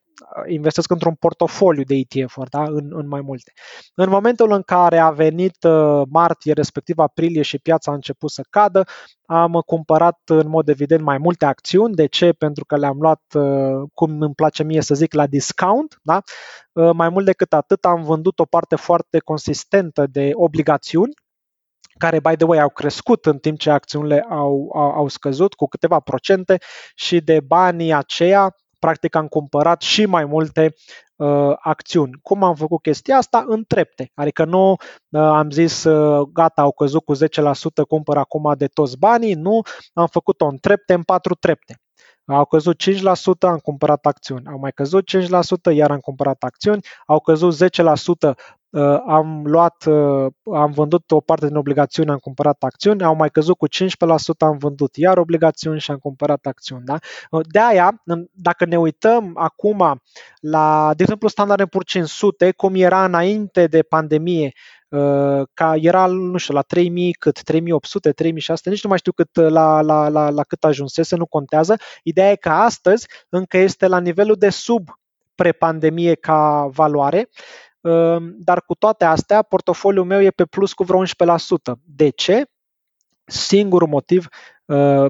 investesc 0.47 0.91
într-un 0.91 1.15
portofoliu 1.15 1.83
de 1.83 1.95
ETF-uri, 1.95 2.49
da? 2.49 2.63
în, 2.63 2.89
în 2.93 3.07
mai 3.07 3.21
multe. 3.21 3.51
În 3.95 4.09
momentul 4.09 4.51
în 4.51 4.61
care 4.61 4.97
a 4.97 5.09
venit 5.09 5.63
uh, 5.63 6.01
martie, 6.09 6.53
respectiv 6.53 6.97
aprilie 6.97 7.41
și 7.41 7.59
piața 7.59 7.91
a 7.91 7.93
început 7.93 8.31
să 8.31 8.43
cadă, 8.49 8.83
am 9.25 9.61
cumpărat 9.65 10.19
în 10.25 10.47
mod 10.47 10.69
evident 10.69 11.01
mai 11.01 11.17
multe 11.17 11.45
acțiuni. 11.45 11.95
De 11.95 12.05
ce? 12.05 12.31
Pentru 12.31 12.65
că 12.65 12.77
le-am 12.77 12.97
luat, 12.99 13.21
uh, 13.33 13.89
cum 13.93 14.21
îmi 14.21 14.35
place 14.35 14.63
mie 14.63 14.81
să 14.81 14.95
zic, 14.95 15.13
la 15.13 15.27
discount. 15.27 15.99
Da? 16.03 16.21
Uh, 16.73 16.89
mai 16.93 17.09
mult 17.09 17.25
decât 17.25 17.53
atât, 17.53 17.85
am 17.85 18.03
vândut 18.03 18.39
o 18.39 18.45
parte 18.45 18.75
foarte 18.75 19.19
consistentă 19.19 20.07
de 20.07 20.29
obligațiuni 20.33 21.13
care, 21.99 22.19
by 22.19 22.35
the 22.35 22.45
way, 22.45 22.59
au 22.59 22.69
crescut 22.69 23.25
în 23.25 23.37
timp 23.37 23.59
ce 23.59 23.69
acțiunile 23.69 24.25
au, 24.29 24.71
au, 24.75 24.91
au 24.91 25.07
scăzut 25.07 25.53
cu 25.53 25.65
câteva 25.65 25.99
procente 25.99 26.57
și 26.95 27.19
de 27.19 27.39
banii 27.39 27.93
aceia 27.93 28.55
practic 28.79 29.15
am 29.15 29.27
cumpărat 29.27 29.81
și 29.81 30.05
mai 30.05 30.25
multe 30.25 30.73
uh, 31.15 31.53
acțiuni. 31.59 32.11
Cum 32.21 32.43
am 32.43 32.55
făcut 32.55 32.81
chestia 32.81 33.17
asta? 33.17 33.45
În 33.47 33.63
trepte. 33.67 34.11
Adică 34.13 34.45
nu 34.45 34.69
uh, 34.71 34.77
am 35.21 35.49
zis 35.49 35.83
uh, 35.83 36.27
gata, 36.33 36.61
au 36.61 36.71
căzut 36.71 37.03
cu 37.03 37.15
10%, 37.15 37.19
cumpăr 37.87 38.17
acum 38.17 38.53
de 38.57 38.67
toți 38.67 38.97
banii, 38.97 39.33
nu, 39.33 39.61
am 39.93 40.07
făcut-o 40.07 40.45
în 40.45 40.57
trepte, 40.57 40.93
în 40.93 41.03
patru 41.03 41.35
trepte. 41.35 41.75
Au 42.35 42.45
căzut 42.45 42.81
5%, 42.81 42.91
am 43.39 43.57
cumpărat 43.57 44.05
acțiuni. 44.05 44.45
Au 44.47 44.59
mai 44.59 44.71
căzut 44.71 45.07
5%, 45.07 45.73
iar 45.73 45.91
am 45.91 45.99
cumpărat 45.99 46.43
acțiuni. 46.43 46.81
Au 47.05 47.19
căzut 47.19 47.53
10%, 47.53 48.35
Uh, 48.71 48.97
am 49.07 49.45
luat, 49.45 49.85
uh, 49.85 50.31
am 50.53 50.71
vândut 50.71 51.11
o 51.11 51.19
parte 51.19 51.47
din 51.47 51.55
obligațiuni, 51.55 52.09
am 52.09 52.17
cumpărat 52.17 52.63
acțiuni, 52.63 53.03
au 53.03 53.15
mai 53.15 53.29
căzut 53.29 53.57
cu 53.57 53.67
15%, 53.67 54.45
am 54.45 54.57
vândut 54.57 54.95
iar 54.95 55.17
obligațiuni 55.17 55.79
și 55.79 55.91
am 55.91 55.97
cumpărat 55.97 56.45
acțiuni. 56.45 56.83
Da? 56.83 56.97
Uh, 57.29 57.41
de 57.51 57.59
aia, 57.59 58.01
dacă 58.31 58.65
ne 58.65 58.77
uităm 58.77 59.31
acum 59.35 60.01
la, 60.39 60.91
de 60.95 61.01
exemplu, 61.01 61.27
Standard 61.27 61.69
Poor's 61.69 61.85
500, 61.85 62.51
cum 62.51 62.75
era 62.75 63.05
înainte 63.05 63.67
de 63.67 63.81
pandemie, 63.81 64.51
ca 65.53 65.75
era, 65.75 66.05
nu 66.05 66.37
știu, 66.37 66.53
la 66.53 66.61
3000 66.61 67.13
cât, 67.13 67.41
3800, 67.41 68.11
3600, 68.11 68.69
nici 68.69 68.83
nu 68.83 68.89
mai 68.89 68.97
știu 68.97 69.11
cât, 69.11 69.35
la, 69.35 69.81
la, 69.81 70.07
la, 70.07 70.29
la 70.29 70.43
cât 70.43 70.63
ajunsese, 70.63 71.15
nu 71.15 71.25
contează. 71.25 71.77
Ideea 72.03 72.31
e 72.31 72.35
că 72.35 72.49
astăzi 72.49 73.07
încă 73.29 73.57
este 73.57 73.87
la 73.87 73.99
nivelul 73.99 74.35
de 74.35 74.49
sub 74.49 74.89
prepandemie 75.35 76.15
ca 76.15 76.69
valoare 76.71 77.29
Ehm, 77.81 78.35
dar 78.37 78.61
cu 78.61 78.75
toate 78.75 79.05
astea, 79.05 79.41
portofoliul 79.41 80.05
meu 80.05 80.21
e 80.21 80.29
pe 80.29 80.45
plus 80.45 80.73
cu 80.73 80.83
vreo 80.83 80.99
11%. 80.99 81.79
De 81.85 82.09
ce? 82.09 82.43
Singurul 83.25 83.87
motiv 83.87 84.25
uh, 84.25 84.58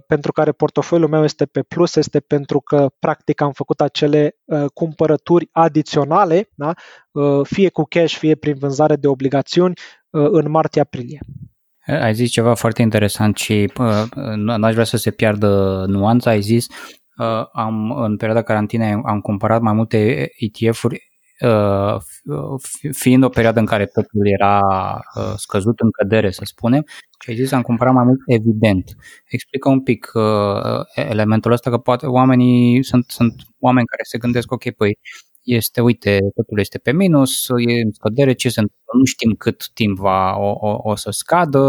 pentru 0.07 0.31
care 0.31 0.51
portofoliul 0.51 1.09
meu 1.09 1.23
este 1.23 1.45
pe 1.45 1.61
plus 1.61 1.95
este 1.95 2.19
pentru 2.19 2.59
că 2.59 2.89
practic 2.99 3.41
am 3.41 3.51
făcut 3.51 3.81
acele 3.81 4.35
uh, 4.45 4.65
cumpărături 4.73 5.49
adiționale, 5.51 6.49
da? 6.55 6.73
uh, 7.11 7.45
fie 7.47 7.69
cu 7.69 7.83
cash, 7.83 8.15
fie 8.15 8.35
prin 8.35 8.55
vânzare 8.59 8.95
de 8.95 9.07
obligațiuni 9.07 9.73
uh, 10.09 10.27
în 10.31 10.49
martie-aprilie. 10.49 11.19
Ai 11.85 12.13
zis 12.13 12.29
ceva 12.29 12.53
foarte 12.53 12.81
interesant 12.81 13.37
și 13.37 13.71
uh, 13.77 14.03
n-aș 14.35 14.73
vrea 14.73 14.85
să 14.85 14.97
se 14.97 15.11
piardă 15.11 15.83
nuanța. 15.87 16.29
Ai 16.29 16.41
zis 16.41 16.67
uh, 17.17 17.45
am, 17.53 17.91
în 17.91 18.17
perioada 18.17 18.43
carantinei 18.43 19.01
am 19.05 19.19
cumpărat 19.21 19.61
mai 19.61 19.73
multe 19.73 20.29
ETF-uri 20.37 20.93
Uh, 20.93 21.08
fiind 22.91 23.23
o 23.23 23.29
perioadă 23.29 23.59
în 23.59 23.65
care 23.65 23.85
totul 23.85 24.27
era 24.39 24.59
uh, 25.15 25.33
scăzut 25.35 25.79
în 25.79 25.91
cădere, 25.91 26.31
să 26.31 26.41
spunem, 26.45 26.85
și 27.19 27.29
ai 27.29 27.35
zis 27.35 27.51
am 27.51 27.61
cumpărat 27.61 27.93
mai 27.93 28.03
mult 28.03 28.19
evident. 28.25 28.95
Explică 29.27 29.69
un 29.69 29.83
pic 29.83 30.11
uh, 30.13 30.85
elementul 30.95 31.51
ăsta, 31.51 31.69
că 31.69 31.77
poate 31.77 32.05
oamenii 32.05 32.83
sunt, 32.83 33.05
sunt 33.07 33.33
oameni 33.59 33.87
care 33.87 34.01
se 34.03 34.17
gândesc, 34.17 34.51
ok, 34.51 34.71
păi 34.71 34.97
este, 35.43 35.81
uite, 35.81 36.19
totul 36.35 36.59
este 36.59 36.77
pe 36.77 36.91
minus, 36.91 37.47
e 37.49 37.81
în 37.81 37.91
scădere, 37.91 38.33
ce 38.33 38.49
se 38.49 38.59
întâmplă, 38.59 38.91
nu 38.97 39.05
știm 39.05 39.31
cât 39.31 39.69
timp 39.73 39.97
va, 39.97 40.35
o, 40.37 40.57
o, 40.59 40.79
o 40.83 40.95
să 40.95 41.09
scadă, 41.11 41.59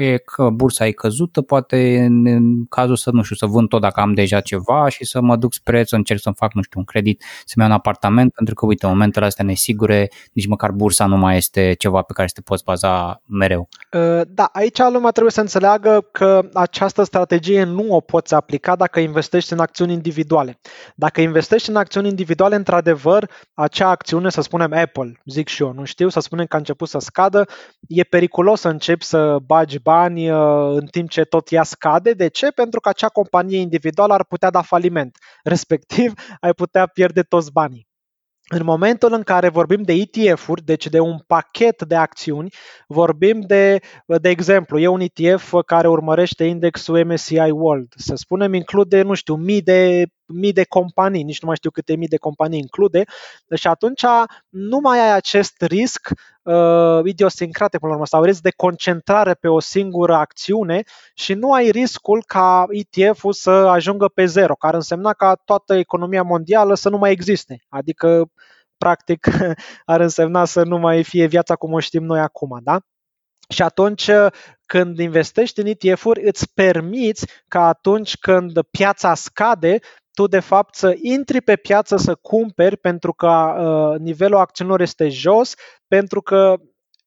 e 0.00 0.16
că 0.16 0.50
bursa 0.50 0.86
e 0.86 0.90
căzută, 0.90 1.42
poate 1.42 1.98
în, 1.98 2.26
în 2.26 2.66
cazul 2.66 2.96
să, 2.96 3.10
nu 3.10 3.22
știu, 3.22 3.36
să 3.36 3.46
vând 3.46 3.68
tot 3.68 3.80
dacă 3.80 4.00
am 4.00 4.14
deja 4.14 4.40
ceva 4.40 4.88
și 4.88 5.04
să 5.04 5.20
mă 5.20 5.36
duc 5.36 5.52
spre 5.52 5.84
să 5.84 5.96
încerc 5.96 6.20
să-mi 6.20 6.34
fac, 6.38 6.54
nu 6.54 6.62
știu, 6.62 6.78
un 6.78 6.86
credit, 6.86 7.22
să-mi 7.44 7.64
iau 7.64 7.66
un 7.68 7.72
apartament, 7.72 8.32
pentru 8.32 8.54
că, 8.54 8.66
uite, 8.66 8.86
în 8.86 8.92
momentele 8.92 9.26
astea 9.26 9.44
nesigure, 9.44 10.10
nici 10.32 10.46
măcar 10.46 10.70
bursa 10.70 11.06
nu 11.06 11.16
mai 11.16 11.36
este 11.36 11.74
ceva 11.78 12.02
pe 12.02 12.12
care 12.12 12.28
să 12.28 12.34
te 12.34 12.40
poți 12.40 12.64
baza 12.64 13.22
mereu. 13.26 13.68
Uh, 13.92 14.20
da, 14.28 14.44
aici 14.52 14.78
lumea 14.78 15.10
trebuie 15.10 15.32
să 15.32 15.40
înțeleagă 15.40 16.08
că 16.12 16.48
această 16.54 17.02
strategie 17.02 17.62
nu 17.64 17.86
o 17.88 18.00
poți 18.00 18.34
aplica 18.34 18.76
dacă 18.76 19.00
investești 19.00 19.52
în 19.52 19.58
acțiuni 19.58 19.92
individuale. 19.92 20.60
Dacă 20.94 21.20
investești 21.20 21.70
în 21.70 21.76
acțiuni 21.76 22.08
individuale, 22.08 22.54
într-adevăr, 22.54 23.30
acea 23.54 23.88
acțiune, 23.88 24.30
să 24.30 24.40
spunem 24.40 24.72
Apple, 24.72 25.20
zic 25.24 25.48
și 25.48 25.62
eu, 25.62 25.72
nu 25.72 25.84
știu, 25.84 26.08
să 26.08 26.20
spunem 26.20 26.46
că 26.46 26.56
a 26.56 26.58
început 26.58 26.88
să 26.88 26.98
scadă, 26.98 27.46
e 27.88 28.02
periculos 28.02 28.60
să 28.60 28.68
începi 28.68 29.04
să 29.04 29.36
bagi 29.46 29.78
bani 29.90 30.30
uh, 30.30 30.76
în 30.80 30.86
timp 30.86 31.08
ce 31.08 31.22
tot 31.24 31.52
ea 31.52 31.62
scade. 31.62 32.12
De 32.12 32.28
ce? 32.28 32.50
Pentru 32.50 32.80
că 32.80 32.88
acea 32.88 33.08
companie 33.08 33.58
individuală 33.58 34.12
ar 34.14 34.24
putea 34.24 34.50
da 34.50 34.62
faliment. 34.62 35.16
Respectiv, 35.54 36.12
ai 36.40 36.52
putea 36.52 36.86
pierde 36.86 37.22
toți 37.22 37.52
banii. 37.52 37.88
În 38.52 38.64
momentul 38.64 39.12
în 39.12 39.22
care 39.22 39.48
vorbim 39.48 39.82
de 39.82 39.92
ETF-uri, 39.92 40.64
deci 40.64 40.86
de 40.86 41.00
un 41.00 41.18
pachet 41.26 41.82
de 41.82 41.94
acțiuni, 41.94 42.52
vorbim 42.88 43.40
de, 43.40 43.78
de 44.06 44.28
exemplu, 44.28 44.78
e 44.78 44.86
un 44.86 45.00
ETF 45.00 45.54
care 45.66 45.88
urmărește 45.88 46.44
indexul 46.44 47.04
MSCI 47.04 47.50
World. 47.50 47.92
Să 47.96 48.14
spunem, 48.14 48.54
include, 48.54 49.02
nu 49.02 49.14
știu, 49.14 49.34
mii 49.34 49.62
de 49.62 50.06
mii 50.32 50.52
de 50.52 50.64
companii, 50.64 51.22
nici 51.22 51.40
nu 51.40 51.46
mai 51.46 51.56
știu 51.56 51.70
câte 51.70 51.96
mii 51.96 52.08
de 52.08 52.16
companii 52.16 52.58
include, 52.58 53.04
și 53.54 53.66
atunci 53.66 54.04
nu 54.48 54.78
mai 54.78 54.98
ai 54.98 55.14
acest 55.14 55.62
risc 55.62 56.08
uh, 56.42 57.00
idiosincrate 57.04 57.78
până 57.78 57.90
la 57.90 57.94
urmă, 57.94 58.06
sau 58.06 58.22
risc 58.22 58.40
de 58.42 58.50
concentrare 58.50 59.34
pe 59.34 59.48
o 59.48 59.60
singură 59.60 60.14
acțiune 60.14 60.82
și 61.14 61.34
nu 61.34 61.52
ai 61.52 61.70
riscul 61.70 62.22
ca 62.26 62.66
ETF-ul 62.68 63.32
să 63.32 63.50
ajungă 63.50 64.08
pe 64.08 64.24
zero, 64.24 64.54
care 64.54 64.76
însemna 64.76 65.12
ca 65.12 65.34
toată 65.44 65.74
economia 65.74 66.22
mondială 66.22 66.74
să 66.74 66.88
nu 66.88 66.98
mai 66.98 67.10
existe. 67.10 67.64
Adică, 67.68 68.30
practic, 68.76 69.28
ar 69.84 70.00
însemna 70.00 70.44
să 70.44 70.62
nu 70.62 70.78
mai 70.78 71.04
fie 71.04 71.26
viața 71.26 71.56
cum 71.56 71.72
o 71.72 71.78
știm 71.80 72.04
noi 72.04 72.20
acum, 72.20 72.58
da? 72.62 72.80
Și 73.48 73.62
atunci 73.62 74.10
când 74.66 74.98
investești 74.98 75.60
în 75.60 75.66
ETF-uri, 75.66 76.26
îți 76.26 76.52
permiți 76.54 77.26
ca 77.48 77.66
atunci 77.66 78.16
când 78.16 78.62
piața 78.70 79.14
scade, 79.14 79.78
tu 80.12 80.26
de 80.26 80.40
fapt 80.40 80.74
să 80.74 80.94
intri 81.02 81.40
pe 81.40 81.56
piață 81.56 81.96
să 81.96 82.14
cumperi 82.14 82.76
pentru 82.76 83.12
că 83.12 83.28
uh, 83.28 84.00
nivelul 84.00 84.38
acțiunilor 84.38 84.80
este 84.80 85.08
jos, 85.08 85.54
pentru 85.88 86.22
că 86.22 86.56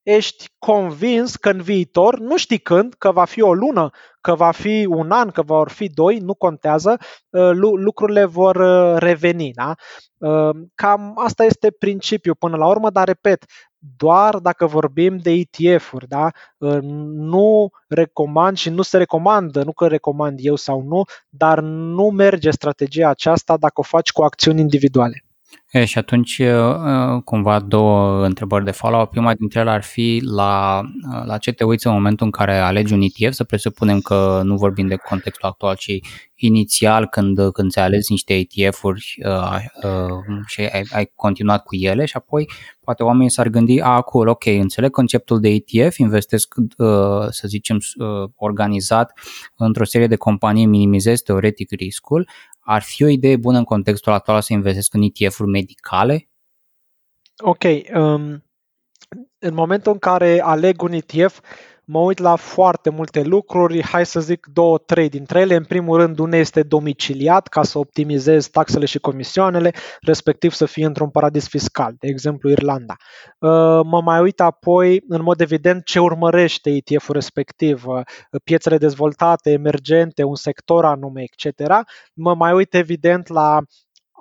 ești 0.03 0.49
convins 0.57 1.35
că 1.35 1.49
în 1.49 1.61
viitor, 1.61 2.19
nu 2.19 2.37
știi 2.37 2.59
când, 2.59 2.93
că 2.93 3.11
va 3.11 3.25
fi 3.25 3.41
o 3.41 3.53
lună, 3.53 3.89
că 4.23 4.35
va 4.35 4.51
fi 4.51 4.85
un 4.89 5.11
an, 5.11 5.29
că 5.29 5.41
vor 5.41 5.69
fi 5.69 5.87
doi, 5.87 6.17
nu 6.17 6.33
contează, 6.33 6.97
uh, 7.29 7.51
lucrurile 7.75 8.25
vor 8.25 8.55
uh, 8.55 8.95
reveni. 8.97 9.51
Da? 9.51 9.73
Uh, 10.17 10.55
cam 10.75 11.13
asta 11.15 11.43
este 11.43 11.71
principiul 11.71 12.35
până 12.35 12.55
la 12.57 12.67
urmă, 12.67 12.89
dar 12.89 13.07
repet, 13.07 13.45
doar 13.97 14.37
dacă 14.37 14.65
vorbim 14.65 15.17
de 15.17 15.31
ETF-uri, 15.31 16.07
da? 16.07 16.29
nu 17.13 17.69
recomand 17.87 18.57
și 18.57 18.69
nu 18.69 18.81
se 18.81 18.97
recomandă, 18.97 19.63
nu 19.63 19.71
că 19.73 19.87
recomand 19.87 20.39
eu 20.41 20.55
sau 20.55 20.81
nu, 20.81 21.03
dar 21.29 21.59
nu 21.59 22.09
merge 22.09 22.51
strategia 22.51 23.09
aceasta 23.09 23.57
dacă 23.57 23.73
o 23.75 23.83
faci 23.83 24.11
cu 24.11 24.21
acțiuni 24.21 24.59
individuale. 24.59 25.23
E, 25.71 25.85
și 25.85 25.97
atunci, 25.97 26.41
cumva, 27.23 27.59
două 27.59 28.25
întrebări 28.25 28.65
de 28.65 28.71
follow-up. 28.71 29.09
Prima 29.09 29.33
dintre 29.33 29.59
ele 29.59 29.69
ar 29.69 29.83
fi 29.83 30.21
la, 30.23 30.81
la 31.25 31.37
ce 31.37 31.51
te 31.51 31.63
uiți 31.63 31.87
în 31.87 31.93
momentul 31.93 32.25
în 32.25 32.31
care 32.31 32.57
alegi 32.57 32.93
un 32.93 33.01
ETF, 33.01 33.33
să 33.33 33.43
presupunem 33.43 33.99
că 33.99 34.41
nu 34.43 34.55
vorbim 34.55 34.87
de 34.87 34.95
contextul 34.95 35.49
actual, 35.49 35.75
ci 35.75 35.99
inițial 36.35 37.07
când, 37.07 37.51
când 37.51 37.71
ți-ai 37.71 37.85
ales 37.85 38.09
niște 38.09 38.33
ETF-uri 38.33 39.15
uh, 39.25 39.57
uh, 39.83 40.43
și 40.47 40.61
ai, 40.61 40.85
ai 40.91 41.11
continuat 41.15 41.63
cu 41.63 41.75
ele 41.75 42.05
și 42.05 42.17
apoi 42.17 42.49
poate 42.83 43.03
oamenii 43.03 43.29
s-ar 43.29 43.47
gândi, 43.47 43.81
a, 43.81 44.01
cool, 44.01 44.27
ok, 44.27 44.45
înțeleg 44.45 44.91
conceptul 44.91 45.39
de 45.39 45.49
ETF, 45.49 45.97
investesc, 45.97 46.53
uh, 46.57 47.27
să 47.29 47.47
zicem, 47.47 47.77
uh, 47.95 48.29
organizat 48.35 49.19
într-o 49.55 49.83
serie 49.83 50.07
de 50.07 50.15
companii, 50.15 50.65
minimizez 50.65 51.21
teoretic 51.21 51.71
riscul, 51.71 52.29
ar 52.63 52.81
fi 52.81 53.03
o 53.03 53.07
idee 53.07 53.37
bună 53.37 53.57
în 53.57 53.63
contextul 53.63 54.11
actual 54.11 54.41
să 54.41 54.53
investesc 54.53 54.93
în 54.93 55.01
ETF-uri 55.01 55.49
medicale? 55.49 56.29
Ok, 57.37 57.63
um, 57.93 58.43
în 59.39 59.53
momentul 59.53 59.91
în 59.91 59.99
care 59.99 60.41
aleg 60.41 60.81
un 60.81 60.91
ETF, 60.91 61.39
mă 61.85 61.99
uit 61.99 62.17
la 62.17 62.35
foarte 62.35 62.89
multe 62.89 63.21
lucruri, 63.21 63.83
hai 63.83 64.05
să 64.05 64.19
zic 64.19 64.47
două, 64.53 64.77
trei 64.77 65.09
dintre 65.09 65.39
ele. 65.39 65.55
În 65.55 65.63
primul 65.63 65.97
rând, 65.97 66.19
unde 66.19 66.37
este 66.37 66.63
domiciliat 66.63 67.47
ca 67.47 67.63
să 67.63 67.77
optimizez 67.77 68.47
taxele 68.47 68.85
și 68.85 68.99
comisioanele, 68.99 69.71
respectiv 70.01 70.51
să 70.51 70.65
fie 70.65 70.85
într-un 70.85 71.09
paradis 71.09 71.47
fiscal, 71.47 71.95
de 71.99 72.07
exemplu 72.07 72.49
Irlanda. 72.49 72.95
Uh, 73.39 73.49
mă 73.83 74.01
mai 74.03 74.21
uit 74.21 74.39
apoi, 74.39 75.03
în 75.07 75.21
mod 75.21 75.41
evident, 75.41 75.85
ce 75.85 75.99
urmărește 75.99 76.69
ETF-ul 76.69 77.13
respectiv, 77.13 77.85
uh, 77.85 78.01
piețele 78.43 78.77
dezvoltate, 78.77 79.51
emergente, 79.51 80.23
un 80.23 80.35
sector 80.35 80.85
anume, 80.85 81.23
etc. 81.23 81.59
Mă 82.13 82.35
mai 82.35 82.53
uit 82.53 82.73
evident 82.73 83.27
la 83.27 83.59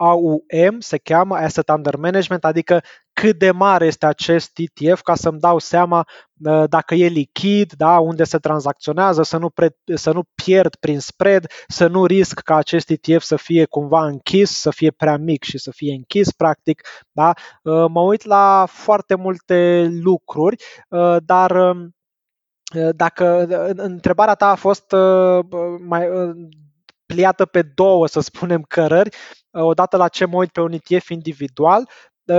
AUM 0.02 0.80
se 0.80 0.98
cheamă, 0.98 1.36
Asset 1.36 1.68
Under 1.68 1.96
Management, 1.96 2.44
adică 2.44 2.82
cât 3.12 3.38
de 3.38 3.50
mare 3.50 3.86
este 3.86 4.06
acest 4.06 4.58
ETF 4.58 5.00
ca 5.00 5.14
să-mi 5.14 5.38
dau 5.38 5.58
seama 5.58 6.06
uh, 6.44 6.64
dacă 6.68 6.94
e 6.94 7.06
lichid, 7.06 7.72
da, 7.72 7.98
unde 7.98 8.24
se 8.24 8.38
tranzacționează, 8.38 9.22
să 9.22 9.36
nu, 9.36 9.50
pre, 9.50 9.76
să 9.94 10.12
nu 10.12 10.22
pierd 10.44 10.74
prin 10.74 11.00
spread, 11.00 11.46
să 11.68 11.86
nu 11.86 12.06
risc 12.06 12.40
ca 12.40 12.56
acest 12.56 12.90
ETF 12.90 13.22
să 13.22 13.36
fie 13.36 13.64
cumva 13.64 14.06
închis, 14.06 14.50
să 14.50 14.70
fie 14.70 14.90
prea 14.90 15.16
mic 15.16 15.42
și 15.42 15.58
să 15.58 15.70
fie 15.70 15.94
închis, 15.94 16.32
practic. 16.32 16.82
Da? 17.10 17.32
Uh, 17.62 17.84
mă 17.88 18.00
uit 18.00 18.24
la 18.24 18.66
foarte 18.68 19.14
multe 19.14 19.88
lucruri, 20.02 20.56
uh, 20.88 21.16
dar 21.24 21.50
um, 21.50 21.94
dacă 22.96 23.46
întrebarea 23.76 24.34
ta 24.34 24.46
a 24.46 24.54
fost 24.54 24.94
mai 25.78 26.08
pliată 27.06 27.44
pe 27.44 27.62
două, 27.62 28.06
să 28.06 28.20
spunem, 28.20 28.62
cărări, 28.62 29.16
odată 29.50 29.96
la 29.96 30.08
ce 30.08 30.24
mă 30.24 30.36
uit 30.36 30.50
pe 30.50 30.60
un 30.60 30.72
ETF 30.72 31.08
individual 31.08 31.88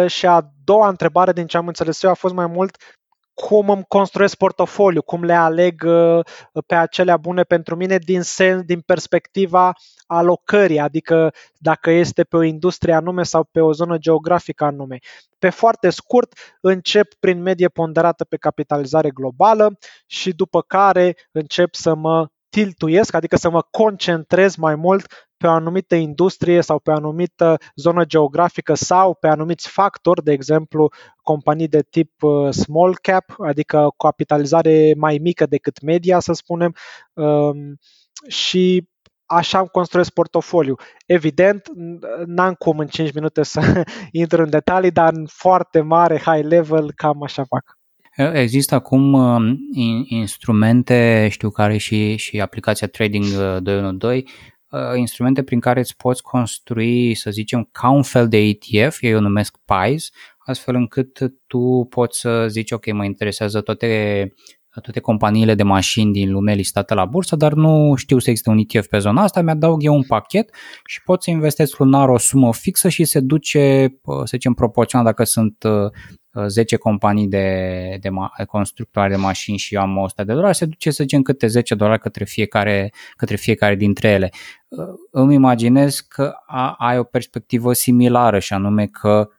și 0.07 0.25
a 0.25 0.41
doua 0.63 0.87
întrebare, 0.87 1.31
din 1.31 1.47
ce 1.47 1.57
am 1.57 1.67
înțeles 1.67 2.03
eu, 2.03 2.09
a 2.09 2.13
fost 2.13 2.33
mai 2.33 2.47
mult 2.47 2.77
cum 3.33 3.69
îmi 3.69 3.85
construiesc 3.87 4.35
portofoliu, 4.35 5.01
cum 5.01 5.23
le 5.23 5.33
aleg 5.33 5.83
uh, 5.85 6.25
pe 6.65 6.75
acelea 6.75 7.17
bune 7.17 7.43
pentru 7.43 7.75
mine 7.75 7.97
din, 7.97 8.21
sens, 8.21 8.61
din 8.61 8.81
perspectiva 8.81 9.73
alocării, 10.05 10.79
adică 10.79 11.33
dacă 11.57 11.89
este 11.89 12.23
pe 12.23 12.35
o 12.35 12.41
industrie 12.41 12.93
anume 12.93 13.23
sau 13.23 13.43
pe 13.43 13.59
o 13.59 13.73
zonă 13.73 13.97
geografică 13.97 14.63
anume. 14.63 14.97
Pe 15.39 15.49
foarte 15.49 15.89
scurt, 15.89 16.57
încep 16.61 17.13
prin 17.13 17.41
medie 17.41 17.67
ponderată 17.67 18.23
pe 18.23 18.37
capitalizare 18.37 19.09
globală 19.09 19.77
și 20.05 20.33
după 20.33 20.61
care 20.61 21.15
încep 21.31 21.73
să 21.73 21.95
mă 21.95 22.27
tiltuiesc, 22.49 23.13
adică 23.13 23.35
să 23.35 23.49
mă 23.49 23.61
concentrez 23.71 24.55
mai 24.55 24.75
mult 24.75 25.27
pe 25.43 25.49
o 25.49 25.51
anumită 25.51 25.95
industrie 25.95 26.61
sau 26.61 26.79
pe 26.79 26.91
o 26.91 26.93
anumită 26.93 27.57
zonă 27.75 28.05
geografică 28.05 28.73
sau 28.73 29.13
pe 29.13 29.27
anumiți 29.27 29.69
factori, 29.69 30.23
de 30.23 30.31
exemplu, 30.31 30.91
companii 31.21 31.67
de 31.67 31.81
tip 31.89 32.11
uh, 32.21 32.49
small 32.49 32.97
cap, 33.01 33.35
adică 33.37 33.89
capitalizare 33.97 34.93
mai 34.97 35.19
mică 35.21 35.45
decât 35.45 35.81
media, 35.81 36.19
să 36.19 36.33
spunem, 36.33 36.75
um, 37.13 37.77
și 38.27 38.89
așa 39.25 39.59
îmi 39.59 39.67
construiesc 39.67 40.11
portofoliu. 40.11 40.75
Evident, 41.05 41.67
n-am 42.25 42.53
cum 42.53 42.79
în 42.79 42.87
5 42.87 43.13
minute 43.13 43.43
să 43.43 43.83
intru 44.11 44.41
în 44.41 44.49
detalii, 44.49 44.91
dar 44.91 45.13
în 45.13 45.25
foarte 45.29 45.81
mare, 45.81 46.17
high 46.17 46.45
level, 46.47 46.91
cam 46.95 47.23
așa 47.23 47.43
fac. 47.43 47.77
Există 48.33 48.75
acum 48.75 49.13
uh, 49.13 49.57
instrumente, 50.05 51.27
știu 51.31 51.49
care 51.49 51.77
și, 51.77 52.15
și 52.15 52.41
aplicația 52.41 52.87
Trading 52.87 53.25
212, 53.59 54.25
uh, 54.25 54.33
uh, 54.35 54.52
instrumente 54.95 55.43
prin 55.43 55.59
care 55.59 55.79
îți 55.79 55.95
poți 55.95 56.21
construi, 56.21 57.15
să 57.15 57.31
zicem, 57.31 57.69
ca 57.71 57.89
un 57.89 58.03
fel 58.03 58.27
de 58.27 58.37
ETF, 58.37 59.01
ei 59.01 59.15
o 59.15 59.19
numesc 59.19 59.57
PIES, 59.65 60.09
astfel 60.37 60.75
încât 60.75 61.19
tu 61.47 61.87
poți 61.89 62.19
să 62.19 62.47
zici, 62.47 62.71
ok, 62.71 62.91
mă 62.91 63.05
interesează 63.05 63.61
toate 63.61 64.33
toate 64.81 64.99
companiile 64.99 65.55
de 65.55 65.63
mașini 65.63 66.11
din 66.11 66.31
lume 66.31 66.53
listate 66.53 66.93
la 66.93 67.05
bursă, 67.05 67.35
dar 67.35 67.53
nu 67.53 67.95
știu 67.95 68.19
să 68.19 68.29
existe 68.29 68.49
un 68.49 68.57
ETF 68.67 68.87
pe 68.87 68.97
zona 68.97 69.23
asta, 69.23 69.41
mi-adaug 69.41 69.83
eu 69.83 69.95
un 69.95 70.03
pachet 70.03 70.49
și 70.85 71.03
pot 71.03 71.23
să 71.23 71.29
investesc 71.29 71.77
lunar 71.77 72.09
o 72.09 72.17
sumă 72.17 72.53
fixă 72.53 72.89
și 72.89 73.03
se 73.03 73.19
duce, 73.19 73.87
să 74.05 74.23
zicem, 74.25 74.53
proporțional 74.53 75.05
dacă 75.05 75.23
sunt 75.23 75.65
10 76.47 76.75
companii 76.75 77.27
de, 77.27 77.97
de 78.01 78.09
ma- 78.09 78.45
constructoare 78.45 79.09
de 79.09 79.15
mașini 79.15 79.57
și 79.57 79.75
eu 79.75 79.81
am 79.81 79.97
100 79.97 80.23
de 80.23 80.33
dolari, 80.33 80.55
se 80.55 80.65
duce 80.65 80.91
să 80.91 81.03
zicem 81.03 81.21
câte 81.21 81.47
10 81.47 81.75
dolari 81.75 81.99
către 81.99 82.23
fiecare, 82.23 82.93
către 83.15 83.35
fiecare 83.35 83.75
dintre 83.75 84.07
ele. 84.07 84.31
Îmi 85.11 85.33
imaginez 85.33 85.99
că 85.99 86.33
ai 86.77 86.97
o 86.97 87.03
perspectivă 87.03 87.73
similară 87.73 88.39
și 88.39 88.53
anume 88.53 88.85
că 88.85 89.29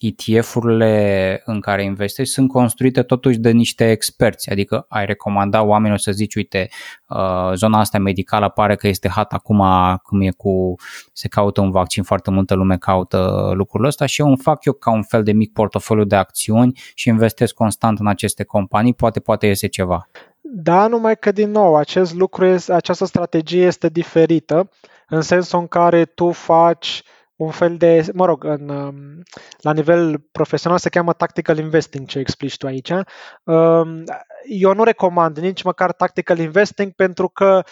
ETF-urile 0.00 1.42
în 1.44 1.60
care 1.60 1.84
investești 1.84 2.32
sunt 2.32 2.48
construite 2.48 3.02
totuși 3.02 3.38
de 3.38 3.50
niște 3.50 3.90
experți, 3.90 4.50
adică 4.50 4.86
ai 4.88 5.06
recomanda 5.06 5.62
oamenilor 5.62 5.98
să 5.98 6.12
zici, 6.12 6.34
uite, 6.34 6.68
uh, 7.08 7.52
zona 7.54 7.78
asta 7.78 7.98
medicală 7.98 8.48
pare 8.48 8.74
că 8.74 8.88
este 8.88 9.08
hat 9.08 9.32
acum 9.32 9.62
cum 10.02 10.20
e 10.20 10.30
cu, 10.30 10.74
se 11.12 11.28
caută 11.28 11.60
un 11.60 11.70
vaccin, 11.70 12.02
foarte 12.02 12.30
multă 12.30 12.54
lume 12.54 12.76
caută 12.76 13.50
lucrul 13.54 13.84
ăsta 13.84 14.06
și 14.06 14.20
eu 14.20 14.26
îmi 14.26 14.36
fac 14.36 14.64
eu 14.64 14.72
ca 14.72 14.90
un 14.90 15.02
fel 15.02 15.22
de 15.22 15.32
mic 15.32 15.52
portofoliu 15.52 16.04
de 16.04 16.16
acțiuni 16.16 16.80
și 16.94 17.08
investesc 17.08 17.54
constant 17.54 17.98
în 17.98 18.06
aceste 18.06 18.44
companii, 18.44 18.94
poate, 18.94 19.20
poate 19.20 19.46
iese 19.46 19.66
ceva. 19.66 20.08
Da, 20.40 20.86
numai 20.86 21.16
că 21.16 21.32
din 21.32 21.50
nou, 21.50 21.76
acest 21.76 22.14
lucru, 22.14 22.44
este, 22.44 22.72
această 22.72 23.04
strategie 23.04 23.64
este 23.64 23.88
diferită 23.88 24.70
în 25.08 25.20
sensul 25.20 25.58
în 25.58 25.66
care 25.66 26.04
tu 26.04 26.30
faci 26.30 27.02
uh, 27.04 27.19
un 27.44 27.50
fel 27.50 27.76
de, 27.76 28.06
mă 28.12 28.24
rog, 28.24 28.44
în, 28.44 28.68
um, 28.68 29.22
la 29.60 29.72
nivel 29.72 30.18
profesional 30.32 30.78
se 30.78 30.88
cheamă 30.88 31.12
tactical 31.12 31.58
investing, 31.58 32.06
ce 32.06 32.18
explici 32.18 32.56
tu 32.56 32.66
aici. 32.66 32.90
Um, 33.44 34.04
eu 34.48 34.74
nu 34.74 34.84
recomand 34.84 35.38
nici 35.38 35.62
măcar 35.62 35.92
tactical 35.92 36.38
investing 36.38 36.92
pentru 36.92 37.28
că 37.28 37.62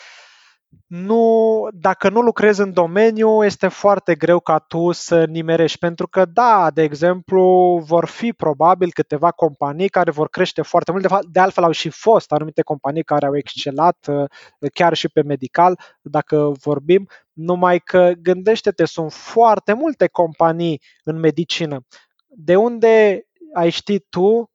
nu, 0.86 1.68
dacă 1.72 2.08
nu 2.08 2.20
lucrezi 2.20 2.60
în 2.60 2.72
domeniu, 2.72 3.44
este 3.44 3.68
foarte 3.68 4.14
greu 4.14 4.40
ca 4.40 4.58
tu 4.58 4.92
să 4.92 5.24
nimerești. 5.24 5.78
Pentru 5.78 6.08
că, 6.08 6.24
da, 6.24 6.70
de 6.74 6.82
exemplu, 6.82 7.42
vor 7.86 8.06
fi 8.06 8.32
probabil 8.32 8.90
câteva 8.92 9.30
companii 9.30 9.88
care 9.88 10.10
vor 10.10 10.28
crește 10.28 10.62
foarte 10.62 10.90
mult. 10.90 11.02
De, 11.02 11.08
fapt, 11.08 11.26
de 11.26 11.40
altfel, 11.40 11.64
au 11.64 11.70
și 11.70 11.88
fost 11.88 12.32
anumite 12.32 12.62
companii 12.62 13.02
care 13.02 13.26
au 13.26 13.36
excelat, 13.36 14.06
uh, 14.08 14.24
chiar 14.72 14.94
și 14.94 15.08
pe 15.08 15.22
medical, 15.22 15.78
dacă 16.02 16.52
vorbim. 16.62 17.08
Numai 17.32 17.78
că, 17.78 18.12
gândește-te, 18.22 18.84
sunt 18.84 19.12
foarte 19.12 19.72
multe 19.72 20.06
companii 20.06 20.82
în 21.04 21.18
medicină. 21.18 21.80
De 22.26 22.56
unde 22.56 23.22
ai 23.54 23.70
ști 23.70 23.98
tu 23.98 24.50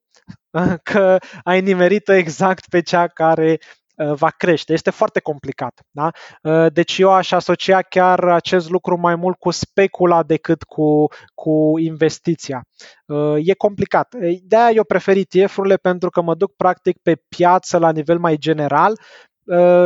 că 0.91 1.17
ai 1.43 1.61
nimerit 1.61 2.09
exact 2.09 2.69
pe 2.69 2.81
cea 2.81 3.07
care 3.07 3.59
Uh, 3.61 3.82
va 3.95 4.29
crește. 4.29 4.73
Este 4.73 4.89
foarte 4.89 5.19
complicat. 5.19 5.81
Da? 5.91 6.11
Uh, 6.41 6.73
deci 6.73 6.97
eu 6.97 7.11
aș 7.11 7.31
asocia 7.31 7.81
chiar 7.81 8.27
acest 8.27 8.69
lucru 8.69 8.97
mai 8.97 9.15
mult 9.15 9.37
cu 9.37 9.51
specula 9.51 10.23
decât 10.23 10.63
cu, 10.63 11.07
cu 11.33 11.73
investiția. 11.79 12.65
Uh, 13.05 13.35
e 13.37 13.53
complicat. 13.53 14.15
De-aia 14.43 14.71
eu 14.71 14.83
prefer 14.83 15.17
ETF-urile 15.17 15.75
pentru 15.75 16.09
că 16.09 16.21
mă 16.21 16.35
duc 16.35 16.55
practic 16.55 16.97
pe 17.01 17.21
piață 17.27 17.77
la 17.77 17.91
nivel 17.91 18.19
mai 18.19 18.37
general 18.37 18.99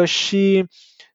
și 0.03 0.65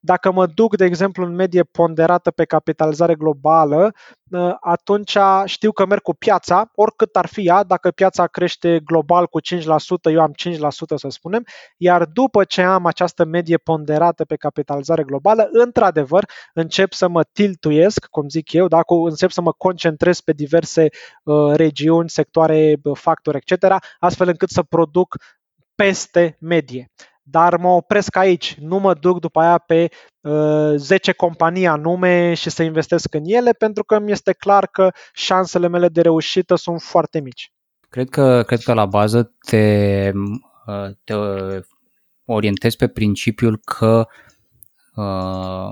dacă 0.05 0.33
mă 0.33 0.47
duc, 0.47 0.77
de 0.77 0.85
exemplu, 0.85 1.25
în 1.25 1.35
medie 1.35 1.63
ponderată 1.63 2.31
pe 2.31 2.45
capitalizare 2.45 3.15
globală, 3.15 3.95
ă, 4.33 4.57
atunci 4.61 5.17
știu 5.45 5.73
că 5.73 5.87
merg 5.87 6.01
cu 6.01 6.15
piața, 6.15 6.71
oricât 6.75 7.17
ar 7.17 7.27
fi 7.27 7.47
ea, 7.47 7.63
dacă 7.63 7.91
piața 7.91 8.27
crește 8.27 8.81
global 8.85 9.27
cu 9.27 9.41
5%, 9.41 10.13
eu 10.13 10.21
am 10.21 10.33
5% 10.49 10.95
să 10.95 11.09
spunem, 11.09 11.45
iar 11.77 12.05
după 12.05 12.45
ce 12.45 12.63
am 12.63 12.87
această 12.87 13.25
medie 13.25 13.57
ponderată 13.57 14.25
pe 14.25 14.37
capitalizare 14.37 15.03
globală, 15.03 15.49
într-adevăr, 15.53 16.25
încep 16.55 16.93
să 16.93 17.09
mă 17.09 17.23
tiltuiesc, 17.33 18.07
cum 18.07 18.29
zic 18.29 18.53
eu, 18.53 18.69
da? 18.69 18.81
încep 19.09 19.31
să 19.31 19.41
mă 19.41 19.53
concentrez 19.53 20.21
pe 20.21 20.33
diverse 20.33 20.89
uh, 21.23 21.55
regiuni, 21.55 22.11
sectoare, 22.11 22.75
factori, 22.93 23.39
etc., 23.45 23.75
astfel 23.99 24.29
încât 24.29 24.51
să 24.51 24.63
produc 24.63 25.17
peste 25.75 26.37
medie 26.41 26.91
dar 27.23 27.57
mă 27.57 27.69
opresc 27.69 28.17
aici, 28.17 28.57
nu 28.61 28.79
mă 28.79 28.95
duc 28.95 29.21
după 29.21 29.41
aia 29.41 29.59
pe 29.59 29.89
uh, 30.21 30.75
10 30.77 31.13
companii 31.13 31.67
anume 31.67 32.35
și 32.35 32.51
să 32.51 32.63
investesc 32.63 33.15
în 33.15 33.23
ele, 33.25 33.53
pentru 33.53 33.85
că 33.85 33.99
mi 33.99 34.11
este 34.11 34.33
clar 34.33 34.67
că 34.67 34.91
șansele 35.13 35.69
mele 35.69 35.89
de 35.89 36.01
reușită 36.01 36.55
sunt 36.55 36.81
foarte 36.81 37.21
mici. 37.21 37.53
Cred 37.89 38.09
că, 38.09 38.43
cred 38.47 38.61
că 38.61 38.73
la 38.73 38.87
bază 38.87 39.35
te, 39.47 40.11
uh, 40.67 40.91
te 41.05 41.15
orientezi 42.25 42.77
pe 42.77 42.89
principiul 42.89 43.61
că 43.65 44.07
uh, 44.95 45.71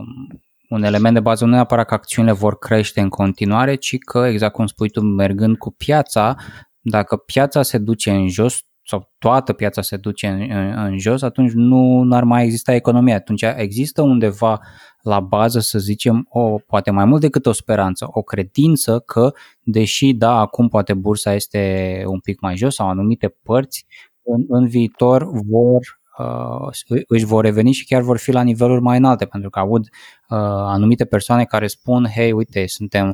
un 0.68 0.82
element 0.82 1.14
de 1.14 1.20
bază 1.20 1.44
nu 1.44 1.50
neapărat 1.50 1.86
că 1.86 1.94
acțiunile 1.94 2.34
vor 2.34 2.58
crește 2.58 3.00
în 3.00 3.08
continuare, 3.08 3.74
ci 3.74 3.98
că, 3.98 4.18
exact 4.18 4.52
cum 4.52 4.66
spui 4.66 4.90
tu, 4.90 5.00
mergând 5.00 5.56
cu 5.56 5.70
piața, 5.70 6.36
dacă 6.80 7.16
piața 7.16 7.62
se 7.62 7.78
duce 7.78 8.10
în 8.10 8.28
jos, 8.28 8.62
sau 8.90 9.10
toată 9.18 9.52
piața 9.52 9.82
se 9.82 9.96
duce 9.96 10.26
în, 10.26 10.40
în, 10.40 10.84
în 10.84 10.98
jos, 10.98 11.22
atunci 11.22 11.52
nu 11.52 12.06
ar 12.10 12.24
mai 12.24 12.44
exista 12.44 12.74
economie. 12.74 13.14
Atunci 13.14 13.42
există 13.42 14.02
undeva 14.02 14.60
la 15.02 15.20
bază, 15.20 15.60
să 15.60 15.78
zicem, 15.78 16.26
o, 16.28 16.58
poate 16.66 16.90
mai 16.90 17.04
mult 17.04 17.20
decât 17.20 17.46
o 17.46 17.52
speranță, 17.52 18.06
o 18.10 18.22
credință 18.22 19.02
că, 19.06 19.32
deși, 19.62 20.12
da, 20.12 20.38
acum 20.38 20.68
poate 20.68 20.94
bursa 20.94 21.34
este 21.34 22.02
un 22.06 22.18
pic 22.18 22.40
mai 22.40 22.56
jos 22.56 22.74
sau 22.74 22.88
anumite 22.88 23.36
părți, 23.42 23.86
în, 24.22 24.44
în 24.48 24.66
viitor 24.66 25.30
vor 25.32 25.99
uh, 26.88 27.04
își 27.08 27.24
vor 27.24 27.44
reveni 27.44 27.72
și 27.72 27.84
chiar 27.84 28.02
vor 28.02 28.18
fi 28.18 28.32
la 28.32 28.42
niveluri 28.42 28.80
mai 28.80 28.96
înalte, 28.96 29.24
pentru 29.24 29.50
că 29.50 29.58
aud 29.58 29.82
uh, 29.82 30.38
anumite 30.48 31.04
persoane 31.04 31.44
care 31.44 31.66
spun, 31.66 32.06
hei, 32.14 32.32
uite, 32.32 32.66
suntem, 32.66 33.08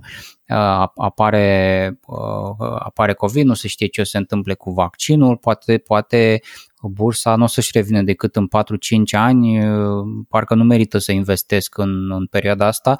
uh, 0.48 0.84
apare, 0.94 1.98
uh, 2.06 2.76
apare 2.78 3.12
COVID, 3.12 3.46
nu 3.46 3.54
se 3.54 3.68
știe 3.68 3.86
ce 3.86 4.00
o 4.00 4.04
se 4.04 4.18
întâmple 4.18 4.54
cu 4.54 4.70
vaccinul, 4.70 5.36
poate, 5.36 5.78
poate 5.78 6.40
bursa 6.82 7.36
nu 7.36 7.44
o 7.44 7.46
să-și 7.46 7.70
revină 7.72 8.02
decât 8.02 8.36
în 8.36 8.46
4-5 8.46 9.14
ani, 9.14 9.68
uh, 9.68 10.04
parcă 10.28 10.54
nu 10.54 10.64
merită 10.64 10.98
să 10.98 11.12
investesc 11.12 11.78
în, 11.78 12.10
în 12.12 12.26
perioada 12.26 12.66
asta. 12.66 12.96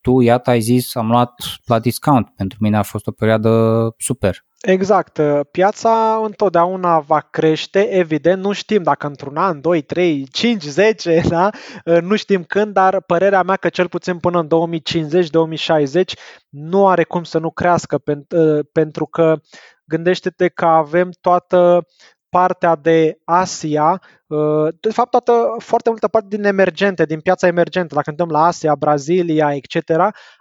Tu, 0.00 0.20
iată, 0.20 0.50
ai 0.50 0.60
zis, 0.60 0.94
am 0.94 1.10
luat 1.10 1.32
la 1.64 1.78
discount. 1.78 2.32
Pentru 2.36 2.58
mine 2.60 2.76
a 2.76 2.82
fost 2.82 3.06
o 3.06 3.10
perioadă 3.10 3.94
super. 3.98 4.44
Exact. 4.60 5.18
Uh, 5.18 5.40
piața 5.50 6.20
întotdeauna 6.24 6.98
va 7.00 7.20
crește, 7.20 7.88
evident, 7.90 8.42
nu 8.42 8.52
știm 8.52 8.82
dacă 8.82 9.06
într-un 9.06 9.36
an, 9.36 9.60
2, 9.60 9.82
3, 9.82 10.26
5, 10.32 10.62
10, 10.62 11.22
da? 11.28 11.50
Uh, 11.84 12.00
nu 12.00 12.16
știm 12.16 12.44
când, 12.44 12.72
dar 12.72 13.00
părerea 13.00 13.42
mea 13.42 13.56
că 13.56 13.68
cel 13.68 13.88
puțin 13.88 14.18
până 14.18 14.38
în 14.38 14.48
2050-2060 14.48 16.02
nu 16.48 16.88
are 16.88 17.04
cum 17.04 17.24
să 17.24 17.38
nu 17.38 17.50
crească, 17.50 18.02
uh, 18.06 18.64
pentru 18.72 19.06
că 19.06 19.40
gândește-te 19.84 20.48
că 20.48 20.64
avem 20.64 21.10
toată 21.20 21.86
partea 22.30 22.76
de 22.76 23.18
Asia, 23.24 24.02
uh, 24.26 24.68
de 24.80 24.90
fapt 24.90 25.10
toată, 25.10 25.54
foarte 25.58 25.88
multă 25.88 26.08
parte 26.08 26.36
din 26.36 26.44
emergente, 26.44 27.04
din 27.04 27.20
piața 27.20 27.46
emergentă, 27.46 27.94
dacă 27.94 28.10
întâmplă 28.10 28.38
la 28.38 28.44
Asia, 28.44 28.74
Brazilia, 28.74 29.54
etc., 29.54 29.90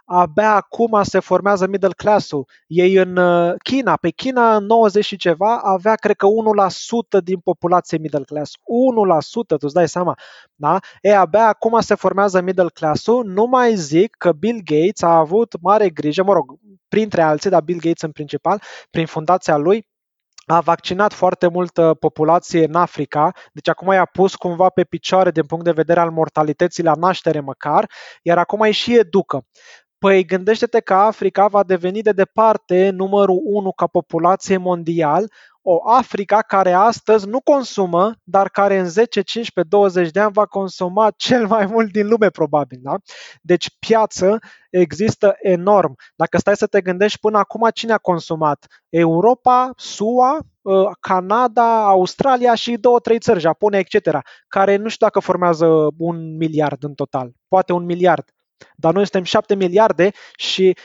abia 0.05 0.55
acum 0.55 1.03
se 1.03 1.19
formează 1.19 1.67
middle 1.67 1.93
class-ul. 1.97 2.47
Ei 2.67 2.95
în 2.95 3.17
uh, 3.17 3.53
China, 3.63 3.95
pe 3.95 4.09
China 4.09 4.55
în 4.55 4.65
90 4.65 5.05
și 5.05 5.17
ceva, 5.17 5.57
avea 5.57 5.95
cred 5.95 6.15
că 6.15 6.27
1% 7.19 7.23
din 7.23 7.39
populație 7.39 7.97
middle 7.97 8.23
class. 8.23 8.51
1%, 8.51 8.57
tu 9.31 9.57
îți 9.59 9.73
dai 9.73 9.87
seama. 9.87 10.17
Da? 10.55 10.79
E, 11.01 11.15
abia 11.15 11.47
acum 11.47 11.79
se 11.79 11.95
formează 11.95 12.41
middle 12.41 12.69
class-ul, 12.73 13.25
nu 13.25 13.45
mai 13.45 13.75
zic 13.75 14.15
că 14.17 14.31
Bill 14.31 14.61
Gates 14.63 15.01
a 15.01 15.17
avut 15.17 15.61
mare 15.61 15.89
grijă, 15.89 16.23
mă 16.23 16.33
rog, 16.33 16.59
printre 16.87 17.21
alții, 17.21 17.49
dar 17.49 17.61
Bill 17.61 17.79
Gates 17.79 18.01
în 18.01 18.11
principal, 18.11 18.61
prin 18.89 19.05
fundația 19.05 19.57
lui, 19.57 19.87
a 20.51 20.59
vaccinat 20.59 21.13
foarte 21.13 21.47
multă 21.47 21.95
populație 21.99 22.65
în 22.65 22.75
Africa, 22.75 23.31
deci 23.53 23.67
acum 23.67 23.91
i-a 23.91 24.05
pus 24.05 24.35
cumva 24.35 24.69
pe 24.69 24.83
picioare 24.83 25.31
din 25.31 25.45
punct 25.45 25.63
de 25.63 25.71
vedere 25.71 25.99
al 25.99 26.11
mortalității 26.11 26.83
la 26.83 26.93
naștere 26.93 27.39
măcar, 27.39 27.89
iar 28.21 28.37
acum 28.37 28.59
îi 28.59 28.71
și 28.71 28.97
educă. 28.97 29.45
Păi 29.97 30.25
gândește-te 30.25 30.79
că 30.79 30.93
Africa 30.93 31.47
va 31.47 31.63
deveni 31.63 32.01
de 32.01 32.11
departe 32.11 32.89
numărul 32.89 33.39
1 33.43 33.71
ca 33.71 33.87
populație 33.87 34.57
mondial, 34.57 35.31
o 35.71 35.89
Africa 35.89 36.41
care 36.41 36.71
astăzi 36.71 37.27
nu 37.27 37.41
consumă, 37.41 38.13
dar 38.23 38.49
care 38.49 38.77
în 38.77 38.85
10, 38.85 39.21
15, 39.21 39.75
20 39.75 40.11
de 40.11 40.19
ani 40.19 40.31
va 40.33 40.45
consuma 40.45 41.11
cel 41.27 41.47
mai 41.47 41.65
mult 41.65 41.91
din 41.91 42.07
lume 42.07 42.29
probabil. 42.29 42.79
Da? 42.81 42.95
Deci 43.41 43.77
piață 43.79 44.39
există 44.69 45.35
enorm. 45.41 45.95
Dacă 46.15 46.37
stai 46.37 46.55
să 46.55 46.67
te 46.67 46.81
gândești 46.81 47.19
până 47.19 47.37
acum 47.37 47.67
cine 47.73 47.93
a 47.93 47.97
consumat? 47.97 48.65
Europa, 48.89 49.71
SUA, 49.75 50.39
ă, 50.65 50.91
Canada, 50.99 51.85
Australia 51.85 52.55
și 52.55 52.77
două, 52.77 52.99
trei 52.99 53.19
țări, 53.19 53.39
Japonia, 53.39 53.79
etc., 53.79 54.19
care 54.47 54.75
nu 54.75 54.87
știu 54.87 55.05
dacă 55.05 55.19
formează 55.19 55.87
un 55.97 56.37
miliard 56.37 56.83
în 56.83 56.93
total, 56.93 57.31
poate 57.47 57.73
un 57.73 57.85
miliard. 57.85 58.29
Dar 58.75 58.93
noi 58.93 59.03
suntem 59.03 59.23
7 59.23 59.55
miliarde 59.55 60.11
și 60.35 60.77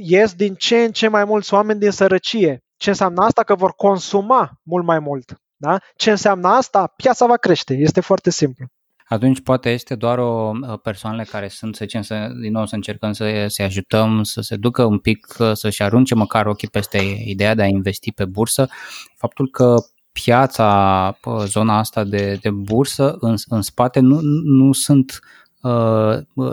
ies 0.00 0.34
din 0.34 0.54
ce 0.54 0.84
în 0.84 0.92
ce 0.92 1.08
mai 1.08 1.24
mulți 1.24 1.54
oameni 1.54 1.80
din 1.80 1.90
sărăcie. 1.90 2.65
Ce 2.76 2.90
înseamnă 2.90 3.22
asta? 3.24 3.42
Că 3.42 3.54
vor 3.54 3.72
consuma 3.74 4.60
mult 4.62 4.84
mai 4.84 4.98
mult. 4.98 5.40
Da? 5.56 5.78
Ce 5.96 6.10
înseamnă 6.10 6.48
asta? 6.48 6.86
Piața 6.96 7.26
va 7.26 7.36
crește. 7.36 7.74
Este 7.74 8.00
foarte 8.00 8.30
simplu. 8.30 8.66
Atunci 9.08 9.40
poate 9.40 9.70
este 9.70 9.94
doar 9.94 10.18
o 10.18 10.52
persoanele 10.82 11.24
care 11.24 11.48
sunt, 11.48 11.76
să 11.76 11.84
zicem, 11.84 12.02
să, 12.02 12.28
din 12.40 12.52
nou 12.52 12.66
să 12.66 12.74
încercăm 12.74 13.12
să 13.12 13.46
se 13.48 13.62
ajutăm, 13.62 14.22
să 14.22 14.40
se 14.40 14.56
ducă 14.56 14.84
un 14.84 14.98
pic, 14.98 15.26
să-și 15.52 15.82
arunce 15.82 16.14
măcar 16.14 16.46
ochii 16.46 16.68
peste 16.68 16.98
ideea 17.24 17.54
de 17.54 17.62
a 17.62 17.66
investi 17.66 18.12
pe 18.12 18.24
bursă. 18.24 18.68
Faptul 19.16 19.50
că 19.50 19.74
piața, 20.12 21.18
zona 21.44 21.78
asta 21.78 22.04
de, 22.04 22.38
de 22.40 22.50
bursă, 22.50 23.16
în, 23.20 23.34
în 23.48 23.62
spate 23.62 24.00
nu, 24.00 24.20
nu 24.44 24.72
sunt 24.72 25.20
Uh, 25.20 25.22
uh, 25.22 25.45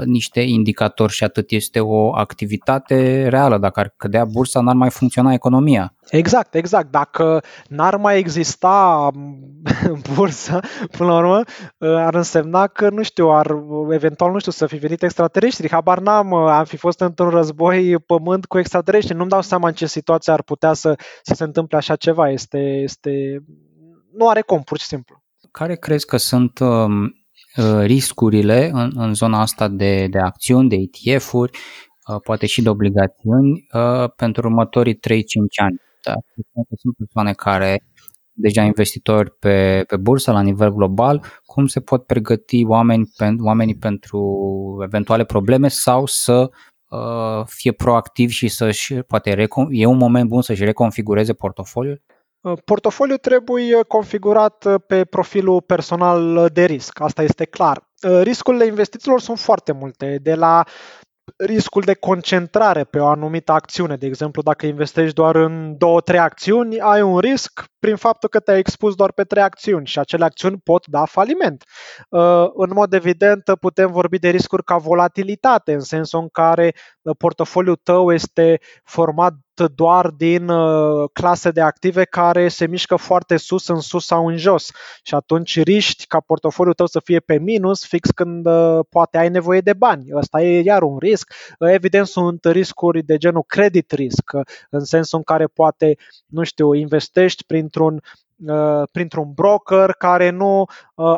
niște 0.06 0.42
indicatori 0.42 1.12
și 1.12 1.24
atât 1.24 1.52
este 1.52 1.80
o 1.80 2.16
activitate 2.16 3.28
reală. 3.28 3.58
Dacă 3.58 3.80
ar 3.80 3.94
cădea 3.98 4.26
bursa, 4.26 4.62
n-ar 4.62 4.76
mai 4.76 4.90
funcționa 4.90 5.34
economia. 5.34 5.96
Exact, 6.10 6.56
exact. 6.56 6.92
Dacă 6.92 7.44
n-ar 7.68 7.98
mai 7.98 8.18
exista 8.18 9.10
bursă, 10.14 10.60
până 10.98 11.10
la 11.10 11.18
urmă, 11.18 11.42
uh, 11.78 11.96
ar 11.96 12.16
însemna 12.16 12.68
că, 12.68 12.90
nu 12.90 13.04
știu, 13.04 13.30
ar 13.30 13.48
eventual, 13.90 14.32
nu 14.32 14.40
știu, 14.40 14.52
să 14.52 14.66
fi 14.66 14.78
venit 14.78 15.04
extraterestri. 15.04 15.70
Habar 15.70 16.00
n-am, 16.00 16.34
am 16.34 16.66
fi 16.66 16.78
fost 16.78 17.00
într-un 17.00 17.30
război 17.30 18.00
pământ 18.00 18.46
cu 18.46 18.58
extraterestri. 18.60 19.16
Nu-mi 19.16 19.30
dau 19.30 19.42
seama 19.42 19.68
în 19.68 19.74
ce 19.74 19.86
situație 19.86 20.34
ar 20.34 20.44
putea 20.44 20.74
să, 20.74 20.96
să 21.22 21.34
se 21.34 21.44
întâmple 21.44 21.78
așa 21.78 21.96
ceva. 21.96 22.30
Este, 22.30 22.58
este... 22.58 23.44
Nu 24.14 24.30
are 24.30 24.42
cum, 24.42 24.62
pur 24.62 24.78
și 24.78 24.86
simplu. 24.86 25.22
Care 25.52 25.76
crezi 25.76 26.06
că 26.06 26.18
sunt 26.18 26.60
um 26.60 27.02
Uh, 27.04 27.23
riscurile 27.84 28.70
în, 28.74 28.92
în 28.96 29.14
zona 29.14 29.42
asta 29.42 29.68
de, 29.68 30.08
de 30.08 30.20
acțiuni, 30.20 30.70
de 30.70 30.76
ETF-uri, 30.76 31.52
uh, 32.08 32.20
poate 32.24 32.46
și 32.46 32.62
de 32.62 32.70
obligațiuni 32.70 33.68
uh, 33.74 34.10
pentru 34.16 34.48
următorii 34.48 34.96
3-5 34.96 35.00
ani. 35.62 35.82
Da? 36.04 36.14
Sunt 36.76 36.96
persoane 36.98 37.34
care 37.34 37.84
deja 38.36 38.62
investitori 38.62 39.32
pe, 39.32 39.84
pe 39.88 39.98
bursă 39.98 40.32
la 40.32 40.42
nivel 40.42 40.74
global, 40.74 41.24
cum 41.46 41.68
se 41.68 41.80
pot 41.80 42.06
pregăti 42.06 42.66
oameni, 42.66 43.10
oamenii 43.40 43.78
pentru 43.78 44.22
eventuale 44.84 45.24
probleme 45.26 45.68
sau 45.68 46.06
să 46.06 46.50
uh, 46.88 47.46
fie 47.46 47.72
proactivi 47.72 48.34
și 48.34 48.48
să-și, 48.48 48.94
poate 48.94 49.48
e 49.70 49.86
un 49.86 49.98
moment 49.98 50.30
bun 50.30 50.42
să-și 50.42 50.64
reconfigureze 50.64 51.34
portofoliul? 51.34 52.02
Uh, 52.44 52.58
portofoliul 52.66 53.18
trebuie 53.18 53.84
configurat 53.88 54.66
uh, 54.66 54.76
pe 54.88 55.06
profilul 55.06 55.62
personal 55.62 56.50
de 56.54 56.66
risc, 56.66 57.00
asta 57.00 57.24
este 57.24 57.46
clar. 57.46 57.90
Uh, 58.10 58.22
riscurile 58.22 58.66
investițiilor 58.66 59.20
sunt 59.20 59.40
foarte 59.40 59.72
multe, 59.72 60.20
de 60.22 60.36
la 60.36 60.64
riscul 61.38 61.82
de 61.82 61.94
concentrare 61.94 62.84
pe 62.84 63.00
o 63.00 63.08
anumită 63.08 63.52
acțiune. 63.52 63.96
De 63.96 64.06
exemplu, 64.06 64.42
dacă 64.42 64.66
investești 64.66 65.14
doar 65.14 65.36
în 65.36 65.78
două, 65.78 66.02
trei 66.02 66.20
acțiuni, 66.20 66.80
ai 66.80 67.02
un 67.02 67.20
risc 67.20 67.64
prin 67.80 67.96
faptul 67.96 68.30
că 68.30 68.40
te-ai 68.40 68.60
expus 68.60 68.96
doar 68.96 69.12
pe 69.12 69.24
trei 69.24 69.44
acțiuni 69.44 69.86
și 69.86 70.00
acele 70.00 70.26
acțiuni 70.26 70.58
pot 70.64 70.88
da 70.88 71.06
faliment. 71.06 71.64
În 72.54 72.70
mod 72.74 72.94
evident, 72.94 73.44
putem 73.60 73.92
vorbi 73.92 74.20
de 74.20 74.30
riscuri 74.30 74.64
ca 74.64 74.78
volatilitate, 74.78 75.74
în 75.74 75.80
sensul 75.80 76.20
în 76.20 76.28
care 76.28 76.76
portofoliul 77.18 77.80
tău 77.84 78.14
este 78.14 78.60
format 78.84 79.34
doar 79.62 80.10
din 80.10 80.50
uh, 80.50 81.10
clase 81.14 81.52
de 81.52 81.62
active 81.62 82.04
care 82.04 82.48
se 82.48 82.68
mișcă 82.68 82.96
foarte 82.96 83.38
sus, 83.38 83.68
în 83.68 83.80
sus 83.80 84.06
sau 84.06 84.28
în 84.28 84.38
jos. 84.38 84.72
Și 85.04 85.16
atunci 85.16 85.62
riști 85.62 86.06
ca 86.08 86.20
portofoliul 86.20 86.74
tău 86.74 86.86
să 86.86 87.00
fie 87.04 87.20
pe 87.20 87.38
minus 87.38 87.86
fix 87.86 88.10
când 88.10 88.46
uh, 88.46 88.80
poate 88.90 89.18
ai 89.18 89.30
nevoie 89.30 89.62
de 89.62 89.74
bani. 89.74 90.06
Ăsta 90.14 90.42
e 90.42 90.62
iar 90.62 90.82
un 90.82 90.98
risc. 90.98 91.34
Uh, 91.60 91.70
evident 91.72 92.08
sunt 92.08 92.46
riscuri 92.46 93.04
de 93.04 93.18
genul 93.18 93.44
credit 93.44 93.92
risk, 93.92 94.32
în 94.70 94.84
sensul 94.84 95.18
în 95.18 95.24
care 95.24 95.46
poate, 95.46 95.98
nu 96.26 96.44
știu, 96.44 96.74
investești 96.74 97.44
printr-un 97.46 98.02
printr-un 98.92 99.32
broker 99.34 99.92
care 99.92 100.30
nu 100.30 100.66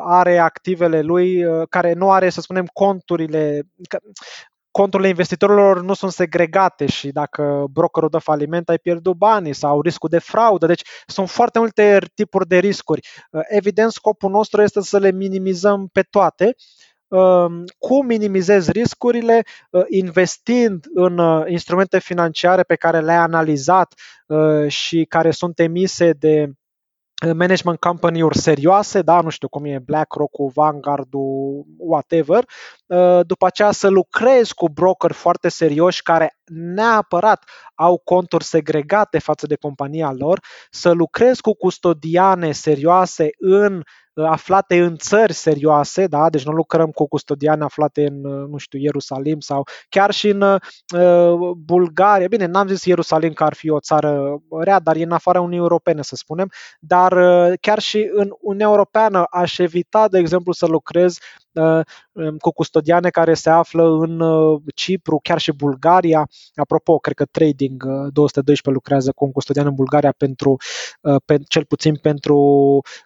are 0.03 0.37
activele 0.37 1.01
lui, 1.01 1.43
care 1.69 1.93
nu 1.93 2.11
are, 2.11 2.29
să 2.29 2.41
spunem, 2.41 2.65
conturile, 2.73 3.61
conturile 4.75 5.09
investitorilor 5.09 5.81
nu 5.81 5.93
sunt 5.93 6.11
segregate 6.11 6.85
și 6.85 7.11
dacă 7.11 7.65
brokerul 7.71 8.09
dă 8.09 8.17
faliment, 8.17 8.69
ai 8.69 8.77
pierdut 8.77 9.15
banii 9.15 9.53
sau 9.53 9.81
riscul 9.81 10.09
de 10.09 10.19
fraudă. 10.19 10.65
Deci 10.65 10.81
sunt 11.05 11.29
foarte 11.29 11.59
multe 11.59 11.99
tipuri 12.13 12.47
de 12.47 12.57
riscuri. 12.57 13.07
Uh, 13.31 13.41
evident, 13.47 13.91
scopul 13.91 14.29
nostru 14.29 14.61
este 14.61 14.81
să 14.81 14.99
le 14.99 15.11
minimizăm 15.11 15.87
pe 15.91 16.01
toate. 16.01 16.55
Um, 17.07 17.63
cum 17.77 18.05
minimizezi 18.05 18.71
riscurile? 18.71 19.43
Uh, 19.69 19.83
investind 19.89 20.85
în 20.93 21.17
uh, 21.17 21.43
instrumente 21.47 21.99
financiare 21.99 22.63
pe 22.63 22.75
care 22.75 22.99
le-ai 22.99 23.17
analizat 23.17 23.93
și 24.67 25.05
care 25.09 25.31
sunt 25.31 25.59
emise 25.59 26.11
de 26.11 26.49
management 27.33 27.79
company-uri 27.79 28.37
serioase, 28.37 29.01
da, 29.01 29.21
nu 29.21 29.29
știu 29.29 29.47
cum 29.47 29.65
e 29.65 29.79
BlackRock-ul, 29.79 30.51
Vanguard-ul, 30.53 31.65
whatever, 31.77 32.45
uh, 32.85 33.19
după 33.25 33.45
aceea 33.45 33.71
să 33.71 33.87
lucrezi 33.87 34.53
cu 34.53 34.69
broker 34.69 35.11
foarte 35.11 35.49
serioși 35.49 36.01
care 36.01 36.37
neapărat 36.45 37.43
au 37.75 37.97
conturi 37.97 38.43
segregate 38.43 39.19
față 39.19 39.47
de 39.47 39.55
compania 39.55 40.11
lor, 40.11 40.39
să 40.69 40.91
lucrezi 40.91 41.41
cu 41.41 41.53
custodiane 41.53 42.51
serioase 42.51 43.29
în 43.37 43.73
Uh, 43.75 43.81
aflate 44.15 44.81
în 44.81 44.97
țări 44.97 45.33
serioase, 45.33 46.07
da? 46.07 46.29
deci 46.29 46.45
nu 46.45 46.51
lucrăm 46.51 46.89
cu 46.91 47.07
custodiane 47.07 47.63
aflate 47.63 48.05
în, 48.05 48.25
uh, 48.25 48.47
nu 48.49 48.57
știu, 48.57 48.79
Ierusalim 48.79 49.39
sau 49.39 49.67
chiar 49.89 50.11
și 50.11 50.27
în 50.27 50.41
uh, 50.41 50.59
Bulgaria. 51.57 52.27
Bine, 52.27 52.45
n-am 52.45 52.67
zis 52.67 52.85
Ierusalim 52.85 53.33
că 53.33 53.43
ar 53.43 53.53
fi 53.53 53.69
o 53.69 53.79
țară 53.79 54.41
rea, 54.59 54.79
dar 54.79 54.95
e 54.95 55.03
în 55.03 55.11
afara 55.11 55.39
Uniunii 55.39 55.59
Europene, 55.59 56.01
să 56.01 56.15
spunem, 56.15 56.51
dar 56.79 57.11
uh, 57.11 57.53
chiar 57.61 57.79
și 57.79 58.09
în 58.13 58.29
Uniunea 58.41 58.67
Europeană 58.67 59.23
aș 59.29 59.57
evita, 59.57 60.07
de 60.07 60.19
exemplu, 60.19 60.51
să 60.51 60.65
lucrez 60.65 61.17
uh, 61.55 61.79
um, 62.11 62.37
cu 62.37 62.51
custodiane 62.51 63.09
care 63.09 63.33
se 63.33 63.49
află 63.49 63.83
în 63.83 64.19
uh, 64.19 64.61
Cipru, 64.75 65.19
chiar 65.23 65.39
și 65.39 65.51
Bulgaria. 65.51 66.27
Apropo, 66.55 66.97
cred 66.97 67.15
că 67.15 67.25
Trading 67.25 67.83
212 68.11 68.69
lucrează 68.69 69.11
cu 69.11 69.25
un 69.25 69.31
custodian 69.31 69.65
în 69.65 69.73
Bulgaria 69.75 70.13
pentru, 70.17 70.55
pe, 71.25 71.37
cel 71.47 71.65
puțin 71.65 71.95
pentru 71.95 72.37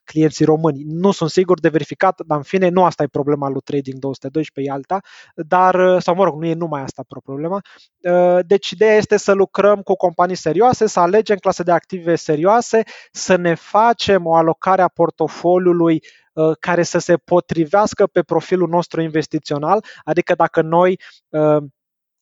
clienții 0.04 0.46
români 0.46 0.84
nu 0.86 1.12
sunt 1.12 1.30
sigur 1.30 1.60
de 1.60 1.70
verificat, 1.70 2.22
dar 2.26 2.38
în 2.38 2.44
fine 2.44 2.70
nu 2.70 2.84
asta 2.84 3.04
e 3.04 3.08
problema 3.08 3.50
lui 3.50 3.62
Trading 3.62 4.00
212, 4.00 4.72
e 4.72 4.76
alta, 4.76 5.00
dar, 5.36 6.00
sau 6.00 6.16
mă 6.16 6.24
rog, 6.24 6.40
nu 6.40 6.46
e 6.46 6.54
numai 6.54 6.82
asta 6.82 7.04
problema. 7.08 7.62
Uh, 8.00 8.40
deci 8.46 8.70
ideea 8.70 8.96
este 8.96 9.18
să 9.18 9.32
lucrăm 9.32 9.82
cu 9.82 9.96
companii 9.96 10.36
serioase, 10.36 10.88
să 10.88 11.00
alegem 11.00 11.38
clase 11.38 11.64
de 11.64 11.72
active 11.72 12.16
serioase, 12.16 12.84
să 13.12 13.36
ne 13.36 13.54
facem 13.54 14.26
o 14.26 14.36
alocare 14.36 14.82
a 14.82 14.88
portofoliului 14.88 15.94
uh, 15.94 16.29
care 16.60 16.84
să 16.84 16.98
se 16.98 17.18
potrivească 17.18 18.08
pe 18.08 18.22
profilul 18.22 18.68
nostru 18.70 19.02
investițional, 19.02 19.86
adică 20.04 20.36
dacă 20.36 20.62
noi 20.62 21.00
uh, 21.30 21.64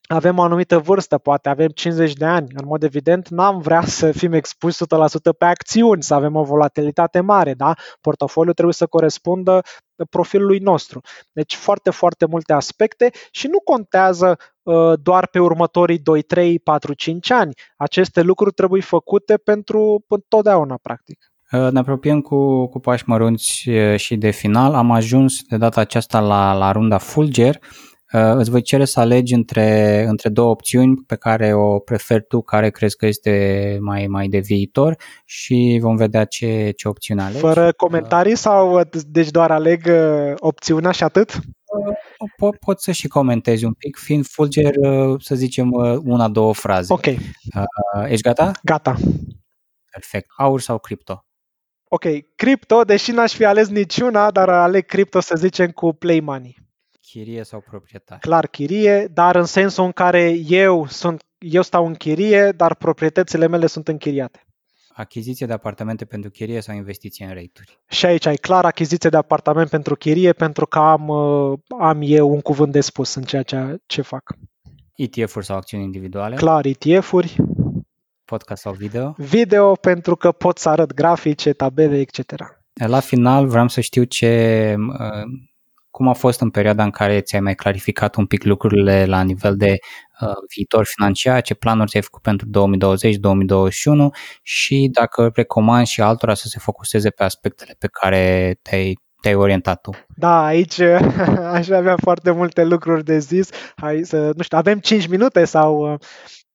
avem 0.08 0.38
o 0.38 0.42
anumită 0.42 0.80
vârstă, 0.80 1.18
poate 1.18 1.50
avem 1.50 1.68
50 1.68 2.14
de 2.14 2.26
ani. 2.26 2.48
În 2.54 2.66
mod 2.66 2.84
evident, 2.84 3.28
n-am 3.28 3.60
vrea 3.60 3.82
să 3.82 4.12
fim 4.12 4.34
expuși 4.34 4.78
100% 4.84 5.38
pe 5.38 5.46
acțiuni, 5.46 6.04
să 6.04 6.14
avem 6.14 6.36
o 6.36 6.44
volatilitate 6.44 7.20
mare, 7.20 7.54
da? 7.54 7.74
Portofoliul 8.02 8.54
trebuie 8.54 8.74
să 8.74 8.88
corespundă 8.88 9.62
profilului 10.10 10.60
nostru. 10.60 11.02
Deci 11.32 11.56
foarte, 11.56 11.90
foarte 11.90 12.26
multe 12.26 12.54
aspecte 12.54 13.12
și 13.32 13.48
nu 13.48 13.60
contează 13.60 14.38
uh, 14.64 14.94
doar 15.02 15.28
pe 15.28 15.40
următorii 15.40 16.00
2, 16.00 16.22
3, 16.22 16.60
4, 16.60 16.94
5 16.94 17.32
ani. 17.32 17.54
Aceste 17.78 18.22
lucruri 18.22 18.54
trebuie 18.54 18.82
făcute 18.82 19.38
pentru 19.38 20.06
întotdeauna, 20.08 20.78
practic. 20.82 21.32
Uh, 21.52 21.72
ne 21.72 21.80
apropiem 21.80 22.22
cu, 22.22 22.68
cu 22.68 22.80
pași 22.80 23.04
mărunți 23.06 23.70
uh, 23.70 23.96
și 23.96 24.16
de 24.16 24.30
final. 24.30 24.74
Am 24.74 24.92
ajuns 24.92 25.42
de 25.50 25.58
data 25.58 25.82
aceasta 25.82 26.20
la, 26.20 26.54
la 26.54 26.72
runda 26.72 26.98
Fulger. 26.98 27.60
Uh, 28.14 28.34
îți 28.36 28.50
voi 28.50 28.62
cere 28.62 28.86
să 28.86 29.00
alegi 29.00 29.34
între, 29.34 30.04
între 30.08 30.30
două 30.30 30.50
opțiuni 30.50 30.96
pe 31.08 31.16
care 31.16 31.54
o 31.54 31.80
preferi 31.80 32.26
tu, 32.28 32.42
care 32.42 32.70
crezi 32.70 32.96
că 32.96 33.06
este 33.06 33.78
mai, 33.82 34.08
mai 34.08 34.28
de 34.28 34.40
viitor 34.40 34.96
și 35.26 35.80
vom 35.82 35.96
vedea 35.96 36.26
ce, 36.26 36.74
ce 36.76 36.88
opțiune 36.88 37.22
alegi. 37.22 37.40
Fără 37.40 37.72
comentarii 37.72 38.36
sau 38.36 38.82
deci 39.08 39.30
doar 39.30 39.52
aleg 39.52 39.90
opțiunea 40.38 40.92
și 40.92 41.04
atât? 41.04 41.40
Po- 42.18 42.60
pot 42.66 42.82
să 42.82 42.92
și 42.92 43.08
comentezi 43.08 43.66
un 43.66 43.74
pic, 43.74 43.98
fiind 43.98 44.26
Fulger, 44.26 44.74
să 45.20 45.36
zicem, 45.36 45.72
una, 46.04 46.28
două 46.28 46.54
fraze. 46.54 46.94
Ok. 46.94 47.06
Ești 48.08 48.22
gata? 48.22 48.52
Gata. 48.64 48.96
Perfect. 49.92 50.28
Aur 50.38 50.60
sau 50.60 50.80
cripto? 50.80 51.27
Ok, 51.90 52.06
cripto, 52.36 52.84
deși 52.84 53.12
n-aș 53.12 53.34
fi 53.34 53.46
ales 53.46 53.68
niciuna, 53.68 54.32
dar 54.32 54.50
aleg 54.50 54.86
cripto 54.86 55.20
să 55.20 55.36
zicem 55.36 55.72
cu 55.72 55.94
play 55.94 56.20
money. 56.20 56.58
Chirie 57.02 57.44
sau 57.44 57.64
proprietate? 57.70 58.28
Clar 58.28 58.48
chirie, 58.48 59.08
dar 59.14 59.36
în 59.36 59.46
sensul 59.46 59.84
în 59.84 59.92
care 59.92 60.30
eu 60.48 60.88
sunt 60.88 61.22
eu 61.38 61.62
stau 61.62 61.86
în 61.86 61.94
chirie, 61.94 62.52
dar 62.52 62.76
proprietățile 62.76 63.48
mele 63.48 63.68
sunt 63.68 63.88
închiriate. 63.88 64.42
Achiziție 64.90 65.46
de 65.46 65.54
apartamente 65.54 66.06
pentru 66.06 66.30
chirie 66.30 66.62
sau 66.62 66.76
investiție 66.76 67.26
în 67.26 67.34
rate 67.34 67.64
Și 67.88 68.06
aici 68.06 68.26
ai 68.26 68.36
clar 68.36 68.66
achiziție 68.66 69.10
de 69.10 69.18
apartament 69.18 69.70
pentru 69.70 69.96
chirie 69.96 70.34
pentru 70.34 70.66
că 70.66 70.80
am, 70.80 71.08
uh, 71.08 71.60
am 71.80 72.00
eu 72.02 72.30
un 72.30 72.42
cuvânt 72.42 72.72
de 72.72 72.82
spus 72.82 73.14
în 73.14 73.24
ceea 73.24 73.44
ce, 73.44 73.82
ce 73.86 74.02
fac. 74.02 74.38
ETF-uri 74.96 75.46
sau 75.46 75.58
acțiuni 75.58 75.84
individuale? 75.84 76.36
Clar, 76.36 76.66
ETF-uri. 76.66 77.36
Podcast 78.28 78.62
sau 78.62 78.74
video? 78.74 79.14
Video 79.18 79.74
pentru 79.74 80.16
că 80.16 80.32
pot 80.32 80.58
să 80.58 80.70
arăt 80.70 80.94
grafice, 80.94 81.54
tabele, 81.54 82.00
etc. 82.00 82.34
La 82.74 83.00
final 83.00 83.48
vreau 83.48 83.68
să 83.68 83.82
știu 83.82 84.04
ce, 84.04 84.76
uh, 84.78 85.24
cum 85.92 86.08
a 86.08 86.14
fost 86.14 86.42
în 86.42 86.50
perioada 86.50 86.84
în 86.84 86.90
care 86.90 87.22
ți-ai 87.22 87.42
mai 87.42 87.56
clarificat 87.56 88.16
un 88.16 88.26
pic 88.26 88.44
lucrurile 88.44 89.06
la 89.06 89.22
nivel 89.22 89.58
de 89.58 89.78
uh, 90.22 90.30
viitor 90.56 90.86
financiar, 90.86 91.42
ce 91.42 91.54
planuri 91.54 91.90
ți-ai 91.90 92.02
făcut 92.02 92.22
pentru 92.22 92.48
2020-2021 92.48 92.50
și 94.42 94.90
dacă 94.92 95.32
recomand 95.34 95.86
și 95.86 96.02
altora 96.02 96.34
să 96.34 96.48
se 96.48 96.60
focuseze 96.60 97.10
pe 97.10 97.24
aspectele 97.24 97.76
pe 97.80 97.88
care 97.88 98.56
te-ai 98.62 98.98
te-ai 99.22 99.36
orientat 99.36 99.82
tu? 99.82 99.92
Da, 100.16 100.46
aici 100.46 100.80
aș 101.58 101.70
avea 101.70 101.96
foarte 102.02 102.32
multe 102.32 102.64
lucruri 102.64 103.04
de 103.04 103.20
zis. 103.20 103.50
Hai 103.76 104.02
să, 104.04 104.32
nu 104.36 104.44
știu, 104.44 104.58
avem 104.58 104.80
5 104.80 105.08
minute 105.08 105.46
sau 105.46 105.94
uh, 105.94 106.00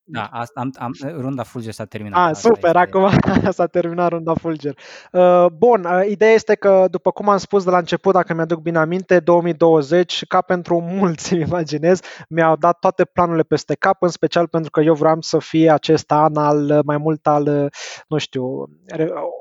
da, 0.04 0.28
asta, 0.32 0.60
am, 0.60 0.70
am, 0.78 0.92
runda 1.20 1.42
Fulger 1.42 1.72
s-a 1.72 1.84
terminat. 1.84 2.28
Ah, 2.28 2.34
super, 2.34 2.76
este... 2.76 2.78
acum 2.78 3.10
s-a 3.52 3.66
terminat 3.66 4.10
runda 4.10 4.34
Fulger. 4.34 4.76
Uh, 5.12 5.46
bun, 5.56 5.84
uh, 5.84 6.06
ideea 6.08 6.32
este 6.32 6.54
că, 6.54 6.86
după 6.90 7.10
cum 7.10 7.28
am 7.28 7.36
spus 7.36 7.64
de 7.64 7.70
la 7.70 7.78
început, 7.78 8.12
dacă 8.12 8.34
mi-aduc 8.34 8.60
bine 8.60 8.78
aminte, 8.78 9.20
2020, 9.20 10.24
ca 10.26 10.40
pentru 10.40 10.80
mulți, 10.98 11.34
imaginez, 11.34 12.00
mi-au 12.28 12.56
dat 12.56 12.78
toate 12.78 13.04
planurile 13.04 13.42
peste 13.42 13.74
cap, 13.74 14.02
în 14.02 14.08
special 14.08 14.48
pentru 14.48 14.70
că 14.70 14.80
eu 14.80 14.94
vreau 14.94 15.16
să 15.20 15.38
fie 15.38 15.70
acest 15.70 16.12
an 16.12 16.36
al 16.36 16.80
mai 16.84 16.96
mult 16.96 17.26
al, 17.26 17.70
nu 18.08 18.18
știu, 18.18 18.44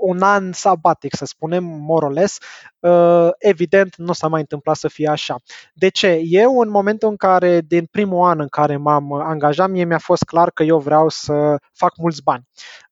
un 0.01 0.22
an 0.22 0.51
sabatic, 0.51 1.16
să 1.16 1.26
spunem, 1.26 1.64
more 1.64 2.05
or 2.05 2.12
less, 2.12 2.38
Uh, 2.82 3.30
evident 3.38 3.95
nu 3.95 4.14
s-a 4.14 4.28
mai 4.28 4.39
întâmplat 4.39 4.76
să 4.76 4.88
fie 4.88 5.07
așa. 5.07 5.36
De 5.74 5.89
ce? 5.89 6.22
Eu 6.24 6.59
în 6.59 6.70
momentul 6.70 7.09
în 7.09 7.16
care, 7.16 7.62
din 7.68 7.86
primul 7.91 8.30
an 8.30 8.39
în 8.39 8.47
care 8.47 8.78
m-am 8.78 9.14
angajat, 9.14 9.70
mie 9.70 9.84
mi-a 9.84 9.97
fost 9.97 10.24
clar 10.24 10.51
că 10.54 10.64
eu 10.64 10.80
vreau 10.80 11.10
să 11.10 11.58
fac 11.74 11.97
mulți 11.97 12.24
bani. 12.24 12.43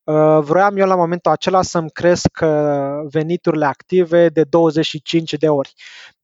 Uh, 0.09 0.39
vroiam 0.41 0.77
eu 0.77 0.87
la 0.87 0.95
momentul 0.95 1.31
acela 1.31 1.61
să-mi 1.61 1.89
cresc 1.89 2.39
uh, 2.41 2.49
veniturile 3.11 3.65
active 3.65 4.29
de 4.29 4.43
25 4.43 5.33
de 5.33 5.49
ori. 5.49 5.73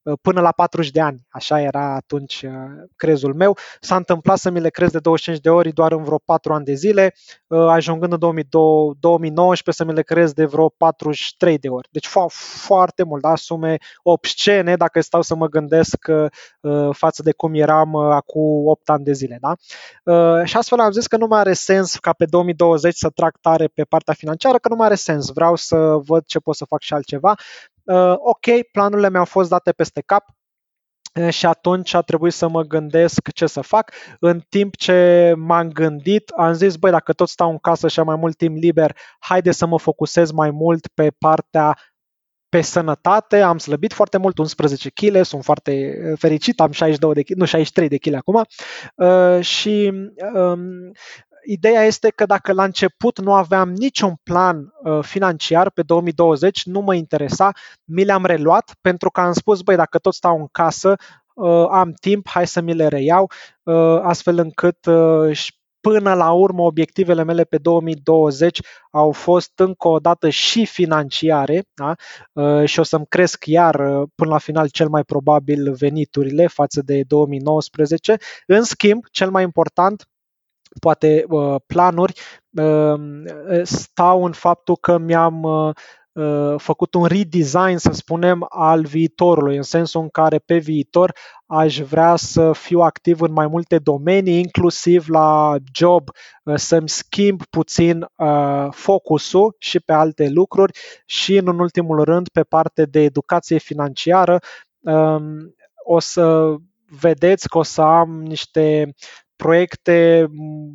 Uh, 0.06 0.14
până 0.22 0.42
la 0.42 0.52
40 0.52 0.92
de 0.92 1.02
ani. 1.02 1.26
Așa 1.30 1.62
era 1.62 1.96
atunci 1.96 2.42
uh, 2.42 2.52
crezul 2.96 3.34
meu. 3.34 3.58
S-a 3.80 3.96
întâmplat 3.96 4.38
să 4.38 4.50
mi 4.50 4.60
le 4.60 4.70
crez 4.70 4.92
de 4.92 5.00
25 5.00 5.42
de 5.44 5.50
ori 5.50 5.74
doar 5.74 5.92
în 5.92 6.04
vreo 6.04 6.18
4 6.26 6.54
ani 6.54 6.66
de 6.66 6.74
zile, 6.74 7.14
uh, 7.48 7.68
ajungând 7.68 8.12
în 8.12 8.20
2019 9.00 9.84
să 9.84 9.90
mi 9.90 9.94
le 9.94 10.02
crez 10.02 10.34
de 10.34 10.46
vreo 10.46 10.70
43 10.70 11.58
de 11.58 11.70
ori. 11.70 11.88
Deci 11.92 12.08
fo- 12.08 12.34
foarte 12.66 13.04
mult, 13.04 13.22
da? 13.22 13.36
sume 13.36 13.78
obscene 14.04 14.76
dacă 14.76 15.02
stau 15.02 15.22
să 15.22 15.36
mă 15.36 15.48
gândesc 15.48 16.06
față 16.92 17.22
de 17.22 17.32
cum 17.32 17.54
eram 17.54 17.96
acum 17.96 18.68
8 18.68 18.90
ani 18.90 19.04
de 19.04 19.12
zile. 19.12 19.38
Da? 19.42 19.56
Și 20.44 20.58
astfel 20.58 20.80
am 20.80 20.92
zis 20.92 21.08
că 21.08 21.18
nu 21.18 21.28
mai 21.28 21.40
are 21.40 21.54
sens 21.54 21.96
ca 21.96 22.14
pe 22.14 22.26
2020 22.26 22.96
să 22.96 23.10
trag 23.10 23.38
tare 23.42 23.68
pe 23.76 23.84
partea 23.84 24.14
financiară, 24.14 24.58
că 24.58 24.70
nu 24.70 24.76
mai 24.76 24.86
are 24.86 24.96
sens. 24.96 25.30
Vreau 25.34 25.56
să 25.56 25.76
văd 26.06 26.26
ce 26.26 26.40
pot 26.40 26.56
să 26.56 26.66
fac 26.66 26.82
și 26.82 26.94
altceva 26.94 27.36
uh, 27.86 28.14
ok, 28.18 28.62
planurile 28.72 29.10
mi-au 29.10 29.26
fost 29.26 29.50
date 29.50 29.72
peste 29.72 30.02
cap, 30.02 30.26
uh, 31.20 31.30
și 31.30 31.46
atunci 31.46 31.94
a 31.94 32.02
trebuit 32.02 32.34
să 32.34 32.48
mă 32.48 32.62
gândesc 32.64 33.32
ce 33.32 33.46
să 33.46 33.62
fac. 33.62 33.92
În 34.20 34.42
timp 34.50 34.76
ce 34.76 35.34
m-am 35.38 35.70
gândit, 35.70 36.30
am 36.30 36.54
zis, 36.54 36.76
băi, 36.76 36.92
dacă 36.92 37.14
tot 37.14 37.30
stau 37.30 37.50
în 37.50 37.58
casă 37.58 37.88
și 37.88 38.00
am 38.00 38.06
mai 38.06 38.16
mult 38.16 38.38
timp 38.38 38.58
liber, 38.58 38.98
haide 39.20 39.52
să 39.52 39.66
mă 39.66 39.80
focusez 39.80 40.32
mai 40.32 40.52
mult 40.52 40.88
pe 40.88 41.12
partea 41.18 41.78
pe 42.50 42.62
sănătate, 42.62 43.42
am 43.42 43.58
slăbit 43.58 43.94
foarte 43.94 44.18
mult, 44.18 44.38
11 44.38 44.90
kg, 44.90 45.24
sunt 45.24 45.44
foarte 45.44 45.96
fericit, 46.18 46.60
am 46.60 46.72
62 46.72 47.14
de 47.14 47.22
kg, 47.22 47.38
nu 47.38 47.46
63 47.46 47.88
de 47.88 47.98
kg 47.98 48.14
acum 48.14 48.46
uh, 48.96 49.44
și 49.44 49.92
um, 50.34 50.92
ideea 51.46 51.84
este 51.84 52.10
că 52.10 52.26
dacă 52.26 52.54
la 52.54 52.64
început 52.64 53.20
nu 53.20 53.34
aveam 53.34 53.70
niciun 53.70 54.14
plan 54.24 54.74
uh, 54.84 55.00
financiar 55.02 55.70
pe 55.70 55.82
2020, 55.82 56.66
nu 56.66 56.80
mă 56.80 56.96
interesa, 56.96 57.52
mi 57.84 58.04
le-am 58.04 58.26
reluat 58.26 58.76
pentru 58.82 59.10
că 59.10 59.22
am 59.22 59.34
spus, 59.34 59.62
băi, 59.62 59.76
dacă 59.76 59.98
tot 59.98 60.14
stau 60.14 60.40
în 60.40 60.48
casă, 60.52 60.96
uh, 61.36 61.68
am 61.70 61.92
timp, 61.92 62.28
hai 62.30 62.48
să 62.48 62.62
mi 62.62 62.74
le 62.74 62.88
reiau, 62.88 63.32
uh, 63.64 64.00
astfel 64.02 64.38
încât 64.38 64.86
uh, 64.86 65.38
până 65.90 66.14
la 66.14 66.32
urmă 66.32 66.62
obiectivele 66.62 67.24
mele 67.24 67.44
pe 67.44 67.58
2020 67.58 68.62
au 68.92 69.12
fost 69.12 69.52
încă 69.56 69.88
o 69.88 70.00
dată 70.00 70.30
și 70.30 70.66
financiare 70.66 71.64
da? 71.74 71.96
Uh, 72.34 72.66
și 72.66 72.80
o 72.80 72.84
să-mi 72.84 73.06
cresc 73.08 73.46
iar 73.46 73.76
uh, 73.76 74.08
până 74.16 74.30
la 74.30 74.38
final 74.38 74.70
cel 74.70 74.90
mai 74.90 75.04
probabil 75.04 75.74
veniturile 75.74 76.48
față 76.48 76.82
de 76.82 77.04
2019. 77.08 78.18
În 78.48 78.64
schimb, 78.64 79.04
cel 79.12 79.30
mai 79.30 79.44
important, 79.44 80.08
poate 80.80 81.26
uh, 81.28 81.56
planuri 81.66 82.14
um, 82.50 83.24
stau 83.64 84.26
în 84.26 84.32
faptul 84.32 84.76
că 84.76 84.98
mi-am 84.98 85.44
uh, 85.44 85.76
uh, 86.12 86.54
făcut 86.58 86.94
un 86.94 87.06
redesign, 87.06 87.76
să 87.78 87.92
spunem, 87.92 88.46
al 88.50 88.82
viitorului, 88.84 89.56
în 89.56 89.62
sensul 89.62 90.02
în 90.02 90.10
care 90.10 90.38
pe 90.38 90.58
viitor 90.58 91.16
aș 91.46 91.80
vrea 91.80 92.16
să 92.16 92.52
fiu 92.52 92.80
activ 92.80 93.22
în 93.22 93.32
mai 93.32 93.48
multe 93.48 93.78
domenii, 93.78 94.40
inclusiv 94.40 95.08
la 95.08 95.56
job, 95.74 96.10
să-mi 96.56 96.90
schimb 96.90 97.42
puțin 97.50 98.06
focusul 98.70 99.56
și 99.60 99.80
pe 99.80 99.94
alte 99.94 100.30
lucruri 100.30 100.80
și, 101.06 101.36
în 101.38 101.60
ultimul 101.60 102.04
rând, 102.04 102.30
pe 102.30 102.44
parte 102.44 102.86
de 102.86 103.00
educație 103.00 103.58
financiară, 103.58 104.40
um, 104.80 105.56
o 105.84 106.00
să 106.00 106.56
vedeți 107.00 107.50
că 107.50 107.58
o 107.58 107.64
să 107.64 107.82
am 107.82 108.22
niște 108.22 108.94
proiecte 109.36 110.28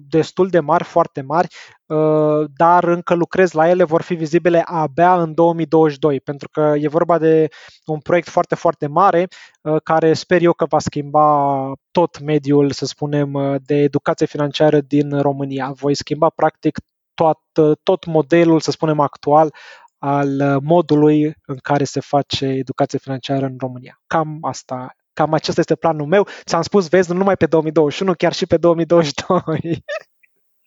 destul 0.08 0.48
de 0.48 0.60
mari, 0.60 0.84
foarte 0.84 1.22
mari, 1.22 1.48
uh, 1.86 2.44
dar 2.56 2.84
încă 2.84 3.14
lucrez 3.14 3.52
la 3.52 3.68
ele, 3.68 3.84
vor 3.84 4.02
fi 4.02 4.14
vizibile 4.14 4.62
abia 4.64 5.22
în 5.22 5.34
2022, 5.34 6.20
pentru 6.20 6.48
că 6.48 6.74
e 6.78 6.88
vorba 6.88 7.18
de 7.18 7.48
un 7.86 7.98
proiect 7.98 8.28
foarte, 8.28 8.54
foarte 8.54 8.86
mare, 8.86 9.28
uh, 9.62 9.76
care 9.82 10.12
sper 10.12 10.42
eu 10.42 10.52
că 10.52 10.64
va 10.64 10.78
schimba 10.78 11.72
tot 11.90 12.20
mediul, 12.20 12.70
să 12.70 12.86
spunem, 12.86 13.32
uh, 13.32 13.54
de 13.64 13.74
educație 13.74 14.26
financiară 14.26 14.80
din 14.80 15.20
România. 15.20 15.72
Voi 15.74 15.94
schimba 15.94 16.28
practic 16.28 16.78
tot, 17.14 17.40
tot 17.82 18.04
modelul, 18.04 18.60
să 18.60 18.70
spunem, 18.70 19.00
actual 19.00 19.54
al 19.98 20.60
modului 20.62 21.34
în 21.46 21.56
care 21.56 21.84
se 21.84 22.00
face 22.00 22.46
educație 22.46 22.98
financiară 22.98 23.46
în 23.46 23.56
România. 23.58 24.00
Cam 24.06 24.38
asta 24.40 24.94
Cam 25.20 25.32
acesta 25.32 25.60
este 25.60 25.74
planul 25.74 26.06
meu. 26.06 26.26
Ți-am 26.44 26.62
spus, 26.62 26.88
vezi, 26.88 27.10
nu 27.10 27.16
numai 27.18 27.36
pe 27.36 27.46
2021, 27.46 28.12
chiar 28.12 28.32
și 28.32 28.46
pe 28.46 28.56
2022. 28.56 29.84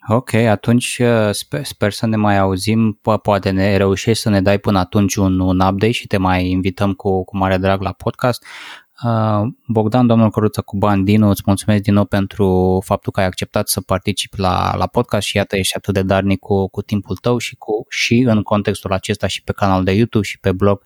Ok, 0.08 0.34
atunci 0.34 0.98
uh, 1.00 1.32
sper, 1.32 1.64
sper 1.64 1.92
să 1.92 2.06
ne 2.06 2.16
mai 2.16 2.38
auzim, 2.38 3.00
po- 3.00 3.22
poate 3.22 3.50
ne 3.50 3.78
reușești 3.78 4.22
să 4.22 4.30
ne 4.30 4.42
dai 4.42 4.58
până 4.58 4.80
atunci 4.80 5.16
un, 5.16 5.40
un 5.40 5.60
update 5.60 5.92
și 5.92 6.08
te 6.08 6.18
mai 6.18 6.48
invităm 6.48 6.94
cu, 6.94 7.24
cu 7.24 7.38
mare 7.38 7.58
drag 7.58 7.82
la 7.82 7.92
podcast. 7.92 8.46
Uh, 9.04 9.42
Bogdan, 9.68 10.08
domnul 10.08 10.30
Căruță 10.30 10.62
cu 10.62 10.78
bani, 10.78 11.04
Dinu, 11.04 11.30
îți 11.30 11.44
mulțumesc 11.46 11.84
din 11.84 11.94
nou 11.94 12.06
pentru 12.06 12.80
faptul 12.86 13.12
că 13.12 13.20
ai 13.20 13.26
acceptat 13.26 13.68
să 13.68 13.82
participi 13.82 14.40
la, 14.40 14.76
la 14.76 14.88
podcast 14.88 15.28
și 15.28 15.38
iată 15.38 15.58
ești 15.58 15.78
atât 15.78 15.94
de 15.94 16.02
darnic 16.02 16.40
cu, 16.40 16.70
cu 16.70 16.82
timpul 16.82 17.16
tău 17.16 17.38
și, 17.38 17.56
cu, 17.56 17.86
și 17.90 18.24
în 18.28 18.42
contextul 18.42 18.94
acesta 18.94 19.28
și 19.28 19.44
pe 19.44 19.52
canal 19.52 19.84
de 19.84 19.92
YouTube 19.92 20.26
și 20.26 20.40
pe 20.40 20.52
blog 20.52 20.82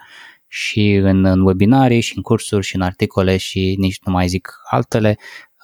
și 0.47 0.93
în, 0.93 1.25
în 1.25 1.41
webinarii 1.41 2.01
și 2.01 2.13
în 2.15 2.21
cursuri 2.21 2.65
și 2.65 2.75
în 2.75 2.81
articole 2.81 3.37
și 3.37 3.75
nici 3.79 3.99
nu 4.05 4.11
mai 4.11 4.27
zic 4.27 4.51
altele. 4.69 5.17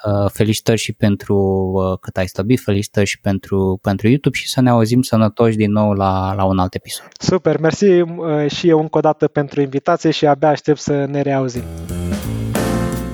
Uh, 0.05 0.29
felicitări 0.31 0.79
și 0.79 0.93
pentru 0.93 1.35
uh, 1.73 1.99
cât 1.99 2.17
ai 2.17 2.27
stăbit, 2.27 2.59
felicitări 2.59 3.05
și 3.05 3.19
pentru, 3.19 3.79
pentru 3.81 4.07
YouTube 4.07 4.37
și 4.37 4.49
să 4.49 4.61
ne 4.61 4.69
auzim 4.69 5.01
sănătoși 5.01 5.55
din 5.55 5.71
nou 5.71 5.91
la, 5.91 6.33
la 6.33 6.43
un 6.43 6.59
alt 6.59 6.73
episod. 6.73 7.07
Super, 7.19 7.59
mersi 7.59 7.85
uh, 7.85 8.51
și 8.51 8.69
eu 8.69 8.79
încă 8.79 8.97
o 8.97 9.01
dată 9.01 9.27
pentru 9.27 9.61
invitație 9.61 10.11
și 10.11 10.25
abia 10.25 10.49
aștept 10.49 10.79
să 10.79 11.05
ne 11.05 11.21
reauzim. 11.21 11.63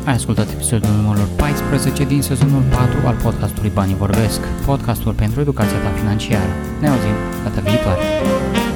Ai 0.06 0.14
ascultat 0.14 0.52
episodul 0.52 0.90
numărul 0.90 1.28
14 1.38 2.06
din 2.06 2.22
sezonul 2.22 2.62
4 2.72 3.08
al 3.08 3.16
podcastului 3.24 3.72
Banii 3.74 3.96
Vorbesc, 3.96 4.42
podcastul 4.66 5.14
pentru 5.14 5.42
educația 5.42 5.78
ta 5.78 5.90
financiară. 5.90 6.52
Ne 6.82 6.88
auzim 6.88 7.14
data 7.44 7.62
viitoare! 7.62 8.69